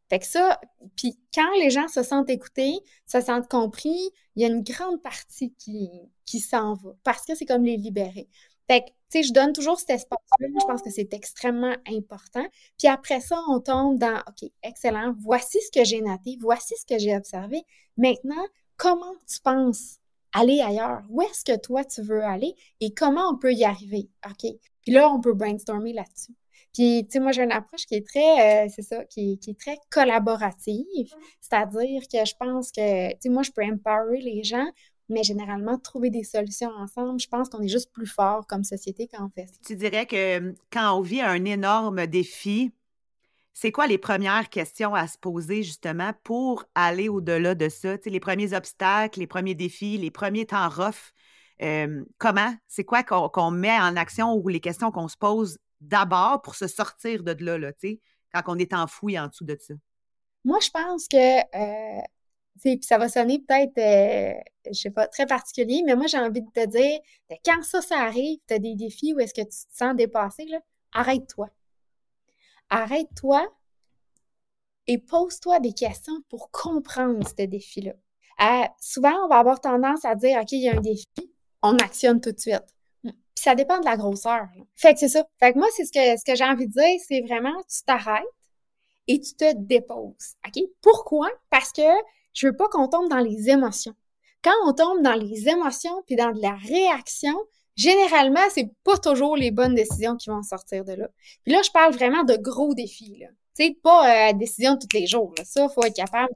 Fait 0.09 0.19
que 0.19 0.25
ça, 0.25 0.59
puis 0.95 1.19
quand 1.33 1.51
les 1.59 1.69
gens 1.69 1.87
se 1.87 2.01
sentent 2.01 2.29
écoutés, 2.29 2.73
se 3.05 3.21
sentent 3.21 3.47
compris, 3.47 4.09
il 4.35 4.41
y 4.41 4.45
a 4.45 4.47
une 4.47 4.63
grande 4.63 5.01
partie 5.01 5.53
qui, 5.53 5.89
qui 6.25 6.39
s'en 6.39 6.73
va 6.73 6.91
parce 7.03 7.25
que 7.25 7.35
c'est 7.35 7.45
comme 7.45 7.63
les 7.63 7.77
libérer. 7.77 8.27
Fait 8.69 8.81
que, 8.81 8.85
tu 8.87 8.93
sais, 9.09 9.23
je 9.23 9.33
donne 9.33 9.53
toujours 9.53 9.79
cet 9.79 9.89
espace-là. 9.89 10.47
Je 10.47 10.65
pense 10.65 10.81
que 10.81 10.91
c'est 10.91 11.13
extrêmement 11.13 11.75
important. 11.87 12.45
Puis 12.77 12.87
après 12.87 13.19
ça, 13.19 13.39
on 13.49 13.59
tombe 13.59 13.97
dans, 13.97 14.19
OK, 14.27 14.49
excellent, 14.61 15.13
voici 15.17 15.59
ce 15.61 15.71
que 15.71 15.85
j'ai 15.85 16.01
noté, 16.01 16.37
voici 16.39 16.75
ce 16.79 16.85
que 16.85 16.99
j'ai 16.99 17.15
observé. 17.15 17.63
Maintenant, 17.97 18.45
comment 18.77 19.15
tu 19.27 19.39
penses 19.41 19.97
aller 20.33 20.61
ailleurs? 20.61 21.01
Où 21.09 21.21
est-ce 21.23 21.43
que 21.43 21.59
toi, 21.59 21.83
tu 21.83 22.01
veux 22.01 22.23
aller? 22.23 22.55
Et 22.79 22.93
comment 22.93 23.29
on 23.29 23.37
peut 23.37 23.53
y 23.53 23.65
arriver? 23.65 24.09
OK. 24.25 24.51
Puis 24.81 24.91
là, 24.91 25.09
on 25.09 25.19
peut 25.19 25.33
brainstormer 25.33 25.93
là-dessus. 25.93 26.35
Puis, 26.73 27.05
tu 27.05 27.13
sais, 27.13 27.19
moi, 27.19 27.31
j'ai 27.31 27.43
une 27.43 27.51
approche 27.51 27.85
qui 27.85 27.95
est 27.95 28.07
très, 28.07 28.65
euh, 28.65 28.69
c'est 28.73 28.83
ça, 28.83 29.03
qui, 29.05 29.39
qui, 29.39 29.51
est 29.51 29.59
très 29.59 29.77
collaborative. 29.89 31.13
C'est-à-dire 31.41 32.01
que 32.11 32.25
je 32.25 32.33
pense 32.39 32.71
que, 32.71 33.11
tu 33.13 33.17
sais, 33.21 33.29
moi, 33.29 33.43
je 33.43 33.51
peux 33.51 33.63
empower 33.63 34.21
les 34.21 34.43
gens, 34.43 34.67
mais 35.09 35.23
généralement, 35.23 35.77
trouver 35.79 36.11
des 36.11 36.23
solutions 36.23 36.69
ensemble, 36.69 37.19
je 37.19 37.27
pense 37.27 37.49
qu'on 37.49 37.61
est 37.61 37.69
juste 37.69 37.91
plus 37.91 38.05
fort 38.05 38.45
comme 38.45 38.63
société 38.63 39.09
quand 39.11 39.25
on 39.25 39.29
fait 39.29 39.47
ça. 39.47 39.53
Tu 39.65 39.75
dirais 39.75 40.05
que 40.05 40.53
quand 40.71 40.95
on 40.95 41.01
vit 41.01 41.21
un 41.21 41.43
énorme 41.45 42.05
défi, 42.05 42.71
c'est 43.53 43.71
quoi 43.71 43.87
les 43.87 43.97
premières 43.97 44.49
questions 44.49 44.93
à 44.93 45.07
se 45.07 45.17
poser 45.17 45.63
justement 45.63 46.11
pour 46.23 46.65
aller 46.75 47.09
au-delà 47.09 47.55
de 47.55 47.67
ça? 47.67 47.97
Tu 47.97 48.05
sais, 48.05 48.09
les 48.11 48.19
premiers 48.19 48.53
obstacles, 48.53 49.19
les 49.19 49.27
premiers 49.27 49.55
défis, 49.55 49.97
les 49.97 50.11
premiers 50.11 50.45
temps 50.45 50.69
rough. 50.69 51.13
comment? 52.19 52.53
C'est 52.67 52.83
quoi 52.83 53.01
qu'on 53.03 53.51
met 53.51 53.77
en 53.79 53.95
action 53.97 54.35
ou 54.35 54.47
les 54.47 54.59
questions 54.59 54.91
qu'on 54.91 55.07
se 55.07 55.17
pose 55.17 55.57
d'abord 55.81 56.41
pour 56.41 56.55
se 56.55 56.67
sortir 56.67 57.23
de 57.23 57.31
là, 57.31 57.71
quand 58.33 58.41
on 58.47 58.57
est 58.57 58.73
enfoui 58.73 59.17
en 59.19 59.27
dessous 59.27 59.45
de 59.45 59.57
ça? 59.59 59.73
Moi, 60.45 60.59
je 60.61 60.69
pense 60.69 61.07
que 61.07 61.17
euh, 61.17 62.01
ça 62.81 62.97
va 62.97 63.09
sonner 63.09 63.39
peut-être, 63.39 63.77
euh, 63.77 64.39
je 64.67 64.79
sais 64.79 64.91
pas, 64.91 65.07
très 65.07 65.25
particulier, 65.25 65.81
mais 65.85 65.95
moi, 65.95 66.07
j'ai 66.07 66.19
envie 66.19 66.41
de 66.41 66.51
te 66.51 66.65
dire, 66.65 66.99
quand 67.45 67.61
ça, 67.63 67.81
ça 67.81 67.99
arrive, 67.99 68.39
tu 68.47 68.53
as 68.53 68.59
des 68.59 68.75
défis 68.75 69.13
où 69.13 69.19
est-ce 69.19 69.33
que 69.33 69.41
tu 69.41 69.67
te 69.67 69.75
sens 69.75 69.95
dépassé, 69.95 70.47
arrête-toi. 70.93 71.49
Arrête-toi 72.69 73.47
et 74.87 74.97
pose-toi 74.97 75.59
des 75.59 75.73
questions 75.73 76.21
pour 76.29 76.51
comprendre 76.51 77.27
ce 77.27 77.43
défi-là. 77.43 77.93
Euh, 78.41 78.67
souvent, 78.79 79.13
on 79.25 79.27
va 79.27 79.37
avoir 79.37 79.59
tendance 79.59 80.05
à 80.05 80.15
dire, 80.15 80.39
OK, 80.41 80.51
il 80.53 80.61
y 80.61 80.69
a 80.69 80.77
un 80.77 80.81
défi, 80.81 81.05
on 81.61 81.75
actionne 81.77 82.21
tout 82.21 82.31
de 82.31 82.39
suite. 82.39 82.63
Ça 83.39 83.55
dépend 83.55 83.79
de 83.79 83.85
la 83.85 83.95
grosseur. 83.95 84.47
Fait 84.75 84.93
que 84.93 84.99
c'est 84.99 85.07
ça. 85.07 85.25
Fait 85.39 85.53
que 85.53 85.57
moi, 85.57 85.67
c'est 85.75 85.85
ce 85.85 85.91
que, 85.91 86.19
ce 86.19 86.25
que 86.25 86.35
j'ai 86.35 86.43
envie 86.43 86.67
de 86.67 86.73
dire, 86.73 86.99
c'est 87.07 87.21
vraiment, 87.21 87.55
tu 87.69 87.83
t'arrêtes 87.85 88.23
et 89.07 89.19
tu 89.19 89.33
te 89.33 89.53
déposes. 89.55 90.35
OK? 90.45 90.63
Pourquoi? 90.81 91.29
Parce 91.49 91.71
que 91.71 91.81
je 92.33 92.47
veux 92.47 92.55
pas 92.55 92.67
qu'on 92.67 92.87
tombe 92.87 93.09
dans 93.09 93.19
les 93.19 93.49
émotions. 93.49 93.95
Quand 94.43 94.53
on 94.65 94.73
tombe 94.73 95.01
dans 95.01 95.13
les 95.13 95.49
émotions 95.49 96.03
puis 96.05 96.15
dans 96.15 96.31
de 96.31 96.41
la 96.41 96.55
réaction, 96.55 97.35
généralement, 97.75 98.47
c'est 98.53 98.69
pas 98.83 98.97
toujours 98.97 99.35
les 99.35 99.51
bonnes 99.51 99.75
décisions 99.75 100.15
qui 100.15 100.29
vont 100.29 100.43
sortir 100.43 100.83
de 100.83 100.93
là. 100.93 101.09
Puis 101.43 101.53
là, 101.53 101.61
je 101.63 101.71
parle 101.71 101.93
vraiment 101.93 102.23
de 102.23 102.35
gros 102.35 102.73
défis. 102.73 103.23
Sais, 103.59 103.77
pas 103.83 104.29
euh, 104.29 104.33
décision 104.33 104.77
tous 104.77 104.87
les 104.93 105.05
jours. 105.05 105.33
Ça, 105.43 105.67
faut 105.67 105.83
être 105.83 105.95
capable 105.95 106.33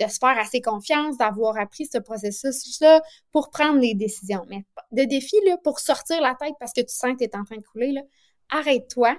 de, 0.00 0.08
se 0.08 0.18
faire 0.18 0.36
assez 0.38 0.60
confiance, 0.60 1.16
d'avoir 1.16 1.56
appris 1.56 1.86
ce 1.86 1.98
processus-là 1.98 3.00
pour 3.30 3.50
prendre 3.50 3.78
les 3.78 3.94
décisions. 3.94 4.44
Mais 4.48 4.64
de 4.90 5.04
défis, 5.04 5.36
là, 5.46 5.56
pour 5.62 5.78
sortir 5.78 6.20
la 6.20 6.34
tête 6.34 6.54
parce 6.58 6.72
que 6.72 6.80
tu 6.80 6.92
sens 6.92 7.12
que 7.12 7.18
tu 7.18 7.24
es 7.24 7.36
en 7.36 7.44
train 7.44 7.56
de 7.56 7.62
couler, 7.62 7.94
arrête-toi, 8.50 9.16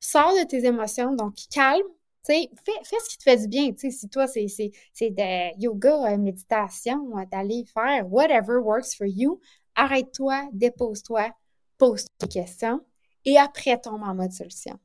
sors 0.00 0.32
de 0.32 0.44
tes 0.44 0.64
émotions, 0.64 1.14
donc 1.14 1.34
calme, 1.50 1.82
fais, 2.26 2.48
fais 2.64 2.96
ce 3.04 3.10
qui 3.10 3.18
te 3.18 3.22
fait 3.24 3.36
du 3.36 3.48
bien. 3.48 3.70
si 3.76 4.08
toi, 4.08 4.26
c'est 4.26 4.46
de 4.46 5.60
yoga, 5.60 6.12
euh, 6.12 6.16
méditation, 6.16 7.18
euh, 7.18 7.24
d'aller 7.30 7.64
faire 7.72 8.10
whatever 8.10 8.56
works 8.56 8.94
for 8.96 9.06
you, 9.06 9.38
arrête-toi, 9.74 10.48
dépose-toi, 10.52 11.30
pose 11.76 12.06
tes 12.18 12.28
questions 12.28 12.80
et 13.26 13.36
après 13.36 13.78
tombe 13.78 14.02
en 14.02 14.14
mode 14.14 14.32
solution. 14.32 14.78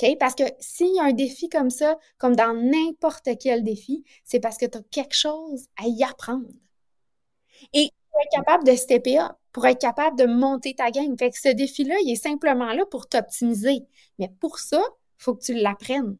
OK? 0.00 0.16
Parce 0.18 0.34
que 0.34 0.44
s'il 0.60 0.94
y 0.94 1.00
a 1.00 1.04
un 1.04 1.12
défi 1.12 1.48
comme 1.48 1.70
ça, 1.70 1.98
comme 2.18 2.36
dans 2.36 2.54
n'importe 2.54 3.28
quel 3.40 3.64
défi, 3.64 4.04
c'est 4.24 4.40
parce 4.40 4.56
que 4.56 4.66
tu 4.66 4.78
as 4.78 4.82
quelque 4.90 5.14
chose 5.14 5.66
à 5.76 5.86
y 5.86 6.04
apprendre. 6.04 6.48
Et 7.72 7.90
pour 8.10 8.20
être 8.20 8.30
capable 8.32 8.64
de 8.64 8.76
stepper 8.76 9.18
up, 9.18 9.32
pour 9.52 9.66
être 9.66 9.80
capable 9.80 10.16
de 10.18 10.26
monter 10.26 10.74
ta 10.74 10.90
game. 10.90 11.16
Fait 11.18 11.30
que 11.30 11.38
ce 11.38 11.48
défi-là, 11.48 11.96
il 12.04 12.12
est 12.12 12.22
simplement 12.22 12.72
là 12.72 12.86
pour 12.86 13.08
t'optimiser. 13.08 13.86
Mais 14.18 14.28
pour 14.40 14.58
ça, 14.58 14.80
il 15.18 15.22
faut 15.22 15.34
que 15.34 15.42
tu 15.42 15.54
l'apprennes. 15.54 16.16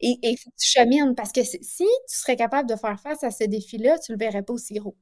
Et 0.00 0.18
il 0.22 0.36
faut 0.36 0.50
que 0.50 0.56
tu 0.56 0.66
chemines 0.66 1.14
parce 1.14 1.30
que 1.30 1.44
si 1.44 1.58
tu 1.62 1.86
serais 2.06 2.36
capable 2.36 2.68
de 2.68 2.74
faire 2.76 2.98
face 3.00 3.22
à 3.22 3.30
ce 3.30 3.44
défi-là, 3.44 3.98
tu 3.98 4.12
ne 4.12 4.16
le 4.16 4.24
verrais 4.24 4.42
pas 4.42 4.54
aussi 4.54 4.74
gros. 4.74 4.96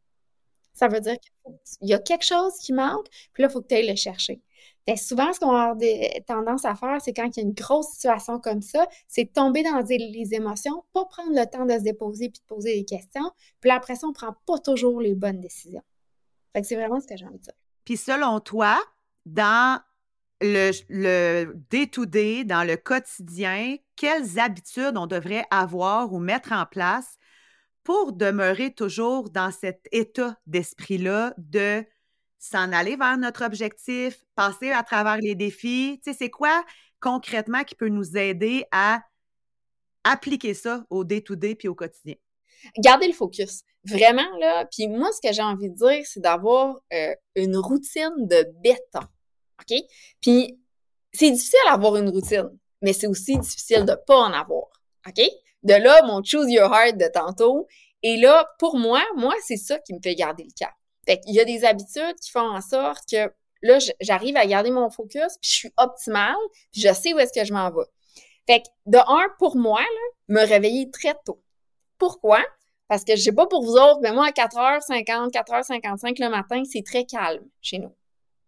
Ça 0.75 0.89
veut 0.89 1.01
dire 1.01 1.17
qu'il 1.19 1.89
y 1.89 1.95
a 1.95 1.99
quelque 1.99 2.25
chose 2.25 2.55
qui 2.61 2.73
manque, 2.73 3.07
puis 3.33 3.43
là, 3.43 3.49
il 3.49 3.53
faut 3.53 3.63
que 3.63 3.69
tu 3.69 3.75
ailles 3.77 3.89
le 3.89 3.97
chercher. 3.97 4.41
Bien, 4.89 4.97
souvent, 4.97 5.31
ce 5.35 5.39
qu'on 5.39 5.55
a 5.55 5.77
tendance 6.27 6.65
à 6.65 6.75
faire, 6.75 6.99
c'est 7.03 7.13
quand 7.13 7.27
il 7.37 7.41
y 7.41 7.41
a 7.41 7.47
une 7.47 7.53
grosse 7.53 7.89
situation 7.89 8.41
comme 8.41 8.63
ça, 8.63 8.89
c'est 9.07 9.31
tomber 9.31 9.63
dans 9.63 9.85
les 9.87 10.29
émotions, 10.33 10.83
pas 10.95 11.05
prendre 11.05 11.39
le 11.39 11.45
temps 11.45 11.67
de 11.67 11.75
se 11.75 11.83
déposer 11.83 12.31
puis 12.31 12.41
de 12.41 12.47
poser 12.47 12.75
des 12.75 12.87
questions. 12.87 13.31
Puis 13.61 13.71
après 13.71 13.97
ça, 13.97 14.07
on 14.07 14.13
ne 14.13 14.15
prend 14.15 14.35
pas 14.47 14.57
toujours 14.57 15.03
les 15.03 15.15
bonnes 15.15 15.41
décisions. 15.41 15.83
Fait 16.55 16.63
que 16.63 16.67
c'est 16.67 16.77
vraiment 16.77 17.01
ce 17.01 17.07
que 17.07 17.19
j'ai 17.19 17.27
envie 17.27 17.37
de 17.37 17.43
dire. 17.43 17.53
Puis 17.85 17.99
selon 17.99 18.41
toi, 18.41 18.81
dans 19.27 19.79
le 20.41 21.53
day-to-day, 21.69 22.45
dans 22.45 22.67
le 22.67 22.79
quotidien, 22.79 23.77
quelles 23.95 24.39
habitudes 24.39 24.97
on 24.97 25.07
devrait 25.07 25.45
avoir 25.51 26.15
ou 26.15 26.19
mettre 26.19 26.53
en 26.53 26.65
place 26.65 27.19
pour 27.85 28.15
demeurer 28.15 28.73
toujours 28.73 29.29
dans 29.29 29.51
cet 29.51 29.87
état 29.93 30.39
d'esprit-là 30.47 31.35
de 31.37 31.85
s'en 32.39 32.73
aller 32.73 32.97
vers 32.97 33.19
notre 33.19 33.45
objectif, 33.45 34.19
passer 34.35 34.71
à 34.71 34.83
travers 34.83 35.17
les 35.17 35.35
défis. 35.35 36.01
Tu 36.05 36.13
sais, 36.13 36.17
c'est 36.19 36.31
quoi 36.31 36.65
concrètement 37.01 37.65
qui 37.65 37.75
peut 37.75 37.89
nous 37.89 38.17
aider 38.17 38.65
à 38.71 39.01
appliquer 40.05 40.55
ça 40.55 40.85
au 40.91 41.05
day-to-day 41.05 41.55
puis 41.55 41.69
au 41.69 41.75
quotidien? 41.75 42.15
Garder 42.79 43.07
le 43.07 43.13
focus. 43.13 43.63
Vraiment, 43.85 44.29
là. 44.41 44.67
Puis 44.67 44.89
moi, 44.89 45.11
ce 45.13 45.27
que 45.27 45.33
j'ai 45.33 45.43
envie 45.43 45.71
de 45.71 45.75
dire, 45.75 46.05
c'est 46.05 46.21
d'avoir 46.21 46.81
euh, 46.93 47.15
une 47.37 47.57
routine 47.57 48.15
de 48.19 48.47
béton. 48.63 49.07
OK? 49.61 49.79
Puis 50.21 50.59
c'est 51.13 51.31
difficile 51.31 51.59
d'avoir 51.67 51.97
une 51.97 52.09
routine, 52.09 52.51
mais 52.83 52.93
c'est 52.93 53.07
aussi 53.07 53.39
difficile 53.39 53.85
de 53.85 53.95
pas 54.07 54.17
en 54.17 54.33
avoir. 54.33 54.69
OK? 55.07 55.21
De 55.63 55.75
là, 55.75 56.03
mon 56.07 56.23
choose 56.23 56.51
your 56.51 56.73
heart 56.73 56.97
de 56.97 57.09
tantôt. 57.13 57.67
Et 58.03 58.17
là, 58.17 58.47
pour 58.59 58.77
moi, 58.77 59.03
moi, 59.17 59.35
c'est 59.45 59.57
ça 59.57 59.79
qui 59.79 59.95
me 59.95 59.99
fait 60.03 60.15
garder 60.15 60.45
le 60.45 60.53
cap. 60.57 60.73
Fait 61.09 61.21
qu'il 61.21 61.35
y 61.35 61.41
a 61.41 61.47
des 61.47 61.65
habitudes 61.65 62.17
qui 62.21 62.31
font 62.31 62.55
en 62.55 62.61
sorte 62.61 63.09
que 63.11 63.33
là, 63.63 63.79
j'arrive 63.99 64.37
à 64.37 64.47
garder 64.47 64.71
mon 64.71 64.91
focus, 64.91 65.39
puis 65.41 65.51
je 65.51 65.57
suis 65.57 65.73
optimale, 65.79 66.37
puis 66.71 66.83
je 66.83 66.93
sais 66.93 67.15
où 67.15 67.19
est-ce 67.19 67.33
que 67.33 67.47
je 67.47 67.55
m'en 67.55 67.71
vais. 67.71 67.87
Fait 68.47 68.61
que, 68.61 68.67
de 68.85 68.99
un, 68.99 69.29
pour 69.39 69.57
moi, 69.57 69.81
me 70.29 70.41
réveiller 70.41 70.91
très 70.91 71.15
tôt. 71.25 71.43
Pourquoi? 71.97 72.45
Parce 72.89 73.05
que 73.05 73.17
je 73.17 73.23
sais 73.23 73.33
pas 73.33 73.47
pour 73.47 73.63
vous 73.65 73.73
autres, 73.73 74.01
mais 74.03 74.13
moi, 74.13 74.27
à 74.27 74.33
4h50, 74.33 75.31
4h55 75.31 76.23
le 76.23 76.29
matin, 76.29 76.63
c'est 76.71 76.85
très 76.85 77.07
calme 77.07 77.47
chez 77.63 77.79
nous. 77.79 77.95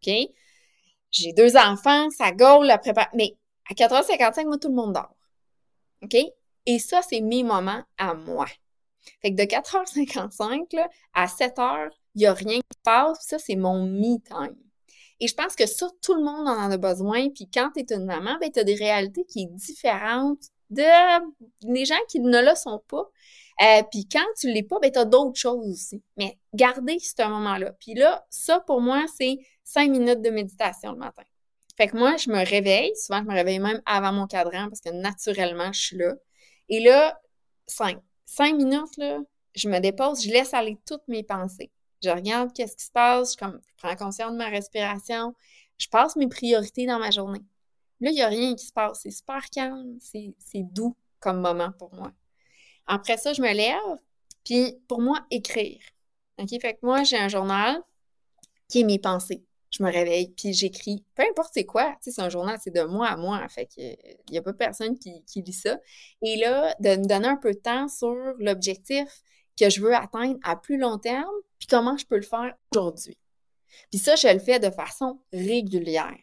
OK? 0.03 0.13
J'ai 1.11 1.33
deux 1.33 1.57
enfants, 1.57 2.11
ça 2.11 2.31
gaule, 2.31 2.67
la 2.67 2.77
préparation. 2.77 3.17
Mais 3.17 3.39
à 3.71 3.73
4h55, 3.73 4.45
moi, 4.45 4.59
tout 4.59 4.69
le 4.69 4.75
monde 4.75 4.93
dort. 4.93 5.17
OK? 6.03 6.15
Et 6.67 6.79
ça, 6.79 7.01
c'est 7.01 7.23
mes 7.23 7.43
moments 7.43 7.83
à 7.97 8.13
moi. 8.13 8.47
Fait 9.23 9.35
que 9.35 9.37
de 9.37 9.45
4h55 9.45 10.77
là, 10.77 10.91
à 11.15 11.25
7h, 11.25 11.91
il 12.15 12.21
n'y 12.21 12.27
a 12.27 12.35
rien 12.35 12.59
qui 12.59 12.79
passe. 12.83 13.19
Ça, 13.27 13.39
c'est 13.39 13.57
mon 13.57 13.85
me 13.85 14.19
time. 14.19 14.57
Et 15.21 15.29
je 15.29 15.35
pense 15.35 15.55
que 15.55 15.67
ça, 15.67 15.89
tout 16.03 16.15
le 16.15 16.23
monde 16.23 16.49
en 16.49 16.71
a 16.71 16.77
besoin. 16.79 17.29
Puis 17.31 17.49
quand 17.53 17.71
tu 17.75 17.81
es 17.81 17.95
une 17.95 18.07
maman, 18.07 18.37
ben, 18.41 18.51
tu 18.51 18.61
as 18.61 18.65
des 18.65 18.75
réalités 18.75 19.25
qui 19.25 19.43
sont 19.43 19.55
différentes 19.55 20.43
de 20.71 20.83
des 21.63 21.85
gens 21.85 21.99
qui 22.09 22.21
ne 22.21 22.41
le 22.41 22.55
sont 22.55 22.83
pas. 22.89 23.05
Euh, 23.63 23.83
puis 23.91 24.09
quand 24.11 24.25
tu 24.39 24.47
ne 24.47 24.53
l'es 24.55 24.63
pas, 24.63 24.79
ben, 24.81 24.91
tu 24.91 24.99
as 24.99 25.05
d'autres 25.05 25.39
choses 25.39 25.69
aussi. 25.69 26.03
Mais 26.17 26.39
gardez 26.55 26.99
ce 26.99 27.23
moment-là. 27.29 27.73
Puis 27.81 27.95
là, 27.95 28.27
ça, 28.31 28.61
pour 28.61 28.81
moi, 28.81 29.05
c'est 29.19 29.39
cinq 29.65 29.91
minutes 29.91 30.23
de 30.23 30.31
méditation 30.31 30.93
le 30.93 30.99
matin. 30.99 31.23
Fait 31.77 31.89
que 31.89 31.97
moi, 31.97 32.17
je 32.17 32.31
me 32.31 32.39
réveille. 32.39 32.93
Souvent, 32.97 33.21
je 33.21 33.29
me 33.29 33.35
réveille 33.35 33.59
même 33.59 33.83
avant 33.87 34.13
mon 34.13 34.27
cadran 34.27 34.69
parce 34.69 34.81
que 34.81 34.91
naturellement, 34.91 35.73
je 35.73 35.81
suis 35.81 35.97
là. 35.97 36.15
Et 36.69 36.81
là, 36.81 37.21
cinq. 37.67 37.99
Cinq 38.25 38.55
minutes, 38.57 38.97
là, 38.97 39.19
je 39.55 39.69
me 39.69 39.81
dépose, 39.81 40.25
je 40.25 40.31
laisse 40.31 40.55
aller 40.55 40.79
toutes 40.87 41.07
mes 41.09 41.23
pensées. 41.23 41.71
Je 42.03 42.11
regarde 42.11 42.53
qu'est-ce 42.53 42.77
qui 42.77 42.85
se 42.85 42.91
passe, 42.91 43.33
je, 43.33 43.39
comme, 43.39 43.61
prends 43.77 43.97
conscience 43.97 44.33
de 44.33 44.37
ma 44.37 44.49
respiration, 44.49 45.35
je 45.79 45.89
passe 45.89 46.17
mes 46.17 46.29
priorités 46.29 46.87
dans 46.87 46.99
ma 46.99 47.11
journée. 47.11 47.43
Là, 48.01 48.11
il 48.11 48.15
n'y 48.15 48.23
a 48.23 48.29
rien 48.29 48.55
qui 48.55 48.67
se 48.67 48.73
passe. 48.73 49.01
C'est 49.03 49.11
super 49.11 49.49
calme, 49.51 49.99
c'est 50.01 50.35
doux 50.55 50.97
comme 51.19 51.41
moment 51.41 51.73
pour 51.79 51.95
moi. 51.95 52.13
Après 52.87 53.17
ça, 53.17 53.33
je 53.33 53.43
me 53.43 53.53
lève, 53.53 53.99
puis 54.45 54.75
pour 54.89 55.01
moi, 55.01 55.25
écrire. 55.31 55.81
OK? 56.39 56.49
Fait 56.61 56.75
que 56.75 56.79
moi, 56.83 57.05
j'ai 57.05 57.19
un 57.19 57.29
journal 57.29 57.81
qui 58.69 58.81
est 58.81 58.85
mes 58.85 58.99
pensées. 58.99 59.45
Je 59.71 59.83
me 59.85 59.93
réveille, 59.93 60.31
puis 60.31 60.53
j'écris. 60.53 61.05
Peu 61.15 61.23
importe 61.31 61.51
c'est 61.55 61.65
quoi, 61.65 61.95
c'est 62.01 62.19
un 62.19 62.29
journal, 62.29 62.59
c'est 62.61 62.75
de 62.75 62.83
moi 62.83 63.07
à 63.07 63.17
moi. 63.17 63.47
Fait 63.49 63.67
qu'il 63.67 63.97
n'y 64.31 64.39
a 64.39 64.43
pas 64.43 64.53
personne 64.53 64.99
qui, 64.99 65.23
qui 65.25 65.43
lit 65.43 65.53
ça. 65.53 65.79
Et 66.23 66.37
là, 66.39 66.75
de 66.81 66.97
me 66.97 67.07
donner 67.07 67.29
un 67.29 67.37
peu 67.37 67.53
de 67.53 67.59
temps 67.59 67.87
sur 67.87 68.15
l'objectif 68.39 69.23
que 69.59 69.71
je 69.71 69.81
veux 69.81 69.95
atteindre 69.95 70.39
à 70.43 70.57
plus 70.57 70.79
long 70.79 70.99
terme, 70.99 71.31
puis 71.61 71.69
comment 71.69 71.97
je 71.97 72.07
peux 72.07 72.17
le 72.17 72.23
faire 72.23 72.55
aujourd'hui? 72.73 73.17
Puis 73.91 74.01
ça, 74.01 74.17
je 74.17 74.27
le 74.27 74.41
fais 74.41 74.59
de 74.59 74.71
façon 74.71 75.21
régulière. 75.33 76.19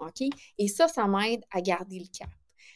OK? 0.00 0.22
Et 0.58 0.68
ça, 0.68 0.88
ça 0.88 1.06
m'aide 1.06 1.44
à 1.52 1.60
garder 1.60 2.00
le 2.00 2.06
cap. 2.06 2.30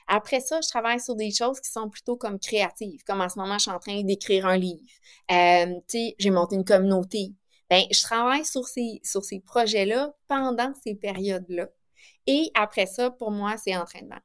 Après 0.07 0.41
ça, 0.41 0.61
je 0.61 0.69
travaille 0.69 1.01
sur 1.01 1.15
des 1.17 1.31
choses 1.31 1.61
qui 1.61 1.71
sont 1.71 1.89
plutôt 1.89 2.17
comme 2.17 2.39
créatives, 2.39 3.03
comme 3.05 3.21
en 3.21 3.29
ce 3.29 3.39
moment, 3.39 3.55
je 3.55 3.63
suis 3.63 3.71
en 3.71 3.79
train 3.79 4.03
d'écrire 4.03 4.47
un 4.47 4.57
livre. 4.57 4.83
Euh, 5.31 5.75
tu 5.89 5.99
sais, 5.99 6.15
j'ai 6.19 6.31
monté 6.31 6.57
une 6.57 6.65
communauté. 6.65 7.33
Bien, 7.71 7.85
je 7.91 8.03
travaille 8.03 8.45
sur 8.45 8.67
ces, 8.67 9.01
sur 9.03 9.25
ces 9.25 9.41
projets-là 9.41 10.13
pendant 10.29 10.73
ces 10.85 10.95
périodes-là. 10.95 11.69
Et 12.27 12.51
après 12.55 12.87
ça, 12.87 13.11
pour 13.11 13.31
moi, 13.31 13.57
c'est 13.57 13.77
entraînement. 13.77 14.19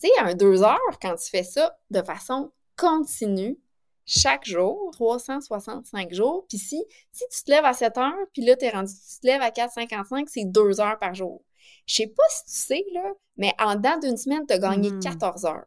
Tu 0.00 0.08
sais, 0.08 0.18
un 0.20 0.34
deux 0.34 0.62
heures, 0.62 0.98
quand 1.00 1.14
tu 1.16 1.30
fais 1.30 1.44
ça 1.44 1.78
de 1.90 2.02
façon 2.02 2.52
continue, 2.76 3.58
chaque 4.06 4.44
jour, 4.44 4.90
365 4.92 6.12
jours. 6.12 6.44
Puis 6.48 6.58
si, 6.58 6.84
si 7.12 7.24
tu 7.30 7.44
te 7.44 7.50
lèves 7.50 7.64
à 7.64 7.72
7 7.72 7.98
heures, 7.98 8.26
puis 8.32 8.42
là, 8.42 8.56
tu 8.56 8.64
es 8.64 8.70
rendu, 8.70 8.92
tu 8.92 9.20
te 9.20 9.26
lèves 9.26 9.42
à 9.42 9.50
4,55, 9.50 10.26
c'est 10.28 10.44
2 10.44 10.80
heures 10.80 10.98
par 10.98 11.14
jour. 11.14 11.42
Je 11.86 11.94
sais 11.94 12.06
pas 12.06 12.22
si 12.30 12.44
tu 12.44 12.52
sais, 12.52 12.84
là, 12.92 13.12
mais 13.36 13.52
en 13.58 13.74
dedans 13.74 13.98
d'une 13.98 14.16
semaine, 14.16 14.46
tu 14.46 14.54
as 14.54 14.58
gagné 14.58 14.90
14 15.02 15.42
hmm. 15.42 15.46
heures. 15.46 15.66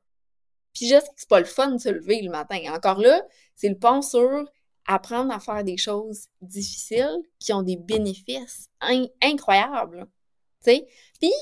Puis 0.73 0.87
je 0.87 0.95
sais 0.95 1.01
que 1.01 1.13
c'est 1.17 1.29
pas 1.29 1.39
le 1.39 1.45
fun 1.45 1.71
de 1.71 1.77
se 1.77 1.89
lever 1.89 2.21
le 2.21 2.31
matin. 2.31 2.59
Encore 2.73 2.99
là, 2.99 3.21
c'est 3.55 3.69
le 3.69 3.77
pont 3.77 4.01
sur 4.01 4.45
apprendre 4.87 5.33
à 5.33 5.39
faire 5.39 5.63
des 5.63 5.77
choses 5.77 6.27
difficiles 6.41 7.21
qui 7.39 7.53
ont 7.53 7.61
des 7.61 7.77
bénéfices 7.77 8.69
incroyables. 9.21 10.07
Tu 10.63 10.71
sais? 10.71 10.87
Puis, 11.19 11.33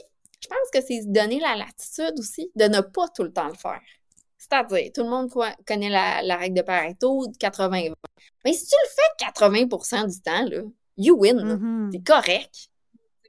je 0.41 0.47
pense 0.47 0.71
que 0.73 0.81
c'est 0.81 1.01
se 1.01 1.07
donner 1.07 1.39
la 1.39 1.55
latitude 1.55 2.19
aussi 2.19 2.51
de 2.55 2.65
ne 2.65 2.81
pas 2.81 3.07
tout 3.09 3.23
le 3.23 3.31
temps 3.31 3.47
le 3.47 3.55
faire. 3.55 3.81
C'est-à-dire, 4.51 4.91
tout 4.93 5.03
le 5.03 5.09
monde 5.09 5.31
connaît 5.65 5.89
la, 5.89 6.35
règle 6.35 6.57
de 6.57 6.61
Pareto, 6.61 7.27
80-20. 7.39 7.93
Mais 8.43 8.53
si 8.53 8.67
tu 8.67 8.75
le 8.75 8.89
fais 8.89 9.31
80% 9.41 10.11
du 10.11 10.21
temps, 10.21 10.43
là, 10.45 10.63
you 10.97 11.15
win. 11.17 11.37
Mm-hmm. 11.37 11.91
C'est 11.93 12.03
correct. 12.03 12.69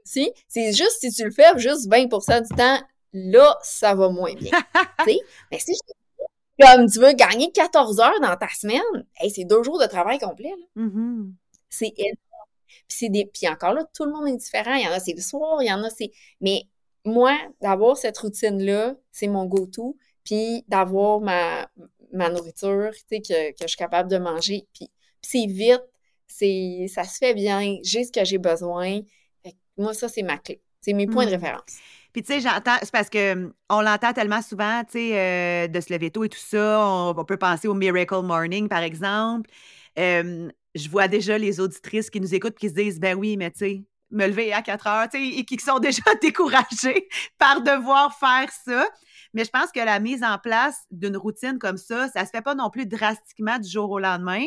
Si, 0.04 0.32
c'est 0.48 0.72
juste 0.72 0.98
si 1.00 1.12
tu 1.12 1.24
le 1.24 1.30
fais 1.30 1.56
juste 1.58 1.88
20% 1.88 2.48
du 2.48 2.56
temps, 2.56 2.80
là, 3.12 3.56
ça 3.62 3.94
va 3.94 4.08
moins 4.08 4.34
bien. 4.34 4.50
Mais 5.50 5.58
si 5.58 5.72
comme 6.60 6.88
tu 6.88 7.00
veux 7.00 7.12
gagner 7.12 7.50
14 7.50 8.00
heures 8.00 8.20
dans 8.20 8.36
ta 8.36 8.48
semaine, 8.48 8.80
c'est 9.32 9.44
deux 9.44 9.62
jours 9.62 9.80
de 9.80 9.86
travail 9.86 10.18
complet. 10.18 10.52
Mm-hmm. 10.76 11.32
C'est 11.70 11.92
énorme. 11.96 12.16
Puis, 12.88 13.10
des... 13.10 13.26
Puis 13.26 13.48
encore 13.48 13.74
là, 13.74 13.84
tout 13.94 14.04
le 14.04 14.12
monde 14.12 14.28
est 14.28 14.36
différent. 14.36 14.74
Il 14.74 14.84
y 14.84 14.88
en 14.88 14.92
a, 14.92 15.00
c'est 15.00 15.14
le 15.14 15.22
soir, 15.22 15.62
il 15.62 15.68
y 15.68 15.72
en 15.72 15.82
a, 15.82 15.90
c'est. 15.90 16.10
Mais 16.40 16.62
moi, 17.04 17.36
d'avoir 17.60 17.96
cette 17.96 18.18
routine-là, 18.18 18.94
c'est 19.10 19.28
mon 19.28 19.46
go-to 19.46 19.96
puis 20.24 20.64
d'avoir 20.68 21.20
ma, 21.20 21.68
ma 22.12 22.30
nourriture, 22.30 22.90
tu 22.92 23.02
sais, 23.08 23.20
que, 23.20 23.50
que, 23.52 23.62
je 23.62 23.68
suis 23.68 23.76
capable 23.76 24.10
de 24.10 24.18
manger. 24.18 24.66
Puis, 24.74 24.90
c'est 25.20 25.46
vite, 25.46 25.82
c'est, 26.26 26.86
ça 26.88 27.04
se 27.04 27.18
fait 27.18 27.34
bien, 27.34 27.78
j'ai 27.82 28.04
ce 28.04 28.12
que 28.12 28.24
j'ai 28.24 28.38
besoin. 28.38 29.00
moi, 29.76 29.94
ça, 29.94 30.08
c'est 30.08 30.22
ma 30.22 30.38
clé. 30.38 30.60
C'est 30.80 30.92
mes 30.92 31.06
points 31.06 31.26
de 31.26 31.30
mmh. 31.30 31.34
référence. 31.34 31.78
Puis, 32.12 32.22
tu 32.22 32.32
sais, 32.32 32.40
j'entends, 32.40 32.76
c'est 32.80 32.90
parce 32.90 33.08
que 33.08 33.32
hum, 33.32 33.52
on 33.70 33.80
l'entend 33.80 34.12
tellement 34.12 34.42
souvent, 34.42 34.82
tu 34.84 34.92
sais, 34.92 35.18
euh, 35.18 35.68
de 35.68 35.80
se 35.80 35.92
lever 35.92 36.10
tôt 36.10 36.24
et 36.24 36.28
tout 36.28 36.38
ça. 36.38 36.84
On, 36.84 37.24
peut 37.24 37.36
penser 37.36 37.68
au 37.68 37.74
Miracle 37.74 38.20
Morning, 38.22 38.68
par 38.68 38.82
exemple. 38.82 39.48
je 39.96 40.88
vois 40.88 41.08
déjà 41.08 41.38
les 41.38 41.60
auditrices 41.60 42.10
qui 42.10 42.20
nous 42.20 42.34
écoutent 42.34 42.58
qui 42.58 42.68
se 42.68 42.74
disent, 42.74 43.00
ben 43.00 43.16
oui, 43.16 43.36
mais 43.36 43.50
tu 43.50 43.58
sais, 43.58 43.82
me 44.12 44.26
lever 44.26 44.52
à 44.52 44.62
4 44.62 44.86
heures, 44.86 45.08
tu 45.08 45.18
sais, 45.18 45.38
et 45.38 45.44
qui 45.44 45.58
sont 45.58 45.78
déjà 45.80 46.02
découragées 46.20 47.08
par 47.38 47.62
devoir 47.62 48.16
faire 48.18 48.50
ça. 48.64 48.86
Mais 49.34 49.44
je 49.44 49.50
pense 49.50 49.72
que 49.72 49.80
la 49.80 49.98
mise 49.98 50.22
en 50.22 50.38
place 50.38 50.84
d'une 50.90 51.16
routine 51.16 51.58
comme 51.58 51.78
ça, 51.78 52.08
ça 52.08 52.24
se 52.24 52.30
fait 52.30 52.42
pas 52.42 52.54
non 52.54 52.70
plus 52.70 52.86
drastiquement 52.86 53.58
du 53.58 53.68
jour 53.68 53.90
au 53.90 53.98
lendemain. 53.98 54.46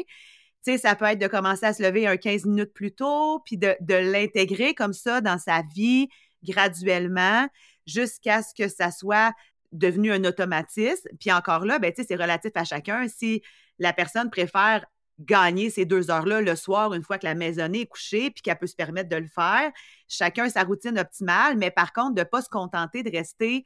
Tu 0.64 0.72
sais, 0.72 0.78
ça 0.78 0.96
peut 0.96 1.06
être 1.06 1.20
de 1.20 1.28
commencer 1.28 1.66
à 1.66 1.74
se 1.74 1.82
lever 1.82 2.08
un 2.08 2.18
15 2.18 2.46
minutes 2.46 2.74
plus 2.74 2.92
tôt, 2.92 3.42
puis 3.46 3.58
de, 3.58 3.76
l'intégrer 3.90 4.74
comme 4.74 4.94
ça 4.94 5.22
dans 5.22 5.40
sa 5.40 5.64
vie 5.76 6.08
graduellement 6.44 7.48
jusqu'à 7.88 8.44
ce 8.44 8.54
que 8.54 8.68
ça 8.68 8.92
soit 8.92 9.34
devenu 9.72 10.12
un 10.12 10.24
automatisme. 10.24 11.10
Puis 11.20 11.32
encore 11.32 11.66
là, 11.66 11.80
ben, 11.80 11.92
c'est 11.96 12.16
relatif 12.16 12.52
à 12.56 12.64
chacun. 12.64 13.08
Si 13.08 13.42
la 13.80 13.94
personne 13.94 14.30
préfère 14.30 14.86
gagner 15.20 15.70
ces 15.70 15.86
deux 15.86 16.12
heures-là 16.12 16.42
le 16.42 16.56
soir, 16.56 16.94
une 16.94 17.04
fois 17.04 17.18
que 17.18 17.26
la 17.26 17.36
maisonnée 17.36 17.82
est 17.82 17.86
couchée, 17.86 18.32
puis 18.32 18.42
qu'elle 18.42 18.58
peut 18.58 18.68
se 18.68 18.76
permettre 18.76 19.10
de 19.10 19.16
le 19.16 19.28
faire, 19.28 19.72
chacun 20.08 20.50
sa 20.50 20.64
routine 20.64 21.00
optimale, 21.00 21.58
mais 21.58 21.72
par 21.72 21.94
contre, 21.94 22.16
de 22.16 22.22
ne 22.22 22.26
pas 22.26 22.42
se 22.42 22.50
contenter 22.50 23.04
de 23.04 23.12
rester 23.12 23.64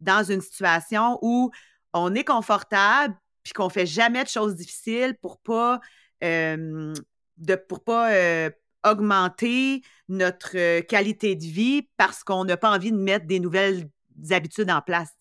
dans 0.00 0.24
une 0.24 0.40
situation 0.40 1.18
où 1.22 1.50
on 1.92 2.14
est 2.14 2.24
confortable, 2.24 3.14
puis 3.42 3.52
qu'on 3.52 3.68
fait 3.68 3.86
jamais 3.86 4.24
de 4.24 4.28
choses 4.28 4.54
difficiles 4.56 5.16
pour 5.20 5.38
pas, 5.38 5.80
de, 6.20 7.54
pour 7.68 7.84
pas 7.84 8.50
augmenter 8.84 9.82
notre 10.08 10.80
qualité 10.80 11.36
de 11.36 11.44
vie 11.44 11.88
parce 11.96 12.24
qu'on 12.24 12.44
n'a 12.44 12.56
pas 12.56 12.74
envie 12.74 12.92
de 12.92 12.96
mettre 12.96 13.26
des 13.26 13.40
nouvelles 13.40 13.88
habitudes 14.30 14.70
en 14.70 14.80
place. 14.82 15.14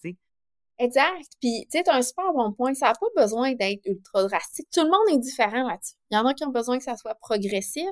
Exact. 0.80 1.30
Puis, 1.42 1.68
tu 1.70 1.78
sais, 1.78 1.90
un 1.90 2.02
super 2.02 2.32
bon 2.34 2.54
point. 2.54 2.74
Ça 2.74 2.88
n'a 2.88 2.94
pas 2.94 3.22
besoin 3.22 3.54
d'être 3.54 3.86
ultra 3.86 4.24
drastique. 4.24 4.68
Tout 4.72 4.84
le 4.84 4.90
monde 4.90 5.14
est 5.14 5.20
différent 5.20 5.68
là-dessus. 5.68 5.96
Il 6.10 6.16
y 6.16 6.18
en 6.18 6.26
a 6.26 6.34
qui 6.34 6.46
ont 6.46 6.52
besoin 6.52 6.78
que 6.78 6.86
ça 6.86 6.96
soit 6.96 7.16
progressif. 7.16 7.90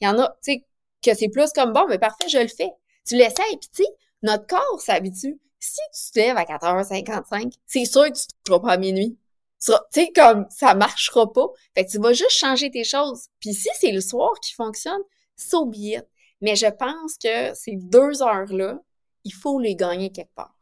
Il 0.00 0.06
y 0.06 0.08
en 0.08 0.18
a, 0.20 0.28
tu 0.42 0.52
sais, 0.52 0.64
que 1.02 1.14
c'est 1.14 1.28
plus 1.28 1.52
comme 1.52 1.72
bon, 1.72 1.86
mais 1.88 1.98
parfait, 1.98 2.28
je 2.28 2.38
le 2.38 2.48
fais. 2.48 2.70
Tu 3.06 3.16
l'essayes, 3.16 3.56
puis 3.60 3.68
tu 3.74 3.82
sais, 3.82 3.88
notre 4.22 4.46
corps 4.46 4.80
s'habitue. 4.80 5.40
Si 5.58 5.80
tu 5.92 6.12
te 6.12 6.18
lèves 6.20 6.36
à 6.36 6.44
4h55, 6.44 7.52
c'est 7.66 7.84
sûr 7.84 8.04
que 8.04 8.16
tu 8.16 8.26
ne 8.50 8.56
te 8.56 8.62
pas 8.62 8.72
à 8.72 8.76
minuit. 8.76 9.18
Tu 9.64 9.72
sais, 9.90 10.12
comme 10.14 10.46
ça 10.50 10.74
marchera 10.74 11.32
pas. 11.32 11.48
Fait 11.74 11.84
que 11.84 11.90
tu 11.90 11.98
vas 11.98 12.12
juste 12.12 12.30
changer 12.30 12.70
tes 12.70 12.84
choses. 12.84 13.26
Puis 13.40 13.54
si 13.54 13.68
c'est 13.80 13.90
le 13.90 14.00
soir 14.00 14.30
qui 14.40 14.54
fonctionne, 14.54 15.00
so 15.36 15.66
be 15.66 16.00
Mais 16.40 16.54
je 16.54 16.66
pense 16.66 17.16
que 17.18 17.52
ces 17.54 17.74
deux 17.74 18.22
heures-là, 18.22 18.78
il 19.24 19.34
faut 19.34 19.58
les 19.58 19.74
gagner 19.74 20.12
quelque 20.12 20.34
part. 20.36 20.54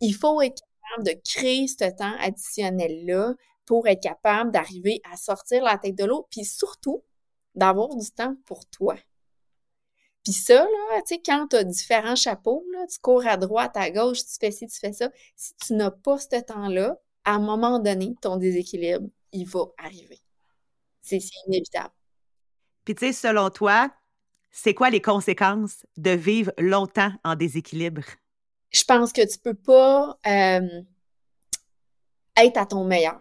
Il 0.00 0.14
faut 0.14 0.40
être 0.40 0.62
de 1.02 1.12
créer 1.24 1.68
ce 1.68 1.90
temps 1.96 2.16
additionnel-là 2.20 3.34
pour 3.64 3.86
être 3.88 4.02
capable 4.02 4.52
d'arriver 4.52 5.00
à 5.10 5.16
sortir 5.16 5.64
la 5.64 5.78
tête 5.78 5.96
de 5.96 6.04
l'eau, 6.04 6.26
puis 6.30 6.44
surtout 6.44 7.02
d'avoir 7.54 7.94
du 7.96 8.10
temps 8.10 8.36
pour 8.46 8.66
toi. 8.66 8.96
Puis 10.22 10.32
ça, 10.32 10.64
là, 10.64 11.02
tu 11.06 11.14
sais, 11.14 11.22
quand 11.24 11.48
tu 11.48 11.56
as 11.56 11.64
différents 11.64 12.16
chapeaux, 12.16 12.64
là, 12.72 12.86
tu 12.88 12.98
cours 12.98 13.26
à 13.26 13.36
droite, 13.36 13.76
à 13.76 13.90
gauche, 13.90 14.24
tu 14.24 14.36
fais 14.40 14.50
ci, 14.50 14.66
tu 14.66 14.78
fais 14.78 14.92
ça, 14.92 15.10
si 15.36 15.54
tu 15.54 15.74
n'as 15.74 15.90
pas 15.90 16.18
ce 16.18 16.40
temps-là, 16.40 16.98
à 17.24 17.34
un 17.34 17.38
moment 17.38 17.78
donné, 17.78 18.14
ton 18.20 18.36
déséquilibre, 18.36 19.08
il 19.32 19.46
va 19.46 19.66
arriver. 19.78 20.20
C'est 21.00 21.20
inévitable. 21.46 21.94
Puis 22.84 22.94
tu 22.94 23.06
sais, 23.06 23.12
selon 23.12 23.50
toi, 23.50 23.90
c'est 24.50 24.74
quoi 24.74 24.90
les 24.90 25.02
conséquences 25.02 25.86
de 25.96 26.10
vivre 26.10 26.52
longtemps 26.58 27.12
en 27.22 27.36
déséquilibre? 27.36 28.02
Je 28.76 28.84
pense 28.84 29.12
que 29.12 29.22
tu 29.26 29.38
peux 29.38 29.54
pas 29.54 30.18
euh, 30.26 30.82
être 32.36 32.56
à 32.58 32.66
ton 32.66 32.84
meilleur. 32.84 33.20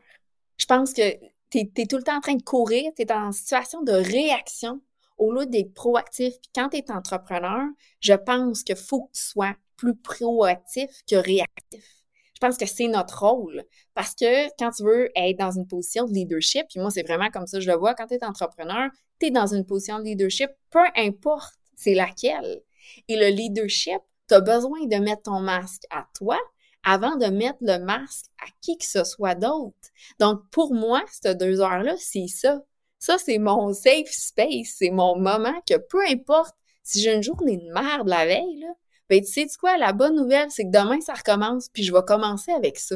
Je 0.57 0.65
pense 0.65 0.93
que 0.93 1.13
tu 1.49 1.59
es, 1.59 1.85
tout 1.85 1.97
le 1.97 2.03
temps 2.03 2.17
en 2.17 2.21
train 2.21 2.35
de 2.35 2.43
courir, 2.43 2.91
tu 2.95 3.03
es 3.03 3.11
en 3.11 3.31
situation 3.31 3.81
de 3.81 3.93
réaction 3.93 4.81
au 5.17 5.31
lieu 5.31 5.45
d'être 5.45 5.73
proactif. 5.73 6.33
Puis 6.41 6.51
quand 6.53 6.69
tu 6.69 6.77
es 6.77 6.91
entrepreneur, 6.91 7.67
je 8.01 8.13
pense 8.13 8.63
qu'il 8.63 8.75
faut 8.75 9.05
que 9.05 9.13
tu 9.13 9.21
sois 9.21 9.55
plus 9.77 9.95
proactif 9.95 10.89
que 11.09 11.15
réactif 11.15 12.05
je 12.35 12.39
pense 12.41 12.57
que 12.57 12.65
c'est 12.65 12.87
notre 12.87 13.25
rôle. 13.25 13.63
Parce 13.93 14.13
que 14.13 14.47
quand 14.59 14.71
tu 14.71 14.83
veux 14.83 15.09
être 15.15 15.39
dans 15.39 15.51
une 15.51 15.65
position 15.65 16.05
de 16.05 16.11
leadership, 16.11 16.65
puis 16.69 16.79
moi, 16.79 16.91
c'est 16.91 17.03
vraiment 17.03 17.29
comme 17.29 17.47
ça, 17.47 17.59
je 17.59 17.69
le 17.69 17.77
vois, 17.77 17.95
quand 17.95 18.07
tu 18.07 18.15
es 18.15 18.23
entrepreneur, 18.23 18.89
tu 19.19 19.27
es 19.27 19.31
dans 19.31 19.47
une 19.47 19.65
position 19.65 19.99
de 19.99 20.03
leadership, 20.03 20.49
peu 20.69 20.83
importe 20.95 21.53
c'est 21.77 21.93
laquelle. 21.93 22.61
Et 23.07 23.15
le 23.17 23.27
leadership, 23.27 24.01
tu 24.27 24.35
as 24.35 24.41
besoin 24.41 24.85
de 24.85 24.95
mettre 24.97 25.23
ton 25.23 25.39
masque 25.39 25.83
à 25.89 26.07
toi 26.13 26.37
avant 26.83 27.15
de 27.15 27.25
mettre 27.25 27.57
le 27.61 27.79
masque 27.79 28.25
à 28.39 28.45
qui 28.61 28.77
que 28.77 28.85
ce 28.85 29.03
soit 29.03 29.35
d'autre. 29.35 29.75
Donc, 30.19 30.41
pour 30.51 30.73
moi, 30.73 31.03
ces 31.11 31.35
deux 31.35 31.59
heures-là, 31.61 31.95
c'est 31.97 32.27
ça. 32.27 32.61
Ça, 32.99 33.17
c'est 33.17 33.39
mon 33.39 33.73
safe 33.73 34.09
space. 34.09 34.75
C'est 34.77 34.91
mon 34.91 35.17
moment 35.17 35.61
que 35.67 35.77
peu 35.77 36.05
importe 36.07 36.55
si 36.83 37.01
j'ai 37.01 37.13
une 37.13 37.23
journée 37.23 37.57
de 37.57 37.73
merde 37.73 38.07
la 38.07 38.25
veille, 38.25 38.59
là, 38.59 38.73
ben, 39.09 39.21
tu 39.21 39.31
sais 39.31 39.47
quoi, 39.59 39.77
la 39.77 39.93
bonne 39.93 40.15
nouvelle, 40.15 40.49
c'est 40.49 40.63
que 40.63 40.71
demain, 40.71 40.99
ça 41.01 41.13
recommence, 41.13 41.69
puis 41.69 41.83
je 41.83 41.93
vais 41.93 42.01
commencer 42.07 42.51
avec 42.51 42.79
ça. 42.79 42.95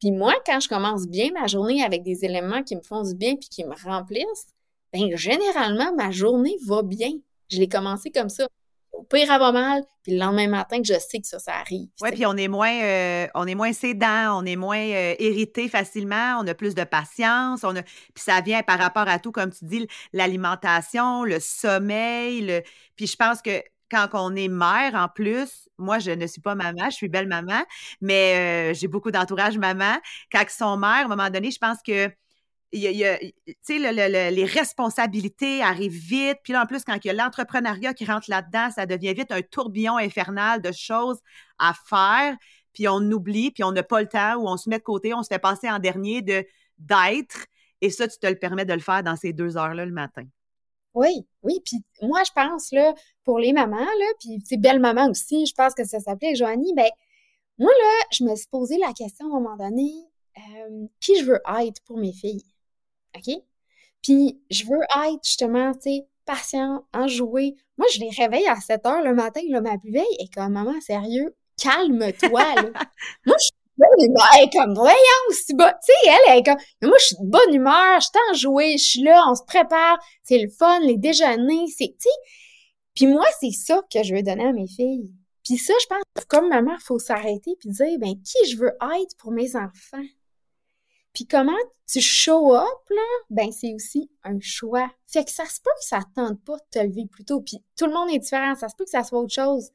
Puis 0.00 0.12
moi, 0.12 0.34
quand 0.46 0.60
je 0.60 0.68
commence 0.68 1.06
bien 1.06 1.30
ma 1.32 1.46
journée 1.46 1.82
avec 1.82 2.02
des 2.02 2.24
éléments 2.24 2.62
qui 2.62 2.76
me 2.76 2.82
font 2.82 3.02
du 3.02 3.14
bien 3.14 3.36
puis 3.36 3.48
qui 3.48 3.64
me 3.64 3.74
remplissent, 3.84 4.48
ben 4.92 5.16
généralement, 5.16 5.94
ma 5.94 6.10
journée 6.10 6.56
va 6.66 6.82
bien. 6.82 7.12
Je 7.48 7.58
l'ai 7.58 7.68
commencé 7.68 8.10
comme 8.10 8.28
ça. 8.28 8.48
Au 8.96 9.02
pire, 9.02 9.30
elle 9.30 9.40
va 9.40 9.52
mal, 9.52 9.82
puis 10.02 10.12
le 10.12 10.18
lendemain 10.18 10.48
matin, 10.48 10.78
que 10.80 10.86
je 10.86 10.98
sais 10.98 11.20
que 11.20 11.26
ça, 11.26 11.38
ça 11.38 11.54
arrive. 11.54 11.88
Oui, 12.00 12.10
puis 12.12 12.26
on 12.26 12.36
est 12.36 12.48
moins 12.48 12.82
euh, 12.82 13.26
on 13.34 13.46
est 13.46 13.54
moins 13.54 13.72
sédent, 13.72 14.36
on 14.36 14.44
est 14.44 14.56
moins 14.56 14.78
euh, 14.78 15.14
irrité 15.18 15.68
facilement, 15.68 16.38
on 16.40 16.46
a 16.46 16.54
plus 16.54 16.74
de 16.74 16.84
patience, 16.84 17.64
on 17.64 17.74
a 17.76 17.82
puis 17.82 18.22
ça 18.24 18.40
vient 18.40 18.62
par 18.62 18.78
rapport 18.78 19.08
à 19.08 19.18
tout, 19.18 19.32
comme 19.32 19.50
tu 19.50 19.64
dis, 19.64 19.88
l'alimentation, 20.12 21.24
le 21.24 21.40
sommeil, 21.40 22.42
le... 22.42 22.62
puis 22.96 23.06
je 23.06 23.16
pense 23.16 23.42
que 23.42 23.62
quand 23.90 24.08
on 24.14 24.34
est 24.34 24.48
mère, 24.48 24.94
en 24.94 25.08
plus, 25.08 25.68
moi, 25.78 25.98
je 25.98 26.10
ne 26.10 26.26
suis 26.26 26.40
pas 26.40 26.54
maman, 26.54 26.86
je 26.86 26.96
suis 26.96 27.08
belle 27.08 27.28
maman, 27.28 27.62
mais 28.00 28.74
j'ai 28.74 28.88
beaucoup 28.88 29.10
d'entourage 29.10 29.56
maman. 29.58 29.94
Quand 30.32 30.42
ils 30.42 30.50
sont 30.50 30.76
mères, 30.76 30.90
à 30.90 31.04
un 31.04 31.08
moment 31.08 31.30
donné, 31.30 31.50
je 31.50 31.58
pense 31.58 31.78
que 31.86 32.10
les 32.74 34.44
responsabilités 34.44 35.62
arrivent 35.62 35.92
vite. 35.92 36.38
Puis 36.42 36.52
là, 36.52 36.62
en 36.62 36.66
plus, 36.66 36.84
quand 36.84 36.96
il 37.02 37.08
y 37.08 37.10
a 37.10 37.12
l'entrepreneuriat 37.12 37.94
qui 37.94 38.04
rentre 38.04 38.28
là-dedans, 38.28 38.70
ça 38.70 38.86
devient 38.86 39.14
vite 39.14 39.30
un 39.30 39.42
tourbillon 39.42 39.96
infernal 39.96 40.60
de 40.60 40.72
choses 40.72 41.20
à 41.58 41.72
faire. 41.88 42.36
Puis 42.72 42.88
on 42.88 42.98
oublie, 42.98 43.50
puis 43.52 43.64
on 43.64 43.72
n'a 43.72 43.82
pas 43.82 44.00
le 44.00 44.08
temps, 44.08 44.36
ou 44.36 44.48
on 44.48 44.56
se 44.56 44.68
met 44.68 44.78
de 44.78 44.82
côté, 44.82 45.14
on 45.14 45.22
se 45.22 45.28
fait 45.28 45.38
passer 45.38 45.70
en 45.70 45.78
dernier 45.78 46.22
de 46.22 46.44
d'être. 46.78 47.46
Et 47.80 47.90
ça, 47.90 48.08
tu 48.08 48.18
te 48.18 48.26
le 48.26 48.36
permets 48.36 48.64
de 48.64 48.72
le 48.72 48.80
faire 48.80 49.02
dans 49.02 49.16
ces 49.16 49.32
deux 49.32 49.56
heures-là 49.56 49.84
le 49.86 49.92
matin. 49.92 50.24
Oui, 50.94 51.26
oui. 51.42 51.60
Puis 51.64 51.84
moi, 52.02 52.22
je 52.24 52.32
pense, 52.34 52.72
là, 52.72 52.94
pour 53.24 53.38
les 53.38 53.52
mamans, 53.52 53.76
là, 53.76 54.06
puis 54.20 54.42
c'est 54.44 54.56
belle 54.56 54.80
maman 54.80 55.08
aussi, 55.08 55.46
je 55.46 55.54
pense 55.54 55.74
que 55.74 55.84
ça 55.84 56.00
s'appelait 56.00 56.34
Joanie, 56.34 56.72
ben 56.74 56.88
moi, 57.58 57.70
là, 57.70 58.06
je 58.10 58.24
me 58.24 58.34
suis 58.34 58.48
posé 58.48 58.78
la 58.78 58.92
question 58.92 59.32
à 59.32 59.36
un 59.36 59.40
moment 59.40 59.56
donné, 59.56 59.92
euh, 60.38 60.86
qui 61.00 61.16
je 61.18 61.24
veux 61.24 61.40
être 61.60 61.80
pour 61.84 61.98
mes 61.98 62.12
filles? 62.12 62.44
OK? 63.16 63.34
Puis 64.02 64.40
je 64.50 64.64
veux 64.64 64.82
être 65.06 65.24
justement, 65.24 65.72
tu 65.74 65.80
sais, 65.82 66.06
patient, 66.26 66.84
enjouée. 66.92 67.54
Moi, 67.78 67.86
je 67.94 68.00
les 68.00 68.10
réveille 68.10 68.46
à 68.46 68.56
7 68.56 68.86
heures 68.86 69.02
le 69.02 69.14
matin, 69.14 69.40
là, 69.48 69.60
ma 69.60 69.78
plus 69.78 69.90
vieille 69.90 70.16
est 70.18 70.32
comme, 70.32 70.52
maman, 70.52 70.80
sérieux, 70.80 71.34
calme-toi, 71.56 72.54
là. 72.54 72.62
moi, 73.26 73.36
je 73.38 73.50
bonne 73.76 74.06
humeur. 74.06 74.26
Elle 74.36 74.44
est 74.44 74.52
comme, 74.52 74.74
voyons, 74.74 74.96
c'est 75.30 75.56
bon. 75.56 75.70
Tu 75.84 75.92
sais, 75.92 76.16
elle, 76.28 76.38
est 76.38 76.42
comme, 76.42 76.58
moi, 76.82 76.96
je 77.00 77.06
suis 77.06 77.16
de 77.16 77.30
bonne 77.30 77.54
humeur, 77.54 78.00
je 78.00 78.06
suis 78.06 78.30
enjouée, 78.30 78.78
je 78.78 78.84
suis 78.84 79.02
là, 79.02 79.24
on 79.28 79.34
se 79.34 79.42
prépare, 79.44 79.98
c'est 80.22 80.38
le 80.38 80.48
fun, 80.48 80.80
les 80.80 80.96
déjeuners, 80.96 81.66
c'est, 81.76 81.88
tu 81.88 81.94
sais. 81.98 82.10
Puis 82.94 83.06
moi, 83.06 83.26
c'est 83.40 83.50
ça 83.50 83.82
que 83.92 84.02
je 84.02 84.14
veux 84.14 84.22
donner 84.22 84.46
à 84.46 84.52
mes 84.52 84.68
filles. 84.68 85.12
Puis 85.44 85.58
ça, 85.58 85.74
je 85.80 85.86
pense, 85.86 86.24
comme 86.26 86.48
maman, 86.48 86.74
il 86.78 86.84
faut 86.84 86.98
s'arrêter 86.98 87.56
puis 87.58 87.68
dire, 87.68 87.98
ben, 87.98 88.14
qui 88.22 88.50
je 88.50 88.56
veux 88.56 88.72
être 89.00 89.16
pour 89.18 89.32
mes 89.32 89.56
enfants? 89.56 90.04
Puis 91.14 91.26
comment 91.26 91.52
tu 91.86 92.00
show 92.00 92.54
up, 92.54 92.90
là, 92.90 93.02
ben, 93.30 93.52
c'est 93.52 93.72
aussi 93.74 94.10
un 94.24 94.40
choix. 94.40 94.90
Fait 95.06 95.24
que 95.24 95.30
ça 95.30 95.46
se 95.46 95.60
peut 95.60 95.70
que 95.78 95.86
ça 95.86 96.00
tente 96.14 96.42
pas 96.44 96.56
de 96.56 96.64
te 96.70 96.78
lever 96.80 97.06
plus 97.06 97.24
tôt. 97.24 97.40
Puis 97.40 97.62
tout 97.76 97.86
le 97.86 97.92
monde 97.92 98.10
est 98.10 98.18
différent, 98.18 98.54
ça 98.54 98.68
se 98.68 98.74
peut 98.74 98.84
que 98.84 98.90
ça 98.90 99.04
soit 99.04 99.20
autre 99.20 99.32
chose. 99.32 99.70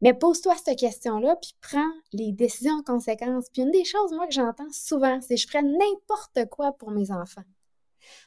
Mais 0.00 0.12
pose-toi 0.12 0.54
cette 0.62 0.78
question-là, 0.78 1.36
puis 1.36 1.54
prends 1.62 1.90
les 2.12 2.32
décisions 2.32 2.74
en 2.74 2.82
conséquence. 2.82 3.46
Puis 3.52 3.62
une 3.62 3.70
des 3.70 3.84
choses, 3.84 4.12
moi, 4.12 4.26
que 4.26 4.34
j'entends 4.34 4.70
souvent, 4.70 5.18
c'est 5.22 5.36
je 5.36 5.46
ferais 5.46 5.62
n'importe 5.62 6.50
quoi 6.50 6.72
pour 6.72 6.90
mes 6.90 7.10
enfants. 7.10 7.44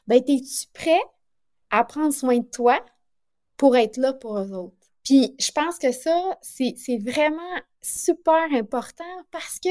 Ben, 0.08 0.16
es-tu 0.16 0.66
prêt 0.72 1.00
à 1.70 1.84
prendre 1.84 2.12
soin 2.12 2.38
de 2.38 2.48
toi 2.48 2.84
pour 3.56 3.76
être 3.76 3.96
là 3.96 4.12
pour 4.12 4.38
eux 4.38 4.52
autres? 4.52 4.74
Puis 5.04 5.36
je 5.38 5.52
pense 5.52 5.78
que 5.78 5.92
ça, 5.92 6.38
c'est 6.42 6.98
vraiment 6.98 7.60
super 7.80 8.52
important 8.52 9.04
parce 9.30 9.60
que 9.60 9.68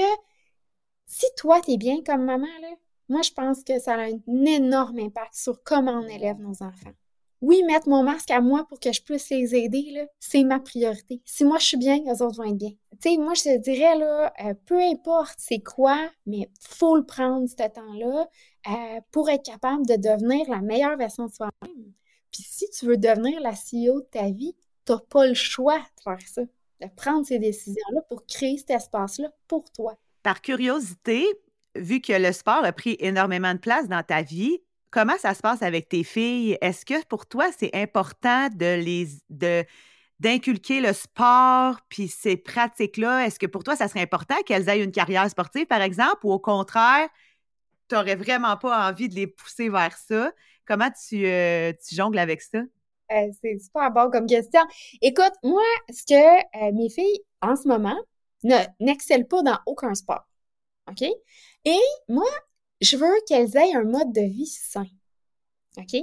si 1.07 1.25
toi, 1.37 1.61
tu 1.61 1.71
es 1.71 1.77
bien 1.77 2.03
comme 2.05 2.25
maman, 2.25 2.47
là, 2.61 2.69
moi, 3.09 3.21
je 3.21 3.31
pense 3.31 3.63
que 3.63 3.79
ça 3.79 3.95
a 3.95 4.09
un 4.09 4.45
énorme 4.45 4.99
impact 4.99 5.33
sur 5.33 5.63
comment 5.63 6.03
on 6.03 6.07
élève 6.07 6.37
nos 6.39 6.61
enfants 6.61 6.93
oui, 7.41 7.61
mettre 7.63 7.87
mon 7.87 8.03
masque 8.03 8.31
à 8.31 8.41
moi 8.41 8.65
pour 8.67 8.79
que 8.79 8.91
je 8.91 9.01
puisse 9.01 9.29
les 9.29 9.53
aider, 9.55 10.07
c'est 10.19 10.43
ma 10.43 10.59
priorité. 10.59 11.21
Si 11.25 11.45
moi 11.45 11.59
je 11.59 11.65
suis 11.65 11.77
bien, 11.77 11.99
les 12.03 12.21
autres 12.21 12.37
vont 12.37 12.49
être 12.49 12.57
bien. 12.57 12.71
Tu 12.99 13.17
moi 13.19 13.35
je 13.35 13.43
te 13.43 13.57
dirais, 13.59 14.01
euh, 14.01 14.53
peu 14.65 14.79
importe 14.79 15.35
c'est 15.37 15.59
quoi, 15.59 16.09
mais 16.25 16.49
faut 16.59 16.97
le 16.97 17.05
prendre 17.05 17.47
ce 17.47 17.55
temps-là 17.55 18.27
euh, 18.67 19.01
pour 19.11 19.29
être 19.29 19.43
capable 19.43 19.85
de 19.85 19.95
devenir 19.95 20.49
la 20.49 20.61
meilleure 20.61 20.97
version 20.97 21.27
de 21.27 21.31
soi-même. 21.31 21.93
Puis 22.31 22.43
si 22.43 22.69
tu 22.71 22.87
veux 22.87 22.97
devenir 22.97 23.39
la 23.41 23.51
CEO 23.51 24.01
de 24.01 24.07
ta 24.09 24.31
vie, 24.31 24.55
tu 24.85 24.93
n'as 24.93 24.99
pas 24.99 25.27
le 25.27 25.35
choix 25.35 25.77
de 25.77 26.01
faire 26.03 26.27
ça, 26.27 26.41
de 26.41 26.87
prendre 26.95 27.25
ces 27.25 27.37
décisions-là 27.37 28.01
pour 28.09 28.25
créer 28.25 28.57
cet 28.57 28.71
espace-là 28.71 29.31
pour 29.47 29.71
toi. 29.71 29.95
Par 30.27 30.41
curiosité, 30.41 31.25
vu 31.73 32.01
que 32.01 32.11
le 32.11 32.33
sport 32.33 32.65
a 32.65 32.73
pris 32.73 32.97
énormément 32.99 33.53
de 33.53 33.59
place 33.59 33.87
dans 33.87 34.03
ta 34.03 34.23
vie, 34.23 34.59
Comment 34.89 35.17
ça 35.17 35.33
se 35.33 35.41
passe 35.41 35.61
avec 35.61 35.89
tes 35.89 36.03
filles? 36.03 36.57
Est-ce 36.61 36.85
que 36.85 37.05
pour 37.05 37.25
toi, 37.25 37.49
c'est 37.57 37.73
important 37.73 38.47
de 38.49 38.81
les 38.83 39.07
d'inculquer 40.19 40.81
le 40.81 40.91
sport 40.91 41.79
puis 41.87 42.09
ces 42.09 42.35
pratiques-là, 42.35 43.25
est-ce 43.25 43.39
que 43.39 43.45
pour 43.45 43.63
toi, 43.63 43.75
ça 43.75 43.87
serait 43.87 44.01
important 44.01 44.35
qu'elles 44.45 44.67
aient 44.67 44.83
une 44.83 44.91
carrière 44.91 45.29
sportive, 45.29 45.65
par 45.65 45.81
exemple, 45.81 46.19
ou 46.23 46.31
au 46.31 46.39
contraire, 46.39 47.07
tu 47.87 47.95
n'aurais 47.95 48.15
vraiment 48.15 48.57
pas 48.57 48.89
envie 48.89 49.07
de 49.07 49.15
les 49.15 49.27
pousser 49.27 49.69
vers 49.69 49.95
ça? 49.97 50.31
Comment 50.65 50.89
tu, 51.07 51.25
euh, 51.25 51.71
jongles 51.91 52.19
avec 52.19 52.41
ça? 52.41 52.59
Euh, 53.11 53.29
c'est 53.41 53.59
super 53.59 53.91
bon 53.91 54.09
comme 54.09 54.25
question. 54.25 54.61
Écoute, 55.01 55.33
moi, 55.43 55.63
ce 55.89 56.03
que 56.03 56.67
euh, 56.67 56.71
mes 56.73 56.89
filles, 56.89 57.21
en 57.41 57.55
ce 57.55 57.67
moment, 57.67 57.97
n'excellent 58.43 59.27
pas 59.27 59.41
dans 59.41 59.59
aucun 59.65 59.95
sport. 59.95 60.27
OK? 60.89 61.03
Et 61.65 61.79
moi, 62.07 62.29
je 62.81 62.97
veux 62.97 63.13
qu'elles 63.27 63.55
aient 63.57 63.75
un 63.75 63.83
mode 63.83 64.11
de 64.13 64.21
vie 64.21 64.45
sain. 64.45 64.87
OK? 65.77 65.95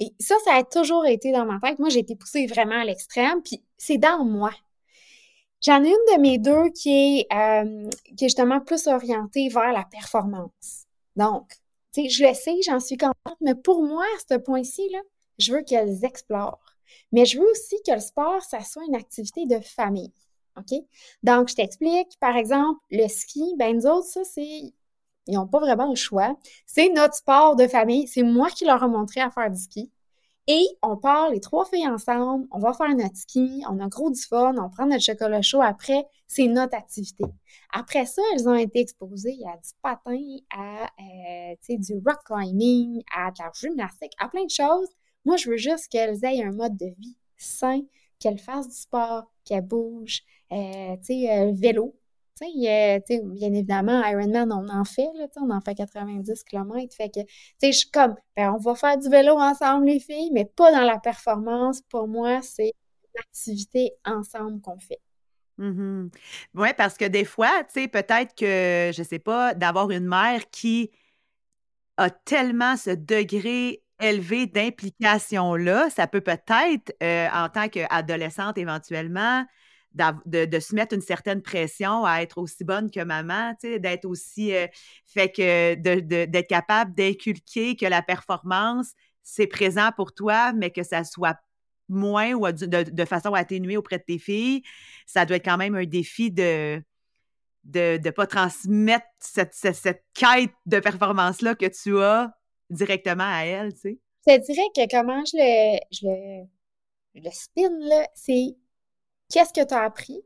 Et 0.00 0.14
ça, 0.18 0.34
ça 0.44 0.54
a 0.54 0.64
toujours 0.64 1.06
été 1.06 1.30
dans 1.32 1.44
ma 1.44 1.60
tête. 1.60 1.78
Moi, 1.78 1.90
j'ai 1.90 2.00
été 2.00 2.16
poussée 2.16 2.46
vraiment 2.46 2.80
à 2.80 2.84
l'extrême, 2.84 3.42
puis 3.42 3.62
c'est 3.76 3.98
dans 3.98 4.24
moi. 4.24 4.52
J'en 5.60 5.84
ai 5.84 5.88
une 5.88 6.16
de 6.16 6.20
mes 6.20 6.38
deux 6.38 6.70
qui 6.70 7.20
est, 7.20 7.26
euh, 7.34 7.90
justement 8.18 8.60
plus 8.60 8.86
orientée 8.86 9.50
vers 9.50 9.72
la 9.72 9.84
performance. 9.84 10.86
Donc, 11.16 11.52
tu 11.92 12.04
sais, 12.04 12.08
je 12.08 12.24
le 12.24 12.34
sais, 12.34 12.62
j'en 12.62 12.80
suis 12.80 12.96
contente, 12.96 13.36
mais 13.42 13.54
pour 13.54 13.82
moi, 13.82 14.04
à 14.04 14.20
ce 14.26 14.38
point-ci, 14.38 14.82
je 15.38 15.52
veux 15.52 15.62
qu'elles 15.62 16.02
explorent. 16.04 16.64
Mais 17.12 17.26
je 17.26 17.38
veux 17.38 17.50
aussi 17.50 17.76
que 17.86 17.92
le 17.92 18.00
sport, 18.00 18.42
ça 18.42 18.62
soit 18.62 18.84
une 18.86 18.94
activité 18.94 19.44
de 19.44 19.60
famille. 19.60 20.12
OK? 20.56 20.78
Donc, 21.22 21.48
je 21.48 21.54
t'explique, 21.54 22.18
par 22.20 22.36
exemple, 22.36 22.80
le 22.90 23.08
ski, 23.08 23.54
ben 23.58 23.76
nous 23.76 23.86
autres, 23.86 24.06
ça, 24.06 24.24
c'est. 24.24 24.72
Ils 25.26 25.34
n'ont 25.34 25.46
pas 25.46 25.60
vraiment 25.60 25.88
le 25.88 25.94
choix. 25.96 26.36
C'est 26.66 26.88
notre 26.88 27.14
sport 27.14 27.54
de 27.54 27.66
famille. 27.68 28.08
C'est 28.08 28.22
moi 28.22 28.48
qui 28.50 28.64
leur 28.64 28.82
ai 28.82 28.88
montré 28.88 29.20
à 29.20 29.30
faire 29.30 29.50
du 29.50 29.60
ski. 29.60 29.90
Et 30.46 30.66
on 30.82 30.96
part 30.96 31.30
les 31.30 31.40
trois 31.40 31.64
filles 31.66 31.86
ensemble, 31.86 32.46
on 32.50 32.58
va 32.58 32.72
faire 32.72 32.88
notre 32.96 33.14
ski, 33.14 33.62
on 33.70 33.78
a 33.78 33.86
gros 33.88 34.10
du 34.10 34.20
fun, 34.20 34.54
on 34.56 34.70
prend 34.70 34.86
notre 34.86 35.04
chocolat 35.04 35.42
chaud 35.42 35.60
après, 35.62 36.06
c'est 36.26 36.48
notre 36.48 36.74
activité. 36.76 37.24
Après 37.72 38.06
ça, 38.06 38.22
elles 38.34 38.48
ont 38.48 38.54
été 38.54 38.80
exposées 38.80 39.38
à 39.46 39.56
du 39.58 39.70
patin, 39.80 40.18
à 40.50 40.90
euh, 40.98 41.76
du 41.76 42.02
rock 42.04 42.18
climbing, 42.24 43.02
à 43.14 43.30
de 43.30 43.36
la 43.38 43.50
gymnastique, 43.54 44.12
à 44.18 44.28
plein 44.28 44.44
de 44.44 44.50
choses 44.50 44.88
moi, 45.24 45.36
je 45.36 45.50
veux 45.50 45.56
juste 45.56 45.88
qu'elles 45.88 46.24
aient 46.24 46.42
un 46.42 46.52
mode 46.52 46.76
de 46.76 46.86
vie 46.98 47.16
sain, 47.36 47.82
qu'elles 48.18 48.38
fassent 48.38 48.68
du 48.68 48.74
sport, 48.74 49.30
qu'elles 49.44 49.66
bougent, 49.66 50.22
euh, 50.52 50.96
euh, 51.10 51.52
vélo. 51.54 51.96
Tu 52.40 52.46
sais, 52.48 53.20
bien 53.22 53.52
évidemment, 53.52 54.02
Ironman, 54.02 54.50
on 54.50 54.68
en 54.70 54.84
fait, 54.84 55.08
là, 55.14 55.26
on 55.36 55.50
en 55.50 55.60
fait 55.60 55.74
90 55.74 56.42
km. 56.44 56.94
Fait 56.96 57.10
que, 57.10 57.20
tu 57.20 57.26
sais, 57.58 57.72
je 57.72 57.78
suis 57.78 57.90
comme, 57.90 58.14
ben, 58.34 58.54
on 58.54 58.58
va 58.58 58.74
faire 58.74 58.96
du 58.96 59.10
vélo 59.10 59.34
ensemble, 59.38 59.86
les 59.86 60.00
filles, 60.00 60.30
mais 60.32 60.46
pas 60.46 60.72
dans 60.72 60.84
la 60.84 60.98
performance. 60.98 61.82
Pour 61.90 62.08
moi, 62.08 62.40
c'est 62.42 62.72
une 63.04 63.20
activité 63.20 63.92
ensemble 64.06 64.60
qu'on 64.62 64.78
fait. 64.78 65.00
Mm 65.58 66.08
Oui, 66.54 66.68
parce 66.76 66.96
que 66.96 67.04
des 67.04 67.26
fois, 67.26 67.62
tu 67.64 67.82
sais, 67.82 67.88
peut-être 67.88 68.34
que, 68.34 68.90
je 68.94 69.02
sais 69.02 69.18
pas, 69.18 69.52
d'avoir 69.52 69.90
une 69.90 70.06
mère 70.06 70.48
qui 70.50 70.90
a 71.98 72.08
tellement 72.08 72.78
ce 72.78 72.90
degré 72.90 73.82
élevé 74.00 74.46
d'implication-là, 74.46 75.90
ça 75.90 76.06
peut 76.06 76.22
peut-être, 76.22 76.94
euh, 77.02 77.28
en 77.34 77.50
tant 77.50 77.68
qu'adolescente 77.68 78.56
éventuellement, 78.56 79.44
de, 79.94 80.60
se 80.60 80.74
mettre 80.74 80.94
une 80.94 81.00
certaine 81.00 81.42
pression 81.42 82.04
à 82.04 82.22
être 82.22 82.38
aussi 82.38 82.64
bonne 82.64 82.90
que 82.90 83.02
maman, 83.02 83.54
d'être 83.62 84.04
aussi. 84.04 84.54
Euh, 84.54 84.66
fait 85.06 85.30
que 85.30 85.74
d'être 85.74 86.48
capable 86.48 86.94
d'inculquer 86.94 87.76
que 87.76 87.86
la 87.86 88.02
performance, 88.02 88.92
c'est 89.22 89.46
présent 89.46 89.90
pour 89.96 90.12
toi, 90.14 90.52
mais 90.52 90.70
que 90.70 90.82
ça 90.82 91.04
soit 91.04 91.38
moins 91.88 92.32
ou 92.34 92.50
de, 92.52 93.04
façon 93.04 93.34
atténuée 93.34 93.76
auprès 93.76 93.98
de 93.98 94.04
tes 94.04 94.18
filles, 94.18 94.62
ça 95.06 95.24
doit 95.26 95.36
être 95.36 95.44
quand 95.44 95.58
même 95.58 95.74
un 95.74 95.86
défi 95.86 96.30
de 96.30 96.82
de 97.64 98.00
ne 98.02 98.10
pas 98.10 98.26
transmettre 98.26 99.04
cette, 99.18 99.52
cette 99.52 100.02
quête 100.14 100.50
de 100.64 100.80
performance-là 100.80 101.54
que 101.54 101.66
tu 101.66 102.00
as 102.00 102.32
directement 102.70 103.26
à 103.26 103.44
elle, 103.44 103.74
tu 103.74 103.80
sais? 103.80 103.98
Je 104.26 104.38
dirais 104.38 104.68
que 104.74 104.90
comment 104.90 105.22
je 105.26 105.36
le, 105.36 105.78
je 105.92 106.06
le, 106.06 107.22
le 107.22 107.30
spin, 107.30 107.68
là, 107.80 108.06
c'est 108.14 108.56
qu'est-ce 109.30 109.52
que 109.52 109.66
tu 109.66 109.74
as 109.74 109.82
appris 109.82 110.22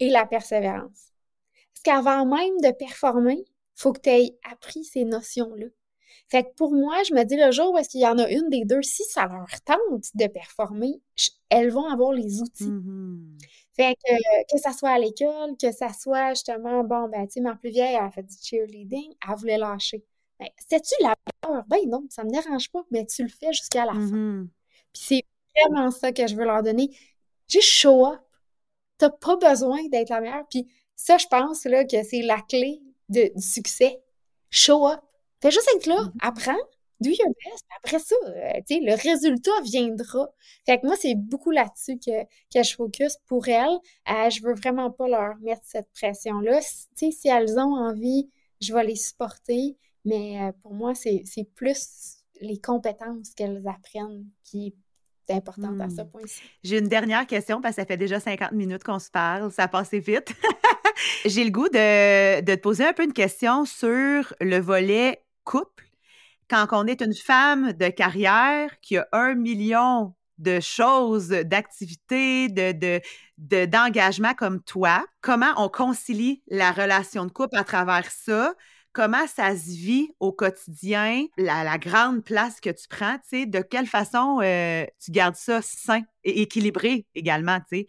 et 0.00 0.10
la 0.10 0.26
persévérance. 0.26 1.12
Parce 1.72 1.82
qu'avant 1.82 2.26
même 2.26 2.60
de 2.60 2.72
performer, 2.72 3.44
il 3.46 3.80
faut 3.80 3.92
que 3.92 4.00
tu 4.00 4.10
aies 4.10 4.38
appris 4.50 4.84
ces 4.84 5.04
notions-là. 5.04 5.66
Fait 6.28 6.44
que 6.44 6.54
pour 6.54 6.72
moi, 6.72 7.02
je 7.06 7.14
me 7.14 7.24
dis 7.24 7.36
le 7.36 7.50
jour 7.50 7.74
où 7.74 7.78
est-ce 7.78 7.90
qu'il 7.90 8.00
y 8.00 8.06
en 8.06 8.18
a 8.18 8.28
une 8.30 8.48
des 8.48 8.64
deux, 8.64 8.82
si 8.82 9.02
ça 9.04 9.26
leur 9.26 9.48
tente 9.64 10.06
de 10.14 10.26
performer, 10.26 11.00
elles 11.50 11.70
vont 11.70 11.86
avoir 11.88 12.12
les 12.12 12.40
outils. 12.40 12.70
Mm-hmm. 12.70 13.42
Fait 13.76 13.94
que, 13.94 14.54
que 14.54 14.60
ça 14.60 14.72
soit 14.72 14.90
à 14.90 14.98
l'école, 14.98 15.56
que 15.60 15.72
ça 15.72 15.92
soit 15.92 16.30
justement, 16.30 16.84
bon, 16.84 17.08
ben, 17.08 17.26
tu 17.26 17.34
sais, 17.34 17.40
ma 17.40 17.56
plus 17.56 17.70
vieille, 17.70 17.94
elle 17.94 18.04
a 18.04 18.10
fait 18.10 18.22
du 18.22 18.34
cheerleading, 18.40 19.14
elle 19.28 19.36
voulait 19.36 19.58
lâcher. 19.58 20.04
Ben, 20.38 20.48
C'était-tu 20.58 20.94
la 21.02 21.14
peur? 21.42 21.64
Ben 21.66 21.78
non, 21.88 22.04
ça 22.08 22.24
me 22.24 22.30
dérange 22.30 22.70
pas, 22.70 22.84
mais 22.90 23.04
tu 23.04 23.22
le 23.22 23.28
fais 23.28 23.52
jusqu'à 23.52 23.84
la 23.84 23.92
fin. 23.92 23.98
Mm-hmm. 23.98 24.48
Puis 24.92 25.02
c'est 25.02 25.24
vraiment 25.60 25.90
ça 25.90 26.12
que 26.12 26.26
je 26.26 26.36
veux 26.36 26.44
leur 26.44 26.62
donner. 26.62 26.90
Juste 27.48 27.68
show 27.68 28.06
up. 28.06 28.20
T'as 28.98 29.10
pas 29.10 29.36
besoin 29.36 29.86
d'être 29.88 30.10
la 30.10 30.20
meilleure. 30.20 30.46
Puis 30.48 30.66
ça, 30.96 31.18
je 31.18 31.26
pense 31.26 31.64
là, 31.64 31.84
que 31.84 32.02
c'est 32.02 32.22
la 32.22 32.40
clé 32.40 32.80
du 33.08 33.30
succès. 33.38 34.00
Show 34.50 34.86
up. 34.86 35.00
Fais 35.40 35.50
juste 35.50 35.68
être 35.76 35.86
là. 35.86 35.96
Mm-hmm. 35.96 36.12
Apprends. 36.22 36.64
Do 37.00 37.10
your 37.10 37.28
best. 37.44 37.64
Après 37.76 37.98
ça, 37.98 38.14
euh, 38.24 38.60
le 38.70 39.02
résultat 39.02 39.50
viendra. 39.64 40.30
Fait 40.64 40.80
que 40.80 40.86
moi, 40.86 40.96
c'est 40.96 41.16
beaucoup 41.16 41.50
là-dessus 41.50 41.98
que, 41.98 42.22
que 42.54 42.62
je 42.62 42.74
focus 42.74 43.16
pour 43.26 43.48
elles. 43.48 43.78
Euh, 44.08 44.30
je 44.30 44.42
veux 44.42 44.54
vraiment 44.54 44.90
pas 44.90 45.08
leur 45.08 45.36
mettre 45.38 45.62
cette 45.64 45.90
pression-là. 45.92 46.60
Si, 46.94 47.12
si 47.12 47.28
elles 47.28 47.58
ont 47.58 47.74
envie, 47.74 48.30
je 48.60 48.72
vais 48.72 48.84
les 48.84 48.96
supporter. 48.96 49.76
Mais 50.04 50.40
euh, 50.40 50.52
pour 50.62 50.72
moi, 50.72 50.94
c'est 50.94 51.24
plus 51.54 52.22
les 52.40 52.58
compétences 52.58 53.30
qu'elles 53.34 53.66
apprennent 53.66 54.26
qui 54.44 54.74
est 55.28 55.34
importante 55.34 55.80
à 55.80 55.88
ce 55.88 56.02
hmm. 56.02 56.10
point-ci. 56.10 56.42
J'ai 56.62 56.78
une 56.78 56.88
dernière 56.88 57.26
question 57.26 57.60
parce 57.60 57.76
que 57.76 57.82
ça 57.82 57.86
fait 57.86 57.96
déjà 57.96 58.20
50 58.20 58.52
minutes 58.52 58.84
qu'on 58.84 58.98
se 58.98 59.10
parle. 59.10 59.50
Ça 59.52 59.64
a 59.64 59.68
passé 59.68 59.98
vite. 59.98 60.34
J'ai 61.24 61.44
le 61.44 61.50
goût 61.50 61.68
de, 61.68 62.40
de, 62.40 62.54
te 62.54 62.60
poser 62.60 62.86
un 62.86 62.92
peu 62.92 63.04
une 63.04 63.12
question 63.12 63.64
sur 63.64 64.34
le 64.40 64.58
volet 64.58 65.24
couple. 65.44 65.84
Quand 66.48 66.66
on 66.72 66.86
est 66.86 67.00
une 67.00 67.14
femme 67.14 67.72
de 67.72 67.88
carrière 67.88 68.78
qui 68.80 68.98
a 68.98 69.08
un 69.12 69.34
million 69.34 70.14
de 70.38 70.60
choses, 70.60 71.28
d'activités, 71.28 72.48
de, 72.48 73.00
d'engagement 73.38 74.30
de, 74.30 74.36
comme 74.36 74.62
toi, 74.62 75.04
comment 75.20 75.52
on 75.56 75.68
concilie 75.68 76.42
la 76.48 76.72
relation 76.72 77.24
de 77.24 77.30
couple 77.30 77.56
à 77.56 77.64
travers 77.64 78.10
ça? 78.10 78.54
Comment 78.94 79.26
ça 79.26 79.54
se 79.54 79.70
vit 79.70 80.14
au 80.20 80.32
quotidien, 80.32 81.26
la, 81.36 81.76
grande 81.78 82.24
place 82.24 82.60
que 82.60 82.70
tu 82.70 82.88
prends, 82.88 83.16
tu 83.18 83.40
sais, 83.40 83.46
de 83.46 83.60
quelle 83.60 83.86
façon 83.86 84.40
euh, 84.40 84.86
tu 85.04 85.10
gardes 85.10 85.34
ça 85.34 85.60
sain 85.60 86.02
et 86.22 86.40
équilibré 86.40 87.04
également, 87.14 87.58
tu 87.68 87.80
sais? 87.80 87.86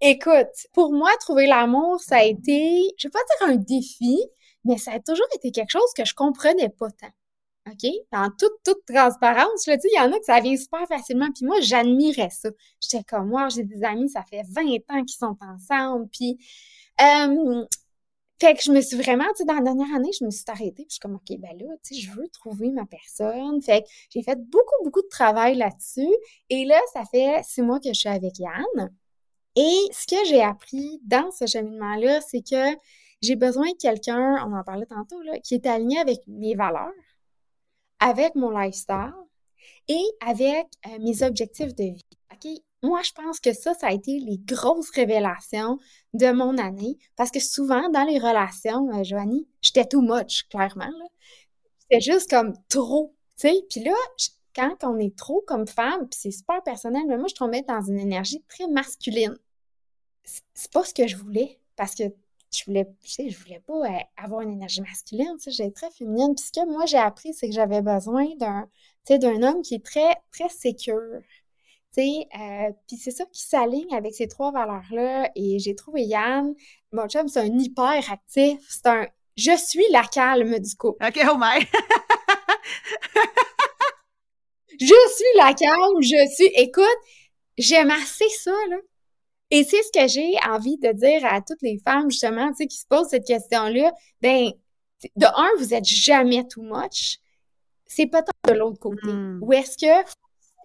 Écoute, 0.00 0.66
pour 0.72 0.92
moi, 0.92 1.10
trouver 1.20 1.46
l'amour, 1.46 2.00
ça 2.00 2.18
a 2.18 2.24
été, 2.24 2.82
je 2.96 3.08
vais 3.08 3.12
pas 3.12 3.18
dire 3.38 3.48
un 3.48 3.56
défi, 3.56 4.18
mais 4.64 4.78
ça 4.78 4.92
a 4.92 5.00
toujours 5.00 5.26
été 5.34 5.50
quelque 5.50 5.70
chose 5.70 5.92
que 5.96 6.04
je 6.04 6.14
comprenais 6.14 6.68
pas 6.68 6.90
tant. 6.90 7.10
OK? 7.66 7.90
En 8.12 8.28
toute, 8.30 8.52
toute 8.64 8.84
transparence, 8.86 9.64
je 9.64 9.70
le 9.70 9.76
dis, 9.78 9.88
il 9.92 9.96
y 9.96 10.00
en 10.00 10.12
a 10.12 10.18
que 10.18 10.24
ça 10.24 10.40
vient 10.40 10.56
super 10.56 10.86
facilement, 10.86 11.28
puis 11.34 11.46
moi, 11.46 11.56
j'admirais 11.60 12.30
ça. 12.30 12.50
J'étais 12.80 13.02
comme, 13.04 13.28
moi, 13.28 13.48
j'ai 13.48 13.64
des 13.64 13.82
amis, 13.82 14.10
ça 14.10 14.22
fait 14.22 14.42
20 14.50 14.62
ans 14.90 15.04
qu'ils 15.04 15.16
sont 15.16 15.36
ensemble, 15.40 16.08
puis 16.10 16.38
euh, 17.00 17.64
fait 18.40 18.54
que 18.54 18.62
je 18.62 18.72
me 18.72 18.80
suis 18.80 18.96
vraiment, 18.96 19.24
tu 19.30 19.38
sais, 19.38 19.44
dans 19.44 19.54
la 19.54 19.62
dernière 19.62 19.94
année, 19.94 20.10
je 20.18 20.24
me 20.24 20.30
suis 20.30 20.44
arrêtée, 20.48 20.84
puis 20.84 20.86
je 20.88 20.94
suis 20.94 21.00
comme, 21.00 21.14
OK, 21.14 21.38
ben 21.38 21.56
là, 21.56 21.66
tu 21.84 21.94
sais, 21.94 22.00
je 22.00 22.10
veux 22.10 22.28
trouver 22.28 22.70
ma 22.70 22.84
personne. 22.84 23.62
Fait 23.62 23.82
que 23.82 23.88
j'ai 24.10 24.22
fait 24.22 24.38
beaucoup, 24.50 24.74
beaucoup 24.84 25.02
de 25.02 25.08
travail 25.08 25.56
là-dessus. 25.56 26.14
Et 26.50 26.64
là, 26.64 26.80
ça 26.92 27.04
fait 27.04 27.42
six 27.44 27.62
mois 27.62 27.78
que 27.78 27.88
je 27.88 27.98
suis 27.98 28.08
avec 28.08 28.38
Yann. 28.38 28.92
Et 29.56 29.76
ce 29.92 30.06
que 30.06 30.26
j'ai 30.26 30.42
appris 30.42 31.00
dans 31.04 31.30
ce 31.30 31.46
cheminement-là, 31.46 32.20
c'est 32.22 32.42
que 32.42 32.76
j'ai 33.22 33.36
besoin 33.36 33.70
de 33.70 33.76
quelqu'un, 33.76 34.44
on 34.46 34.52
en 34.52 34.64
parlait 34.64 34.86
tantôt, 34.86 35.20
là, 35.22 35.38
qui 35.38 35.54
est 35.54 35.66
aligné 35.66 35.98
avec 36.00 36.18
mes 36.26 36.56
valeurs, 36.56 36.90
avec 38.00 38.34
mon 38.34 38.50
lifestyle 38.50 39.14
et 39.88 40.04
avec 40.20 40.66
euh, 40.86 40.98
mes 41.00 41.22
objectifs 41.22 41.74
de 41.74 41.84
vie. 41.84 42.06
OK? 42.32 42.50
Moi, 42.84 43.00
je 43.02 43.12
pense 43.12 43.40
que 43.40 43.54
ça, 43.54 43.72
ça 43.72 43.86
a 43.86 43.92
été 43.92 44.20
les 44.20 44.36
grosses 44.36 44.90
révélations 44.90 45.78
de 46.12 46.30
mon 46.32 46.58
année. 46.58 46.98
Parce 47.16 47.30
que 47.30 47.40
souvent, 47.40 47.88
dans 47.88 48.04
les 48.04 48.18
relations, 48.18 48.90
euh, 48.94 49.02
Joanie, 49.02 49.48
j'étais 49.62 49.86
too 49.86 50.02
much, 50.02 50.46
clairement. 50.50 50.90
C'était 51.78 52.02
juste 52.02 52.28
comme 52.28 52.52
trop. 52.68 53.14
Puis 53.40 53.80
là, 53.82 53.94
quand 54.54 54.76
on 54.82 54.98
est 54.98 55.16
trop 55.16 55.42
comme 55.46 55.66
femme, 55.66 56.08
puis 56.10 56.18
c'est 56.20 56.30
super 56.30 56.62
personnel, 56.62 57.04
mais 57.08 57.16
moi, 57.16 57.26
je 57.28 57.34
tombais 57.34 57.62
dans 57.62 57.80
une 57.80 57.98
énergie 57.98 58.44
très 58.48 58.68
masculine. 58.68 59.36
C'est 60.24 60.70
pas 60.70 60.84
ce 60.84 60.92
que 60.92 61.06
je 61.06 61.16
voulais. 61.16 61.58
Parce 61.76 61.94
que 61.94 62.04
je 62.52 62.64
voulais, 62.66 62.86
tu 63.02 63.10
sais, 63.10 63.30
je 63.30 63.38
voulais 63.38 63.62
pas 63.66 63.86
euh, 63.86 63.98
avoir 64.18 64.42
une 64.42 64.50
énergie 64.50 64.82
masculine, 64.82 65.36
j'étais 65.46 65.70
très 65.70 65.90
féminine. 65.90 66.34
Puis 66.34 66.44
ce 66.44 66.52
que 66.52 66.70
moi, 66.70 66.84
j'ai 66.84 66.98
appris, 66.98 67.32
c'est 67.32 67.48
que 67.48 67.54
j'avais 67.54 67.80
besoin 67.80 68.26
d'un, 68.36 68.68
d'un 69.08 69.42
homme 69.42 69.62
qui 69.62 69.76
est 69.76 69.84
très, 69.84 70.16
très 70.30 70.50
sécure 70.50 71.22
Euh, 72.00 72.70
puis 72.86 72.96
c'est 72.96 73.10
ça 73.10 73.24
qui 73.26 73.42
s'aligne 73.42 73.94
avec 73.94 74.14
ces 74.14 74.28
trois 74.28 74.52
valeurs-là. 74.52 75.30
Et 75.36 75.58
j'ai 75.58 75.74
trouvé 75.74 76.02
Yann, 76.02 76.54
mon 76.92 77.08
chum, 77.08 77.28
c'est 77.28 77.40
un 77.40 77.58
hyper 77.58 78.10
actif. 78.10 78.60
C'est 78.68 78.86
un 78.86 79.06
je 79.36 79.56
suis 79.56 79.84
la 79.90 80.04
calme 80.04 80.58
du 80.58 80.76
coup. 80.76 80.96
OK, 81.04 81.20
oh 81.28 81.36
my! 81.36 81.60
je 84.80 84.86
suis 84.86 85.36
la 85.36 85.52
calme, 85.54 86.00
je 86.00 86.32
suis. 86.32 86.50
Écoute, 86.54 86.84
j'aime 87.58 87.90
assez 87.90 88.28
ça, 88.28 88.52
là. 88.70 88.76
Et 89.50 89.64
c'est 89.64 89.82
ce 89.82 89.90
que 89.92 90.06
j'ai 90.08 90.34
envie 90.48 90.78
de 90.78 90.92
dire 90.92 91.24
à 91.26 91.40
toutes 91.40 91.62
les 91.62 91.78
femmes, 91.78 92.10
justement, 92.10 92.50
tu 92.50 92.56
sais, 92.56 92.66
qui 92.66 92.78
se 92.78 92.86
posent 92.86 93.08
cette 93.08 93.26
question-là. 93.26 93.92
Ben, 94.20 94.50
de 95.16 95.26
un, 95.26 95.50
vous 95.58 95.74
êtes 95.74 95.84
jamais 95.84 96.46
too 96.46 96.62
much. 96.62 97.18
C'est 97.86 98.06
peut-être 98.06 98.32
de 98.48 98.54
l'autre 98.54 98.78
côté. 98.78 99.06
Hmm. 99.06 99.40
Ou 99.42 99.52
est-ce 99.52 99.76
que 99.76 100.10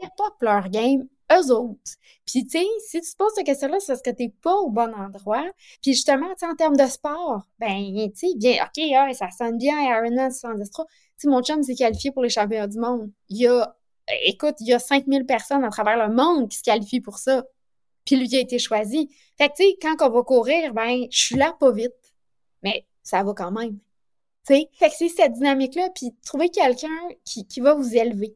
c'est 0.02 0.10
pas 0.18 0.30
leur 0.42 0.70
game, 0.70 1.08
eux 1.32 1.52
autres? 1.54 1.92
Puis, 2.26 2.46
tu 2.46 2.60
sais, 2.60 2.66
si 2.88 3.02
tu 3.02 3.12
te 3.12 3.18
poses 3.18 3.32
cette 3.36 3.46
question-là, 3.46 3.80
c'est 3.80 3.88
parce 3.94 4.02
que 4.02 4.10
t'es 4.12 4.32
pas 4.42 4.54
au 4.54 4.70
bon 4.70 4.94
endroit. 4.94 5.46
Puis, 5.82 5.94
justement, 5.94 6.28
tu 6.38 6.46
en 6.46 6.56
termes 6.56 6.78
de 6.78 6.86
sport, 6.86 7.42
ben, 7.60 8.10
tu 8.12 8.30
sais, 8.30 8.36
bien, 8.36 8.64
OK, 8.64 9.16
ça 9.16 9.30
sonne 9.32 9.58
bien, 9.58 9.80
Ironman 9.82 10.32
73. 10.32 10.86
Tu 10.86 10.94
sais, 11.18 11.28
mon 11.28 11.42
chum 11.42 11.64
s'est 11.64 11.76
qualifié 11.76 12.12
pour 12.12 12.24
les 12.24 12.30
championnats 12.30 12.68
du 12.68 12.80
monde. 12.80 13.12
Il 13.30 13.38
y 13.38 13.48
a, 13.48 13.76
écoute, 14.24 14.56
il 14.60 14.68
y 14.68 14.74
a 14.74 14.80
5000 14.80 15.26
personnes 15.26 15.64
à 15.64 15.70
travers 15.70 16.08
le 16.08 16.14
monde 16.14 16.50
qui 16.50 16.58
se 16.58 16.64
qualifient 16.64 17.02
pour 17.02 17.18
ça. 17.18 17.44
Puis 18.06 18.16
lui 18.16 18.36
a 18.36 18.40
été 18.40 18.60
choisi. 18.60 19.10
Fait 19.38 19.50
que, 19.50 19.56
tu 19.56 19.64
sais, 19.64 19.78
quand 19.82 19.96
on 20.02 20.10
va 20.10 20.24
courir, 20.24 20.74
ben, 20.74 21.06
je 21.12 21.20
suis 21.20 21.36
là 21.36 21.56
pas 21.60 21.72
vite. 21.72 21.94
Mais 22.64 22.86
ça 23.04 23.24
va 23.24 23.34
quand 23.34 23.52
même. 23.52 23.80
Fait 24.46 24.68
que 24.82 24.96
c'est 24.98 25.10
cette 25.10 25.34
dynamique-là, 25.34 25.90
puis 25.94 26.16
trouver 26.26 26.50
quelqu'un 26.50 26.88
qui, 27.24 27.46
qui 27.46 27.60
va 27.60 27.76
vous 27.76 27.96
élever. 27.96 28.36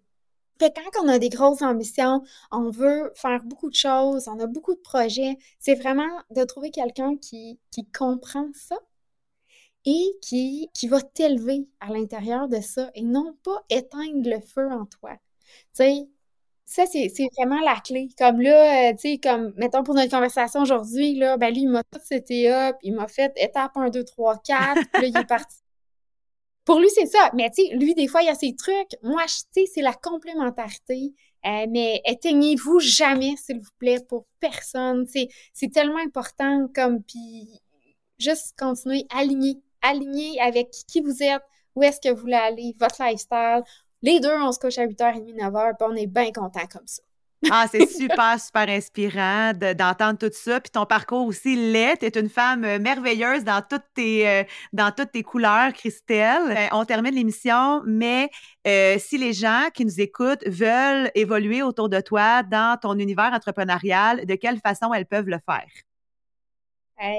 Quand 0.60 1.04
on 1.04 1.08
a 1.08 1.20
des 1.20 1.30
grosses 1.30 1.62
ambitions, 1.62 2.24
on 2.52 2.70
veut 2.70 3.12
faire 3.16 3.44
beaucoup 3.44 3.70
de 3.70 3.76
choses, 3.76 4.28
on 4.28 4.40
a 4.40 4.48
beaucoup 4.48 4.74
de 4.76 4.80
projets, 4.80 5.38
c'est 5.60 5.76
vraiment 5.76 6.10
de 6.32 6.44
trouver 6.44 6.72
quelqu'un 6.72 7.18
qui, 7.18 7.60
qui 7.72 7.86
comprend 7.92 8.48
ça 8.54 8.78
et 9.86 10.18
qui, 10.22 10.70
qui 10.74 10.88
va 10.88 11.02
t'élever 11.02 11.68
à 11.80 11.90
l'intérieur 11.92 12.48
de 12.48 12.62
ça 12.62 12.90
et 12.96 13.02
non 13.02 13.36
pas 13.44 13.64
éteindre 13.70 14.30
le 14.30 14.40
feu 14.40 14.72
en 14.72 14.86
toi. 14.86 15.12
Tu 15.76 15.84
sais, 15.84 16.08
ça, 16.66 16.86
c'est 16.88 17.12
vraiment 17.38 17.60
la 17.62 17.76
clé. 17.82 18.10
Comme 18.18 18.42
là, 18.42 18.90
euh, 18.92 18.94
tu 18.94 19.12
sais, 19.14 19.18
comme, 19.20 19.54
mettons 19.58 19.84
pour 19.84 19.96
notre 19.96 20.12
conversation 20.12 20.62
aujourd'hui, 20.62 21.16
là, 21.16 21.38
ben 21.38 21.54
lui, 21.54 21.62
il 21.64 21.70
m'a 21.70 21.84
tout 21.84 22.00
c'était 22.04 22.50
up, 22.52 22.78
il 22.84 22.94
m'a 22.96 23.08
fait 23.08 23.34
étape 23.38 23.76
1, 23.76 23.90
2, 23.90 24.04
3, 24.06 24.38
4, 24.40 24.82
puis 24.94 25.10
il 25.10 25.18
est 25.18 25.26
parti 25.26 25.58
pour 26.66 26.80
lui, 26.80 26.90
c'est 26.90 27.06
ça. 27.06 27.32
Mais 27.34 27.50
tu 27.50 27.66
sais, 27.66 27.76
lui, 27.76 27.94
des 27.94 28.08
fois, 28.08 28.22
il 28.22 28.28
y 28.28 28.30
a 28.30 28.36
ses 28.36 28.56
trucs. 28.56 28.96
Moi, 29.02 29.24
tu 29.26 29.44
sais, 29.52 29.66
c'est 29.74 29.82
la 29.82 29.94
complémentarité. 29.94 31.14
Euh, 31.46 31.66
mais 31.70 32.02
éteignez-vous 32.06 32.80
jamais, 32.80 33.36
s'il 33.38 33.60
vous 33.60 33.72
plaît, 33.78 34.00
pour 34.08 34.26
personne. 34.40 35.06
C'est 35.08 35.72
tellement 35.74 36.00
important 36.00 36.68
comme, 36.74 37.04
puis 37.04 37.50
juste 38.18 38.54
continuer, 38.58 39.06
aligner, 39.10 39.58
aligner 39.82 40.40
avec 40.40 40.70
qui 40.88 41.02
vous 41.02 41.22
êtes, 41.22 41.44
où 41.76 41.84
est-ce 41.84 42.00
que 42.00 42.14
vous 42.14 42.22
voulez 42.22 42.36
aller, 42.36 42.76
votre 42.80 43.04
lifestyle. 43.04 43.64
Les 44.02 44.20
deux, 44.20 44.34
on 44.34 44.52
se 44.52 44.60
couche 44.60 44.78
à 44.78 44.86
8h30, 44.86 45.36
9h, 45.36 45.78
puis 45.78 45.88
on 45.90 45.96
est 45.96 46.08
bien 46.08 46.32
content 46.32 46.66
comme 46.72 46.88
ça. 46.88 47.04
Ah, 47.52 47.66
c'est 47.70 47.88
super, 47.88 48.40
super 48.40 48.70
inspirant 48.70 49.52
d'entendre 49.54 50.18
tout 50.18 50.32
ça. 50.32 50.60
Puis 50.60 50.72
ton 50.72 50.86
parcours 50.86 51.28
aussi 51.28 51.56
l'est. 51.56 51.98
Tu 51.98 52.06
es 52.06 52.20
une 52.20 52.30
femme 52.30 52.64
euh, 52.64 52.80
merveilleuse 52.80 53.44
dans 53.44 53.62
toutes 53.62 53.86
tes, 53.94 54.28
euh, 54.28 54.44
dans 54.72 54.92
toutes 54.92 55.12
tes 55.12 55.24
couleurs, 55.24 55.74
Christelle. 55.74 56.52
Euh, 56.52 56.68
on 56.72 56.86
termine 56.86 57.16
l'émission, 57.16 57.82
mais 57.86 58.30
si 58.98 59.18
les 59.18 59.34
gens 59.34 59.68
qui 59.74 59.86
nous 59.86 60.00
écoutent 60.00 60.48
veulent 60.48 61.12
évoluer 61.16 61.62
autour 61.64 61.90
de 61.90 62.00
toi 62.00 62.44
dans 62.44 62.78
ton 62.82 62.98
univers 62.98 63.32
entrepreneurial, 63.34 64.26
de 64.26 64.36
quelle 64.36 64.60
façon 64.60 64.94
elles 64.94 65.06
peuvent 65.06 65.28
le 65.28 65.40
faire? 65.46 65.68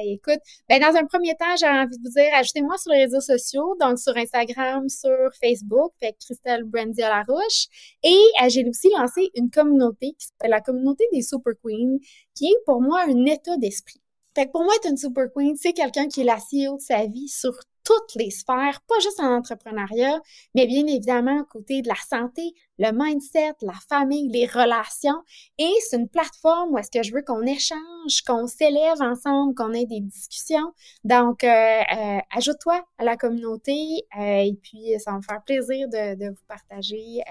Écoute, 0.04 0.40
ben 0.68 0.80
dans 0.80 0.96
un 0.96 1.04
premier 1.06 1.34
temps, 1.34 1.56
j'ai 1.58 1.66
envie 1.66 1.96
de 1.96 2.02
vous 2.02 2.10
dire, 2.10 2.34
ajoutez-moi 2.34 2.76
sur 2.78 2.92
les 2.92 3.04
réseaux 3.04 3.20
sociaux, 3.20 3.76
donc 3.80 3.98
sur 3.98 4.16
Instagram, 4.16 4.88
sur 4.88 5.30
Facebook, 5.42 5.92
fait 6.00 6.16
Christelle 6.20 6.64
Brandy 6.64 7.02
à 7.02 7.10
la 7.10 7.22
Roche. 7.22 7.66
Et 8.02 8.16
euh, 8.42 8.48
j'ai 8.48 8.68
aussi 8.68 8.90
lancé 8.96 9.30
une 9.34 9.50
communauté 9.50 10.14
qui 10.18 10.26
s'appelle 10.26 10.50
la 10.50 10.60
communauté 10.60 11.04
des 11.12 11.22
Super 11.22 11.54
Queens, 11.62 11.98
qui 12.34 12.46
est 12.46 12.64
pour 12.66 12.80
moi 12.80 13.02
un 13.06 13.24
état 13.26 13.56
d'esprit. 13.56 14.00
Fait 14.34 14.46
que 14.46 14.52
pour 14.52 14.64
moi, 14.64 14.74
être 14.76 14.90
une 14.90 14.96
Super 14.96 15.26
Queen, 15.34 15.54
c'est 15.56 15.72
quelqu'un 15.72 16.08
qui 16.08 16.22
est 16.22 16.24
la 16.24 16.38
CEO 16.38 16.76
de 16.76 16.82
sa 16.82 17.06
vie 17.06 17.28
sur 17.28 17.52
toutes 17.84 18.14
les 18.16 18.30
sphères, 18.30 18.80
pas 18.88 18.98
juste 19.00 19.20
en 19.20 19.36
entrepreneuriat, 19.36 20.20
mais 20.54 20.66
bien 20.66 20.86
évidemment 20.86 21.44
côté 21.44 21.82
de 21.82 21.88
la 21.88 21.94
santé, 22.08 22.54
le 22.78 22.90
mindset, 22.92 23.54
la 23.62 23.74
famille, 23.88 24.28
les 24.28 24.46
relations. 24.46 25.22
Et 25.58 25.70
c'est 25.88 25.96
une 25.96 26.08
plateforme 26.08 26.72
où 26.72 26.78
est-ce 26.78 26.90
que 26.90 27.02
je 27.02 27.12
veux 27.12 27.22
qu'on 27.22 27.42
échange, 27.42 28.22
qu'on 28.26 28.46
s'élève 28.46 29.00
ensemble, 29.00 29.54
qu'on 29.54 29.72
ait 29.72 29.86
des 29.86 30.00
discussions. 30.00 30.72
Donc, 31.04 31.44
euh, 31.44 31.48
euh, 31.48 32.18
ajoute-toi 32.34 32.84
à 32.98 33.04
la 33.04 33.16
communauté 33.16 34.04
euh, 34.18 34.42
et 34.42 34.58
puis 34.62 34.94
ça 34.98 35.12
va 35.12 35.18
me 35.18 35.22
faire 35.22 35.42
plaisir 35.44 35.88
de, 35.88 36.16
de 36.16 36.30
vous 36.30 36.44
partager 36.48 37.22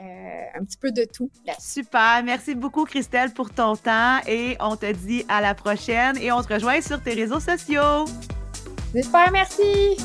un 0.56 0.64
petit 0.64 0.78
peu 0.78 0.92
de 0.92 1.06
tout. 1.06 1.30
Là. 1.46 1.54
Super. 1.60 2.22
Merci 2.24 2.56
beaucoup, 2.56 2.86
Christelle, 2.86 3.34
pour 3.34 3.50
ton 3.54 3.76
temps 3.76 4.20
et 4.28 4.56
on 4.60 4.76
te 4.76 4.92
dit 4.92 5.26
à 5.28 5.42
la 5.42 5.56
prochaine 5.56 6.18
et 6.18 6.32
on 6.32 6.42
te 6.42 6.54
rejoint 6.54 6.82
sur 6.82 7.02
tes 7.02 7.14
réseaux 7.14 7.40
sociaux. 7.40 8.06
Super, 8.94 9.32
merci. 9.32 9.98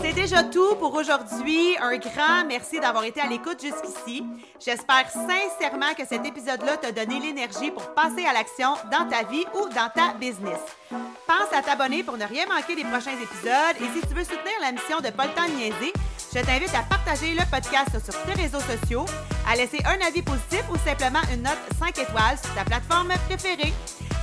C'est 0.00 0.12
déjà 0.12 0.42
tout 0.44 0.74
pour 0.76 0.94
aujourd'hui. 0.94 1.76
Un 1.80 1.96
grand 1.96 2.44
merci 2.46 2.80
d'avoir 2.80 3.04
été 3.04 3.20
à 3.20 3.26
l'écoute 3.26 3.60
jusqu'ici. 3.62 4.24
J'espère 4.64 5.08
sincèrement 5.10 5.94
que 5.96 6.06
cet 6.06 6.24
épisode-là 6.26 6.76
t'a 6.76 6.92
donné 6.92 7.20
l'énergie 7.20 7.70
pour 7.70 7.94
passer 7.94 8.24
à 8.26 8.32
l'action 8.32 8.74
dans 8.90 9.08
ta 9.08 9.24
vie 9.24 9.44
ou 9.54 9.68
dans 9.68 9.90
ta 9.94 10.14
business. 10.18 10.60
Pense 10.90 11.52
à 11.52 11.62
t'abonner 11.62 12.02
pour 12.02 12.16
ne 12.16 12.24
rien 12.24 12.46
manquer 12.46 12.76
des 12.76 12.84
prochains 12.84 13.12
épisodes 13.12 13.76
et 13.80 13.98
si 13.98 14.06
tu 14.06 14.14
veux 14.14 14.24
soutenir 14.24 14.54
la 14.60 14.72
mission 14.72 15.00
de 15.00 15.10
Pas 15.10 15.26
le 15.26 15.32
je 16.34 16.40
t'invite 16.40 16.74
à 16.74 16.82
partager 16.82 17.32
le 17.32 17.44
podcast 17.48 17.90
sur 18.04 18.20
tes 18.24 18.42
réseaux 18.42 18.58
sociaux, 18.58 19.04
à 19.48 19.54
laisser 19.54 19.78
un 19.84 20.04
avis 20.04 20.22
positif 20.22 20.64
ou 20.68 20.76
simplement 20.78 21.20
une 21.32 21.42
note 21.42 21.58
5 21.78 21.96
étoiles 21.96 22.38
sur 22.42 22.52
ta 22.54 22.64
plateforme 22.64 23.12
préférée. 23.28 23.72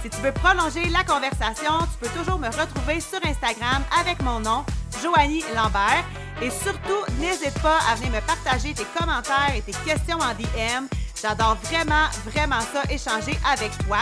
Si 0.01 0.09
tu 0.09 0.17
veux 0.21 0.31
prolonger 0.31 0.89
la 0.89 1.03
conversation, 1.03 1.73
tu 1.81 1.99
peux 1.99 2.19
toujours 2.19 2.39
me 2.39 2.47
retrouver 2.47 2.99
sur 2.99 3.19
Instagram 3.23 3.83
avec 3.99 4.19
mon 4.23 4.39
nom, 4.39 4.65
Joanie 5.01 5.43
Lambert. 5.55 6.03
Et 6.41 6.49
surtout, 6.49 7.05
n'hésite 7.19 7.53
pas 7.61 7.77
à 7.87 7.95
venir 7.95 8.11
me 8.11 8.21
partager 8.21 8.73
tes 8.73 8.85
commentaires 8.97 9.53
et 9.55 9.61
tes 9.61 9.73
questions 9.85 10.17
en 10.17 10.33
DM. 10.33 10.87
J'adore 11.21 11.55
vraiment, 11.63 12.07
vraiment 12.25 12.61
ça, 12.61 12.81
échanger 12.89 13.37
avec 13.51 13.71
toi. 13.85 13.99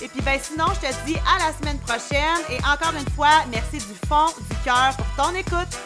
Et 0.00 0.08
puis, 0.08 0.22
ben, 0.22 0.40
sinon, 0.42 0.64
je 0.74 0.88
te 0.88 1.04
dis 1.04 1.16
à 1.16 1.46
la 1.46 1.52
semaine 1.52 1.78
prochaine. 1.80 2.40
Et 2.48 2.56
encore 2.60 2.94
une 2.98 3.10
fois, 3.12 3.44
merci 3.50 3.86
du 3.86 3.94
fond 4.08 4.28
du 4.50 4.56
cœur 4.64 4.96
pour 4.96 5.24
ton 5.26 5.34
écoute. 5.34 5.78